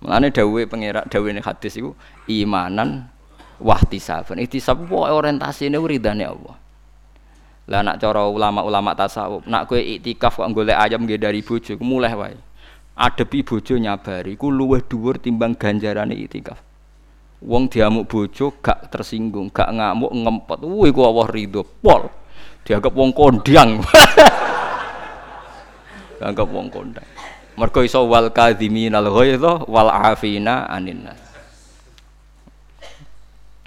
[0.00, 1.92] Mulane dawuhe pengerak dawuhe hadis iku
[2.24, 3.12] imanan
[3.60, 4.40] wahtisaban.
[4.40, 6.56] Ihtisab pokoke orientasine ridane Allah.
[7.68, 12.16] Lah nak cara ulama-ulama tasawuf, nak kowe iktikaf kok golek ayam nggih dari bojo, mulai
[12.16, 12.48] wae
[12.98, 16.58] adepi bojo nyabari ku luwih dhuwur timbang ganjarane itikaf.
[17.38, 20.58] Wong diamuk bojo gak tersinggung, gak ngamuk ngempet.
[20.66, 22.10] Wuh iku Allah ridho pol.
[22.66, 23.78] Dianggap wong kondang.
[26.18, 27.06] Dianggap wong kondang.
[27.58, 31.18] Mergo iso wal kadhiminal ghaidha wal afina anin nas.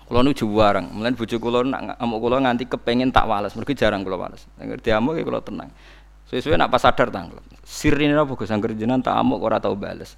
[0.07, 4.03] Kula nu juwareng, mlen bojo kula nak ngamuk kula nganti kepengin tak wales, mergo jarang
[4.03, 4.43] kula wales.
[4.59, 5.71] Nek diamuk ya kula tenang.
[6.27, 7.43] Suwe-suwe nak pas sadar tanglet.
[7.63, 10.15] Sirine apa Gus angger jenengan tak amuk ora tau bales.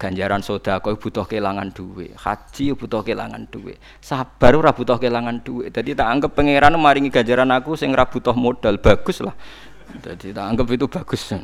[0.00, 5.76] Ganjaran sedekah butuh kelangan duit, haji butuh kelangan duit, sabar ora butuh kelangan duit.
[5.76, 9.36] Jadi tak anggap pangeran maringi ganjaran aku sing ora butuh modal, bagus lah.
[10.00, 11.36] Jadi tak anggap itu bagus.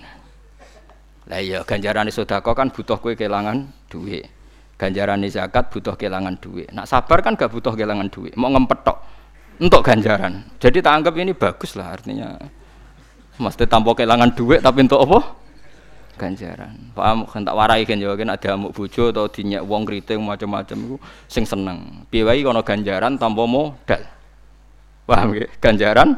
[1.28, 4.32] Lah iya ganjaran sedekah kan butuh kowe kelangan duit.
[4.76, 6.68] Ganjaran zakat butuh kehilangan duit.
[6.68, 8.36] Nak sabar kan gak butuh kehilangan duit.
[8.36, 8.98] Mau ngempet tok
[9.56, 10.44] untuk ganjaran.
[10.60, 12.36] Jadi tak anggap ini bagus lah artinya.
[13.40, 15.45] Mesti tanpa kehilangan duit tapi untuk apa?
[16.16, 16.96] Ganjaran.
[16.96, 20.76] Paham kan tak warai kan ya kan ada amuk bojo atau dinyak wong kriting macam-macam
[20.80, 20.96] iku
[21.28, 22.08] sing seneng.
[22.08, 24.00] Piye wae kono ganjaran tanpa modal.
[25.04, 25.44] Paham ya?
[25.60, 26.16] Ganjaran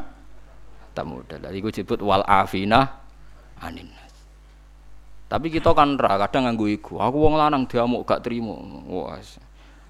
[0.95, 1.43] tak modal.
[1.51, 3.03] Iku disebut wal afina
[3.59, 3.91] anin.
[5.29, 6.97] Tapi kita kan ra kadang nganggo iku.
[7.03, 8.55] Aku wong lanang diamuk gak trimo.
[8.89, 9.19] Wah.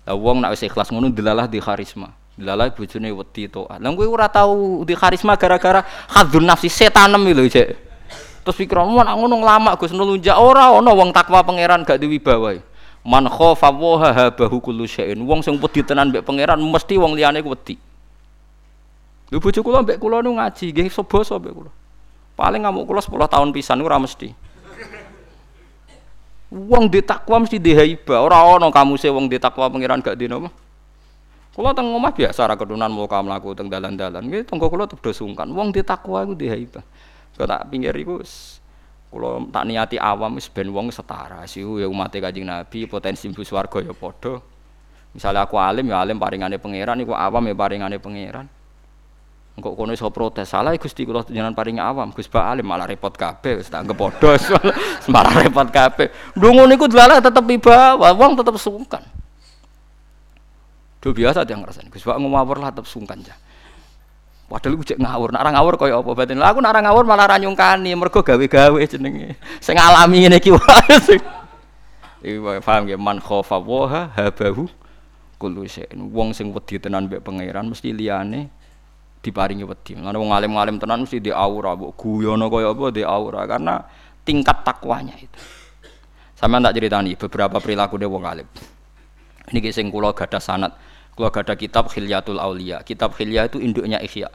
[0.09, 2.11] Lah wong nek wis ikhlas ngono delalah di karisma.
[2.33, 3.77] Delalah bojone wedi taat.
[3.77, 5.85] Lah kowe ora tau di karisma gara-gara
[6.17, 7.88] hadzun nafsi setanem lho, Cek.
[8.49, 12.57] Terus pikiranmu nak ngono lama Gus nulunjak ora ana wong takwa pangeran gak diwibawa.
[13.05, 15.21] Man khofa wa habahu kullu syai'in.
[15.21, 17.77] Wong sing wedi tenan mbek pangeran mesti wong liyane ku wedi.
[19.29, 21.69] Lho bojo kula mbek kula nu ngaji nggih sebasa mbek kula.
[22.33, 24.33] Paling ngamuk kula 10 tahun pisan ora mesti.
[26.49, 28.17] Wong di takwa mesti di haiba.
[28.17, 30.49] Ora ana kamuse wong di takwa pangeran gak dino.
[31.53, 34.25] Kula teng omah biasa ra kedunan kamu laku teng dalan-dalan.
[34.25, 35.45] Nggih tenggo kula tetep sungkan.
[35.53, 36.81] Wong di takwa iku di haiba.
[37.39, 38.19] Kok tak pinggir iku
[39.09, 41.47] kula tak niati awam wis ben wong setara.
[41.47, 44.43] Siu ya umat Kanjeng Nabi potensi mlebu swarga ya padha.
[45.15, 48.45] Misalnya aku alim ya alim paringane pangeran iku awam ya paringane pangeran.
[49.55, 53.15] Engkau kono iso protes salah Gusti kula jenengan paring awam Gus Ba alim malah repot
[53.15, 54.35] kabeh wis tak padha
[55.15, 56.35] malah repot kabeh.
[56.35, 59.03] Ndungu niku delalah tetep iba, wong tetep sungkan.
[60.99, 63.35] Do biasa dia ngrasani Gus Ba ngawur lah tetep sungkan ja.
[64.49, 66.41] Padahal iku cek ngawur, nak ngawur kaya apa batin.
[66.41, 69.37] Lah aku nak ngawur malah ra nyungkani, mergo gawe-gawe jenenge.
[69.61, 70.97] Sing alami ngene iki wae
[72.59, 74.65] paham nggih man khofa wa habahu
[75.37, 76.09] kullu syai'in.
[76.11, 78.49] Wong sing wedi tenan mbek pangeran mesti liyane
[79.21, 79.95] diparingi wedi.
[79.95, 83.85] Lan wong alim-alim tenan mesti di aura, mbok guyono kaya apa di aura karena
[84.25, 85.39] tingkat takwanya itu.
[86.33, 88.47] Sama tak ceritani beberapa perilaku dia wong alim.
[89.49, 90.71] Ini sing kula gadah sanat,
[91.13, 92.79] kula gadah kitab Khilyatul Aulia.
[92.81, 94.31] Kitab Khilya itu induknya Ihya.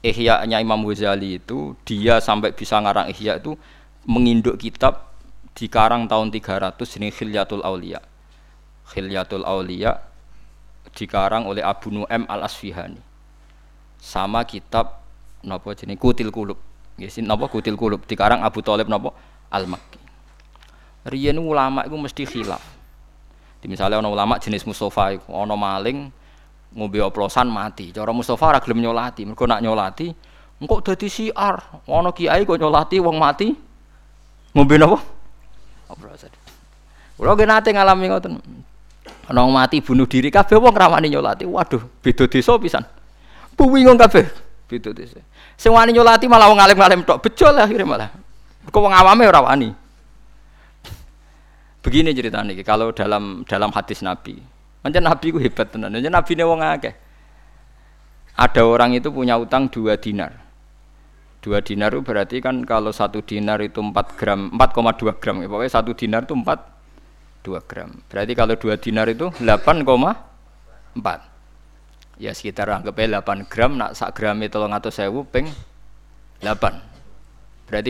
[0.00, 3.56] Ihya-nya Imam Ghazali itu dia sampai bisa ngarang Ihya itu
[4.08, 5.12] menginduk kitab
[5.52, 8.00] di karang tahun 300 ini Khilyatul Aulia.
[8.88, 10.00] Khilyatul Aulia
[10.96, 12.98] dikarang oleh Abu Nu'aim Al-Asfihani
[14.00, 15.04] sama kitab
[15.44, 16.56] napa jenenge Kutil Kulub.
[16.96, 19.12] Nggih napa Kutil Kulub dikarang Abu Thalib napa
[19.52, 20.00] Al-Makki.
[21.12, 22.60] Riyen ulama iku mesti khilaf.
[23.60, 26.08] Di misalnya ana ulama jenis Mustafa ana maling
[26.74, 27.90] ngombe oplosan mati.
[27.90, 30.14] Cara Mustafa ora gelem nyolati, mergo nak nyolati
[30.60, 31.84] engko dadi siar.
[31.88, 33.54] Ana kiai kok nyolati wong mati
[34.54, 34.98] ngombe napa?
[35.90, 36.30] Oplosan.
[37.18, 38.32] Kula ge nate ngalami ngoten.
[39.30, 41.44] Ana mati bunuh diri kabeh wong ramani nyolati.
[41.46, 42.84] Waduh, beda desa pisan.
[43.58, 44.24] Bingung kabeh.
[44.70, 45.20] Beda desa.
[45.58, 47.20] Sing wani nyolati malah wong alim-alim tok.
[47.28, 48.10] Bejol akhirnya malah.
[48.70, 49.68] Kok wong awame ora wani.
[51.80, 54.36] Begini ceritanya kalau dalam dalam hadis Nabi.
[54.80, 55.92] Macam Nabi ku hebat tenan.
[55.92, 56.94] Macam Nabi ne wong akeh.
[58.40, 60.32] Ada orang itu punya utang dua dinar.
[61.40, 65.40] Dua dinar itu berarti kan kalau satu dinar itu 4 gram, 4,2 gram.
[65.40, 66.44] Ya, pokoknya satu dinar itu 4
[67.44, 67.90] 2 gram.
[68.12, 71.30] Berarti kalau dua dinar itu 8,4
[72.20, 75.48] ya sekitar anggap 8 gram nak sak gram itu atau sewu peng
[76.44, 76.52] 8
[77.64, 77.88] berarti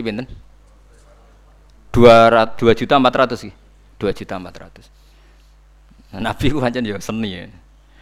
[1.91, 3.53] dua dua juta empat ratus sih
[3.99, 5.00] dua juta empat ratus nah,
[6.25, 7.45] nabi ku pancen ya seni ya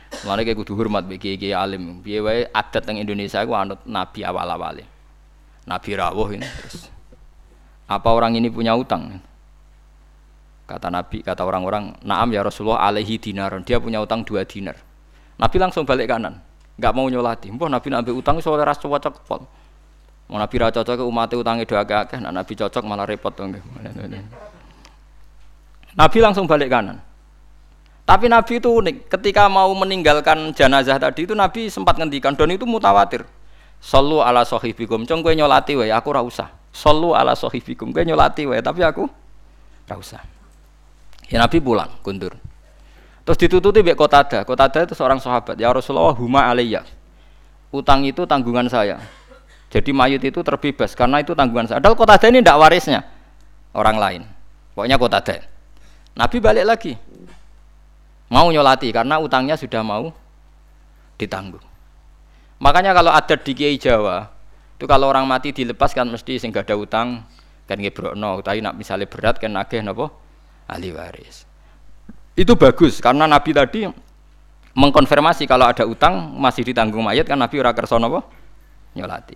[0.09, 2.01] Mulane kayak kudu hormat bagi kiai alim.
[2.01, 4.83] Piye wae adat teng Indonesia ku anut nabi awal-awale.
[5.69, 6.89] Nabi rawuh ini terus.
[7.85, 9.21] Apa orang ini punya utang?
[10.69, 14.77] Kata Nabi, kata orang-orang, "Na'am ya Rasulullah alaihi dinaron." Dia punya utang dua dinar.
[15.41, 16.37] Nabi langsung balik kanan,
[16.77, 17.49] nggak mau nyolati.
[17.49, 19.41] Mbah Nabi nabi utang soalnya ras cocok pol.
[20.29, 23.57] Mau Nabi ra cocok umatnya utangnya doa akeh, nah Nabi cocok malah repot dong.
[25.97, 27.01] Nabi langsung balik kanan.
[28.09, 29.05] Tapi Nabi itu unik.
[29.05, 33.21] Ketika mau meninggalkan jenazah tadi itu Nabi sempat ngendikan dan itu mutawatir.
[33.77, 35.05] Sallu ala sohibikum.
[35.05, 36.49] Cong gue nyolati wae, aku ra usah.
[36.73, 37.93] Sallu ala sohibikum.
[37.93, 39.05] Gue nyolati wae, tapi aku
[39.85, 40.25] ra usah.
[41.29, 42.33] Ya Nabi pulang, kundur.
[43.29, 44.39] Terus ditututi kota Kotada.
[44.41, 45.53] Kotada itu seorang sahabat.
[45.61, 46.81] Ya Rasulullah huma alaiya.
[47.69, 48.97] Utang itu tanggungan saya.
[49.69, 51.77] Jadi mayit itu terbebas karena itu tanggungan saya.
[51.77, 53.05] Padahal Kotada ini tidak warisnya
[53.77, 54.21] orang lain.
[54.73, 55.45] Pokoknya Kotada.
[56.17, 56.97] Nabi balik lagi.
[58.29, 60.13] Mau nyolati karena utangnya sudah mau
[61.17, 61.65] ditanggung.
[62.61, 64.29] Makanya kalau ada di Kiai Jawa,
[64.77, 67.25] itu kalau orang mati dilepas kan mesti sing gak ada utang
[67.65, 70.13] kan ngebrokno, tapi nak misalnya berat kan nagih napa
[70.69, 71.49] ahli waris.
[72.37, 73.89] Itu bagus karena Nabi tadi
[74.77, 78.21] mengkonfirmasi kalau ada utang masih ditanggung mayat kan Nabi ora kersa napa?
[78.93, 79.35] Nyolati.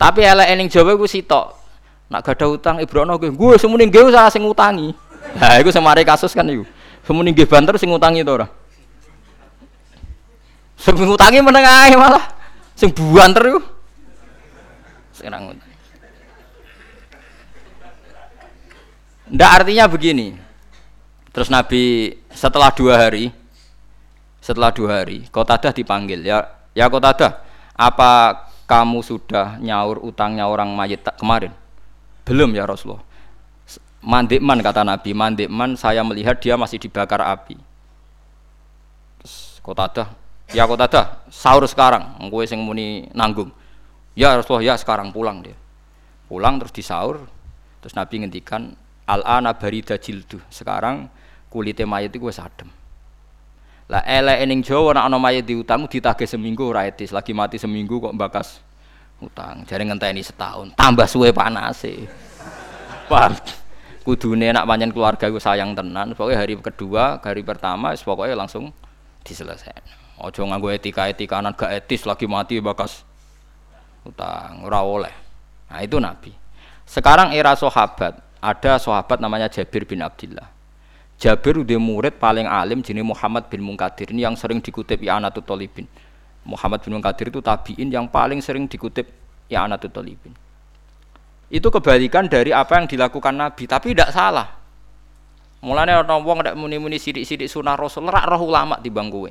[0.00, 1.60] Tapi elek ening Jawa ku sitok.
[2.10, 4.92] Nak gak ada utang ibrono gue, gue semune gue usah sing utangi.
[5.38, 6.66] Nah, iku semare kasus kan iku.
[7.02, 8.46] Semua nggih banter sing ngutangi to ora?
[10.78, 12.24] Sing ngutangi meneng ae malah.
[12.78, 13.58] Sing iku.
[15.14, 15.72] Sing ngutangi.
[19.32, 20.36] Ndak artinya begini.
[21.32, 23.32] Terus Nabi setelah dua hari,
[24.44, 26.44] setelah dua hari, Kotadah dipanggil ya,
[26.76, 27.40] ya Kotadah,
[27.72, 31.56] apa kamu sudah nyaur utangnya orang mayit kemarin?
[32.28, 33.00] Belum ya Rasulullah.
[34.02, 37.54] Mandikman kata Nabi, mandikman saya melihat dia masih dibakar api.
[39.22, 40.10] Terus Kotadah,
[40.50, 43.54] ya Kotadah, sahur sekarang, gue sing muni nanggung.
[44.18, 45.54] Ya Rasulullah, ya sekarang pulang dia.
[46.26, 47.22] Pulang terus disaur,
[47.78, 48.74] terus Nabi ngendikan
[49.06, 50.42] al-ana barida jildu.
[50.50, 51.06] Sekarang
[51.46, 52.66] kulitnya mayat itu wis adem.
[53.86, 58.02] Lah elek ning Jawa nek ana mayit diutang ditagih seminggu ora etis, lagi mati seminggu
[58.02, 58.58] kok bakas
[59.22, 59.62] utang.
[59.62, 62.10] Jare ngenteni setahun, tambah suwe panase.
[63.10, 63.61] Paham?
[64.02, 68.74] Kudune nak pancen keluarga iku sayang tenan, pokoknya hari kedua, hari pertama pokoknya langsung
[69.22, 70.18] diselesaikan.
[70.22, 73.06] Ojo nganggo etika-etikanan gak etis lagi mati bakas
[74.02, 75.14] utang, ora oleh.
[75.70, 76.34] Nah itu Nabi.
[76.82, 80.50] Sekarang era sahabat, ada sahabat namanya Jabir bin Abdullah.
[81.22, 85.46] Jabir udah murid paling alim jenis Muhammad bin Munkadir ini yang sering dikutip ya Anatut
[85.46, 85.86] Tolibin.
[86.42, 89.06] Muhammad bin Munkadir itu tabiin yang paling sering dikutip
[89.46, 90.34] ya Anatut Tolibin.
[91.52, 94.56] Itu kebalikan dari apa yang dilakukan Nabi, tapi tidak salah.
[95.60, 99.30] Mulanya orang wong ndak muni-muni sidik-sidik sunah Rasul, rak roh ulama di bangkuwe.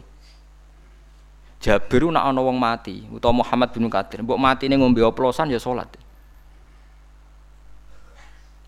[1.62, 5.90] Jabir nak ana wong mati, utawa Muhammad bin Munkadir, mbok matine ngombe oplosan ya salat.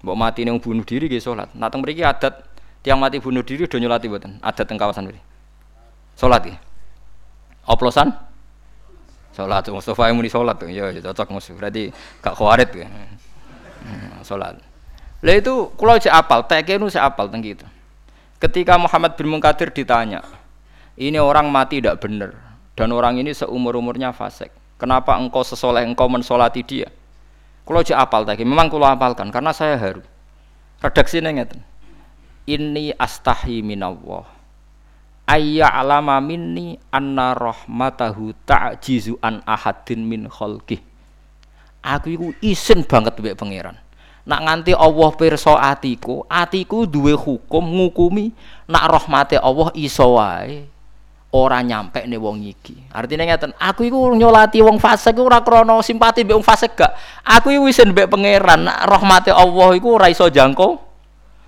[0.03, 1.47] Mati ning bunuh diri nggih salat.
[1.55, 2.43] Nah teng mriki adat
[2.83, 4.35] tiang mati bunuh diri do nyolati mboten?
[4.43, 5.23] Adat teng kawasan mriki.
[6.19, 6.59] Salat nggih.
[7.63, 8.11] Oplosan?
[9.31, 10.67] Salat Mustafa yang muni salat tuh.
[10.67, 11.55] Ya, ya cocok Mustafa.
[11.55, 12.91] Berarti gak khawarit ya.
[14.23, 14.59] Salat.
[15.23, 17.63] Lah itu kula cek apal, teke nu saya apal teng gitu.
[18.39, 20.19] Ketika Muhammad bin Munkadir ditanya,
[20.99, 22.35] ini orang mati tidak benar
[22.75, 24.51] dan orang ini seumur umurnya fasik.
[24.75, 26.91] Kenapa engkau sesoleh engkau mensolati dia?
[27.63, 30.03] Kalau cek apal tadi, memang kalau apalkan karena saya haru.
[30.83, 31.63] Redaksi ngeten.
[32.43, 34.27] Ini astahi minallah.
[35.23, 40.83] Ayya alama minni anna rahmatahu ta'jizu an ahadin min khalqih.
[41.83, 43.75] Aku iku isin banget mbek pangeran.
[44.23, 48.31] Nak nganti Allah pirsa atiku, atiku duwe hukum ngukumi
[48.71, 50.63] nak rahmate Allah iso wae
[51.33, 52.87] ora nyampe nih wong iki.
[52.93, 56.95] Artinya ngeten, aku iku nyolati wong fasik ora krana simpati mbek wong fasik gak.
[57.25, 60.79] Aku iku wis mbek pangeran, rahmate Allah iku ora iso jangkau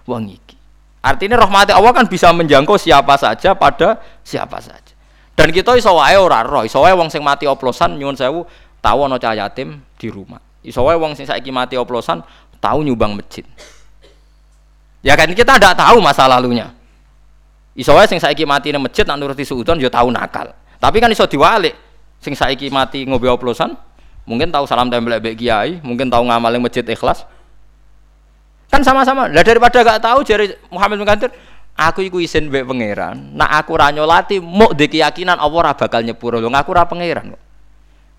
[0.10, 0.58] wong iki.
[1.06, 4.92] Artinya rahmate Allah kan bisa menjangkau siapa saja pada siapa saja.
[5.38, 8.44] Dan kita iso wae ora roh, iso wae wong sing mati oplosan nyuwun sewu
[8.82, 10.38] tahu ana cah yatim di rumah.
[10.62, 12.22] Iso wae wong sing saiki mati oplosan
[12.62, 13.42] tahu nyumbang masjid.
[15.02, 16.74] Ya kan kita tidak tahu masa lalunya.
[17.74, 20.54] Iso wae sing saiki mati nang masjid nak nuruti suudon ya tau nakal.
[20.78, 21.74] Tapi kan iso diwalik.
[22.22, 23.78] Sing saiki mati ngombe oplosan,
[24.26, 27.22] mungkin tahu salam tempel mbek kiai, mungkin tahu ngamal masjid ikhlas.
[28.72, 29.30] Kan sama-sama.
[29.30, 31.30] Lah daripada gak tahu jari Muhammad bin Katsir,
[31.78, 33.38] aku iku isin mbek pangeran.
[33.38, 36.42] Nak aku ra nyolati, muk de keyakinan Allah ora bakal nyepuro.
[36.42, 37.42] Lho ngaku ora pangeran kok.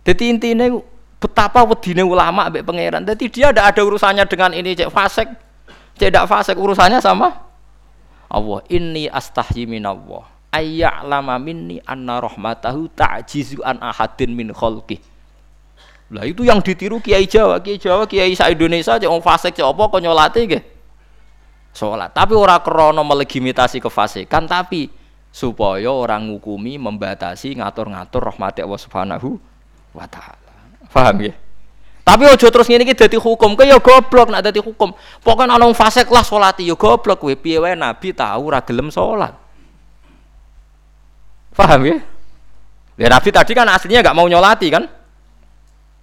[0.07, 0.71] Dadi intine
[1.17, 3.03] betapa wedine ulama mbek pangeran.
[3.03, 5.29] Dadi dia tidak ada urusannya dengan ini cek fasik.
[5.97, 7.47] Cek tidak fasik urusannya sama
[8.27, 14.99] Allah inni astahyi minallah ayya'lama minni anna rahmatahu ta'jizu an ahadin min khalqih
[16.07, 19.67] lah itu yang ditiru Kiai Jawa, Kiai Jawa, Kiai sa Indonesia cek wong fasik cek
[19.67, 20.63] apa kok nyolate nggih.
[21.75, 22.15] Salat.
[22.15, 24.87] Tapi ora krana melegitimasi kefasikan tapi
[25.35, 29.37] supaya orang ngukumi, membatasi, ngatur-ngatur rahmat Allah Subhanahu
[29.99, 30.46] wa taala.
[30.97, 31.37] Paham ya?
[32.07, 34.97] Tapi ojo terus ngene iki dadi hukum, kaya goblok nek dadi hukum.
[35.21, 37.35] Pokoke ana wong fasik lah salati ya goblok kowe.
[37.37, 39.37] Wae nabi tahu ora gelem salat.
[41.53, 41.97] Paham ya?
[42.97, 44.89] Ya nabi tadi kan aslinya nggak mau nyolati kan?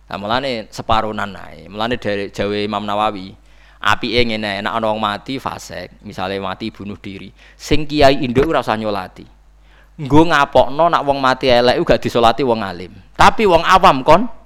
[0.04, 1.72] Nah, mulane separunan nae.
[1.72, 3.34] Mulane dari Jawa Imam Nawawi.
[3.82, 7.32] Api ngene nek ana mati fasik, misalnya mati bunuh diri.
[7.56, 9.26] Sing kiai induk ora usah nyolati.
[10.04, 12.92] Nggo ngapokno nak wong mati elek gak disolati wong alim.
[13.16, 14.43] Tapi wong awam kon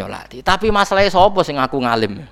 [0.00, 0.40] nyolati.
[0.40, 2.24] Tapi masalahnya sapa sing ngaku ngalim?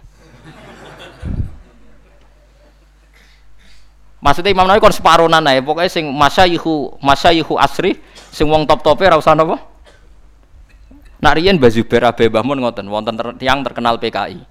[4.18, 8.02] Maksudnya Imam Nawawi kon separonan ae, pokoke sing masyayihu masyayihu asri
[8.34, 9.62] sing wong top-tope ora usah napa?
[11.22, 14.42] Nak riyen Mbah Zubair Abe Mbah Mun ngoten, wonten ter, yang terkenal PKI.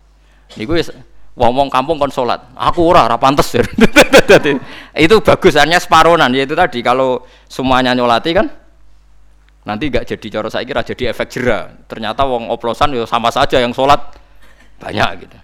[0.56, 0.92] Niku wis
[1.36, 2.48] wong-wong kampung kon salat.
[2.56, 3.52] Aku ora ora pantes.
[4.96, 8.48] itu bagus hanya separonan yaitu tadi kalau semuanya nyolati kan
[9.68, 13.60] nanti gak jadi cara saya kira jadi efek jerah ternyata wong oplosan ya sama saja
[13.60, 14.00] yang sholat
[14.80, 15.38] banyak gitu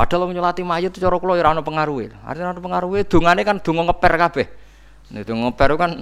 [0.00, 2.08] Padahal wong nyolati mayit cara kula ya ora ono pengaruhe.
[2.24, 4.46] Artinya ono pengaruhe dongane kan donga ngeper kabeh.
[5.12, 5.92] Donga ngeper kan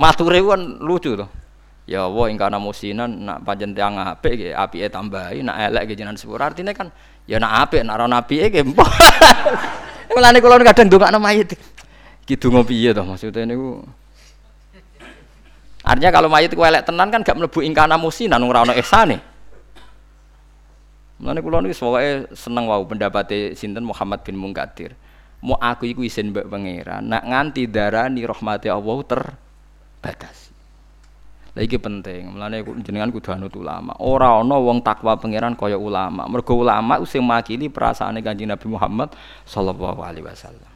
[0.00, 1.28] mature kan lucu to.
[1.84, 5.96] Ya Allah ing kana musinan nak pancen tiyang apik nggih apike tambahi, nak elek nggih
[6.00, 6.40] jenengan sepur.
[6.40, 6.88] Artine kan
[7.28, 8.88] ya nak apik nak apike nggih empuk.
[10.16, 11.52] Mulane kula kadang ndongakno mayit.
[12.24, 13.84] Ki donga piye to maksudnya niku?
[15.82, 19.18] Artinya kalau mayit ku elek tenan kan gak mlebu ing kana musinan ora ono ihsane.
[21.22, 24.98] Mulane kula niku pokoke seneng wau pendapate sinten Muhammad bin Munkadir.
[25.42, 30.54] Mau aku iku isin mbek pangeran, nak nganti darani rahmati Allah terbatas.
[31.52, 32.32] Lah iki penting.
[32.32, 33.92] Mulane jenengan kudu anut ulama.
[34.02, 36.26] Ora ana wong takwa pangeran kaya ulama.
[36.26, 39.14] Mergo ulama sing makili perasaane Kanjeng Nabi Muhammad
[39.44, 40.70] sallallahu alaihi wasallam.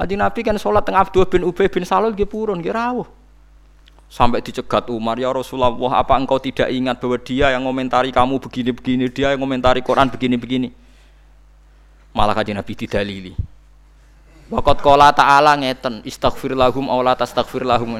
[0.00, 3.08] Kanjeng Nabi kan salat teng Abdul bin Ubay bin Salul nggih purun nggih rawuh.
[4.14, 9.10] Sampai dicegat Umar, ya Rasulullah, apa engkau tidak ingat bahwa dia yang komentari kamu begini-begini,
[9.10, 10.70] dia yang komentari Quran begini-begini.
[12.14, 13.34] Malah kanjeng Nabi didalili.
[14.54, 17.98] Waqat qala ta'ala ngeten, istaghfir lahum aw la tastaghfir lahum.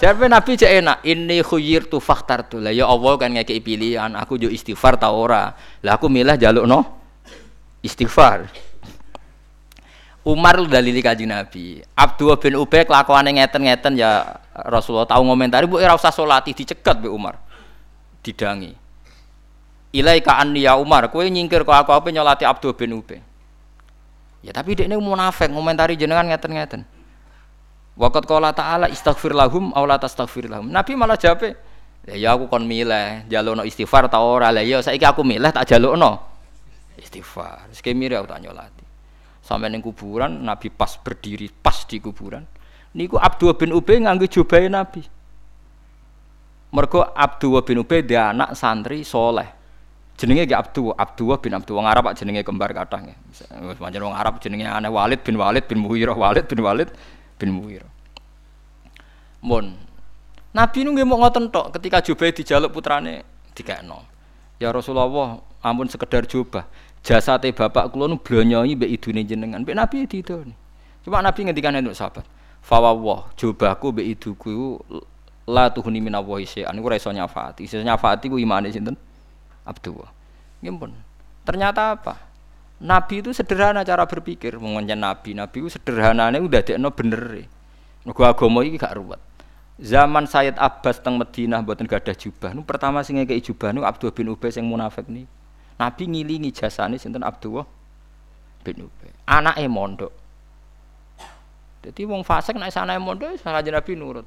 [0.00, 2.72] Jadi Nabi cek enak, ini khuyir tu faktar tu lah.
[2.72, 5.52] Ya Allah kan ngekei pilihan, aku jo istighfar tau ora.
[5.84, 6.88] Lah aku milih jaluk no
[7.84, 8.48] istighfar.
[10.24, 11.84] Umar dalili kaji Nabi.
[11.92, 17.10] Abdul bin Ubay kelakuan ngeten-ngeten ya Rasulullah tahu ngomentari bu ora usah solati dicegat be
[17.10, 17.42] Umar.
[18.22, 18.70] Didangi.
[19.94, 23.18] Ilaika anni ya Umar, kowe nyingkir kok aku apa nyolati Abdul bin Ubay.
[24.42, 26.86] Ya tapi dia ini munafik ngomentari jenengan ngeten-ngeten.
[27.94, 30.66] Waqat qala ta'ala istaghfir lahum aw la tastaghfir lahum.
[30.66, 31.54] Nabi malah jawab,
[32.10, 36.18] "Ya aku kon milih, jalukno istighfar ta ora." Lah ya saiki aku milih tak jalukno
[36.98, 37.70] istighfar.
[37.70, 38.84] Sik mire aku tak nyolati.
[39.40, 42.44] Sampai ning kuburan Nabi pas berdiri pas di kuburan.
[42.94, 45.02] Niku Abdul bin Ubay nganggo jubahe Nabi.
[46.70, 49.50] Mergo Abdul bin Ubay dia anak santri soleh.
[50.14, 53.18] Jenenge ge Abdul, Abdul bin Abdul wong Arab jenenge kembar kathah nggih.
[53.82, 56.90] Pancen wong Arab jenenge aneh Walid bin Walid bin Muhirah Walid bin Walid
[57.34, 57.82] bin Muwir.
[59.42, 59.74] Mun.
[60.54, 63.26] Nabi nu nggih mau ngoten tok ketika Jubair dijaluk putrane
[63.58, 64.06] dikekno.
[64.62, 66.62] Ya Rasulullah, ampun sekedar jubah.
[67.02, 69.66] Jasate bapak kula nu blonyoi mbek idune jenengan.
[69.66, 70.54] Mbek Nabi didoni.
[71.02, 72.24] Cuma Nabi ngendikan untuk sahabat,
[72.64, 74.80] "Fawawah, jubahku mbek iduku
[75.44, 77.68] la tuhuni minallahi syai'an." Iku ora iso nyafaati.
[77.68, 78.96] Iso nyafaati ku imane sinten?
[79.68, 80.08] Abdullah.
[80.64, 80.96] Nggih
[81.44, 82.16] Ternyata apa?
[82.80, 85.36] Nabi itu sederhana cara berpikir, mengenai Nabi.
[85.36, 87.46] Nabi itu sederhananya udah dekno bener.
[88.04, 89.20] Mergo agama iki gak ruwet.
[89.80, 92.54] Zaman Sayyid Abbas teng Madinah mboten gadah jubah.
[92.54, 95.26] Nu pertama sing ngekeki jubah nu Abdul bin Ubay sing munafik nih.
[95.80, 97.66] Nabi ngilingi jasane sinten Abdullah
[98.62, 99.10] bin Ubay.
[99.26, 100.12] Anake mondok.
[101.84, 104.24] Jadi wong fasik nek sanane mondok salah Nabi nurut.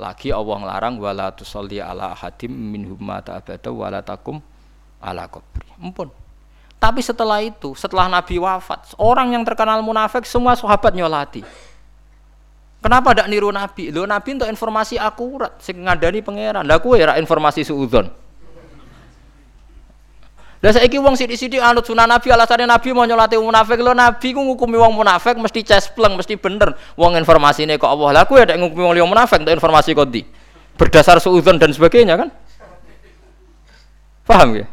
[0.00, 4.40] Lagi Allah nglarang wala tusalli ala hadim minhum mata abada wala takum
[5.04, 5.68] ala qabri.
[5.76, 6.08] Ampun.
[6.78, 11.42] Tapi setelah itu, setelah Nabi wafat, orang yang terkenal munafik semua sahabat nyolati.
[12.78, 13.90] Kenapa tidak niru Nabi?
[13.90, 16.62] Lo Nabi untuk informasi akurat, sing ngadani pangeran.
[16.62, 18.06] Lah kowe ora informasi suudzon.
[20.58, 23.78] Lah saiki wong sithik-sithik anut sunah Nabi alasannya Nabi mau nyolati munafik.
[23.78, 26.74] Lo Nabi ku ngukumi wong munafik mesti cespleng, mesti bener.
[26.98, 28.22] Wong informasi ini kok Allah.
[28.22, 30.26] Lah kowe ada ngukumi wong liya munafik untuk informasi kok di.
[30.74, 32.28] Berdasar suudzon dan sebagainya kan?
[34.26, 34.66] Paham ya?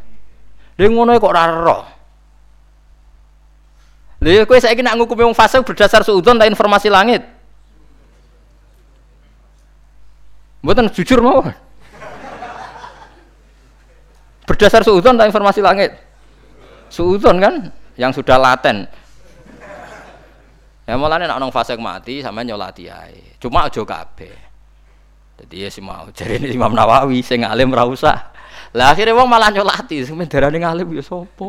[0.74, 1.86] Dia ngono kok ora roh.
[4.26, 7.22] Lha kowe saiki nak ngukumi wong fasik berdasar suudzon ta informasi langit?
[10.66, 11.46] Mboten jujur mau.
[14.46, 15.98] Berdasar suudzon ta informasi langit?
[16.94, 18.86] Suudzon kan yang sudah laten.
[20.86, 23.42] Ya mulane nek ana fasik mati sampean nyolati ae.
[23.42, 24.38] Cuma aja kabeh.
[25.36, 28.32] Jadi ya si mau cari ini Imam Nawawi sing alim ra usah.
[28.72, 31.48] Lah akhirnya wong malah nyolati, sing darane ngalim ya sapa?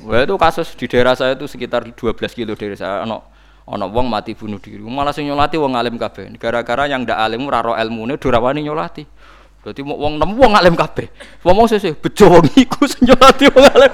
[0.00, 1.96] Wah itu kasus di daerah saya itu sekitar 12
[2.32, 3.06] kilo dari saya.
[3.06, 3.24] Ono
[3.70, 4.82] ono wong mati bunuh diri.
[4.82, 6.32] Malah sing nyolati wong alim kabeh.
[6.36, 9.04] Gara-gara yang ndak alim ora ro ilmune durawani nyolati.
[9.60, 11.12] Berarti mau wong nemu wong alim kabeh.
[11.44, 13.92] Ngomong sesuk bejo wong iku sing nyolati wong alim.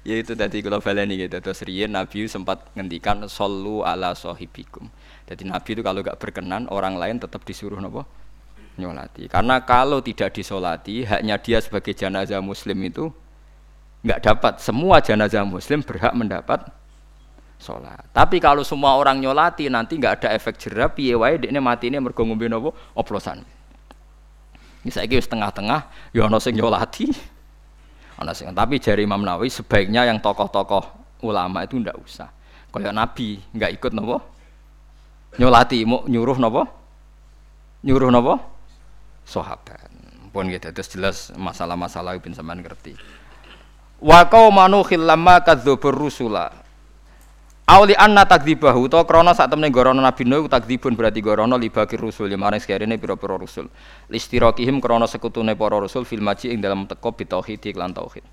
[0.00, 1.38] ya itu tadi kalau baleni gitu.
[1.38, 4.90] Terus riyen Nabi sempat ngendikan sallu ala sahibikum.
[5.30, 8.02] Jadi Nabi itu kalau gak berkenan orang lain tetap disuruh nopo
[8.74, 9.30] nyolati.
[9.30, 13.06] Karena kalau tidak disolati haknya dia sebagai jenazah muslim itu
[14.02, 14.58] nggak dapat.
[14.58, 16.66] Semua jenazah muslim berhak mendapat
[17.62, 18.02] sholat.
[18.10, 22.26] Tapi kalau semua orang nyolati nanti nggak ada efek jerah piye wae mati ini mergo
[22.26, 23.59] ngombe nopo oplosan
[24.80, 27.08] ini saya kira setengah-tengah ya ono sing nyolati
[28.20, 32.28] ono sing tapi jari Imam Nawawi sebaiknya yang tokoh-tokoh ulama itu ndak usah.
[32.70, 34.16] Kayak Nabi nggak ikut nopo?
[35.36, 36.62] Nyolati mau nyuruh nopo?
[37.82, 38.34] Nyuruh nopo?
[39.26, 39.90] Sahabat.
[40.30, 42.94] Pun gitu terus jelas masalah-masalah bin sampean ngerti.
[43.98, 46.54] Wa qaumanu khillamma kadzdzabur rusula.
[47.70, 52.26] Auli anna takdzibahu to krana sak temene gorono Nabi Nuh takdzibun berarti gorono libakir rusul
[52.26, 53.70] ya maring sekarene pira-pira rusul.
[54.10, 58.26] Listiraqihim krana sekutune para rasul fil maji ing dalam teko bitauhid lan tauhid.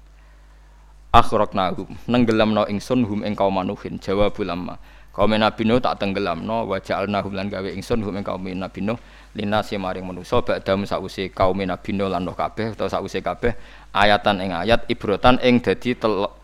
[1.13, 4.81] Akhraqnahum nenggelamno ingsun hum ing kaum manuhin jawabul lamma.
[5.13, 8.97] Kaum Nabi Nuh tak tenggelamno wa ja'alnahum lan gawe ingsun hum ing kaum Nabi Nuh
[9.37, 13.53] linasi maring manusa ba'dam sause kaum Nabi Nuh lan kabeh utawa sause kabeh
[13.93, 15.93] ayatan ing ayat ibrotan ing dadi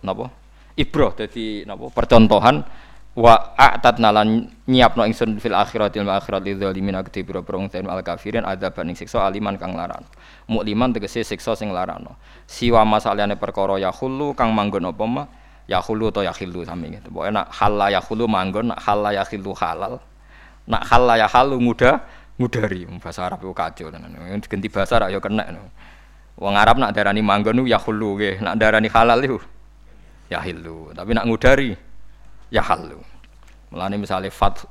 [0.05, 0.42] napa
[0.79, 2.65] ibroh dadi napa percontohan
[3.13, 8.01] wa a'tat nalan nyiapno ingsun fil akhiratil akhirat lil zalimin akti pira pira wong al
[8.01, 10.09] kafirin adzaban ing siksa aliman kang larano
[10.49, 12.17] mukliman tegese siksa sing larano
[12.49, 15.23] siwa masalahane perkara yahulu kang manggon apa ma?
[15.63, 17.07] Yahulu atau yahilu sami gitu.
[17.07, 19.95] Pokoke nak halal yahulu manggon nak halal yahilu halal.
[20.67, 22.03] Nak halal yahalu muda
[22.35, 22.83] mudari.
[22.99, 24.11] Bahasa Arab itu kacau tenan.
[24.43, 25.47] Ganti bahasa Arab ya kena
[26.35, 28.43] wong Arab nak darani manggon yahulu nggih.
[28.43, 29.39] Nak darani halal itu
[30.33, 31.77] yahilu tapi nak ngudari
[32.49, 32.97] ya halu.
[33.69, 34.65] Mulane misalnya fat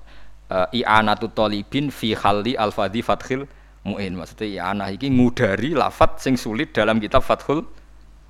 [0.50, 3.46] uh, i'anatu talibin fi halli al-fadhi fathil
[3.86, 4.14] mu'in.
[4.14, 7.66] Maksudnya i'anah iki ngudari lafat sing sulit dalam kitab Fathul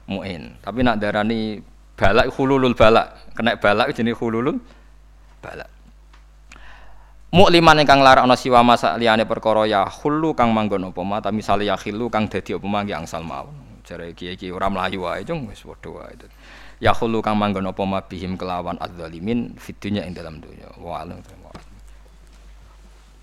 [0.09, 0.59] Mu'in.
[0.61, 1.61] Tapi nak darani
[1.95, 3.33] balak hululul balak.
[3.37, 4.59] Kena balak jenis hululul
[5.41, 5.71] balak.
[7.33, 11.65] Mukliman ingkang larakna siwa masa liyane perkara ya hulu kang manggon apa ma, ta misale
[11.65, 13.81] ya khilu kang dadi apa ma angsal mawon.
[13.89, 15.65] Jare iki-iki ora mlayu wae wis
[16.83, 20.67] ya khulu kang manggon apa mabihim kelawan adzalimin fitunya ing dalam dunya.
[20.83, 21.23] Wa alam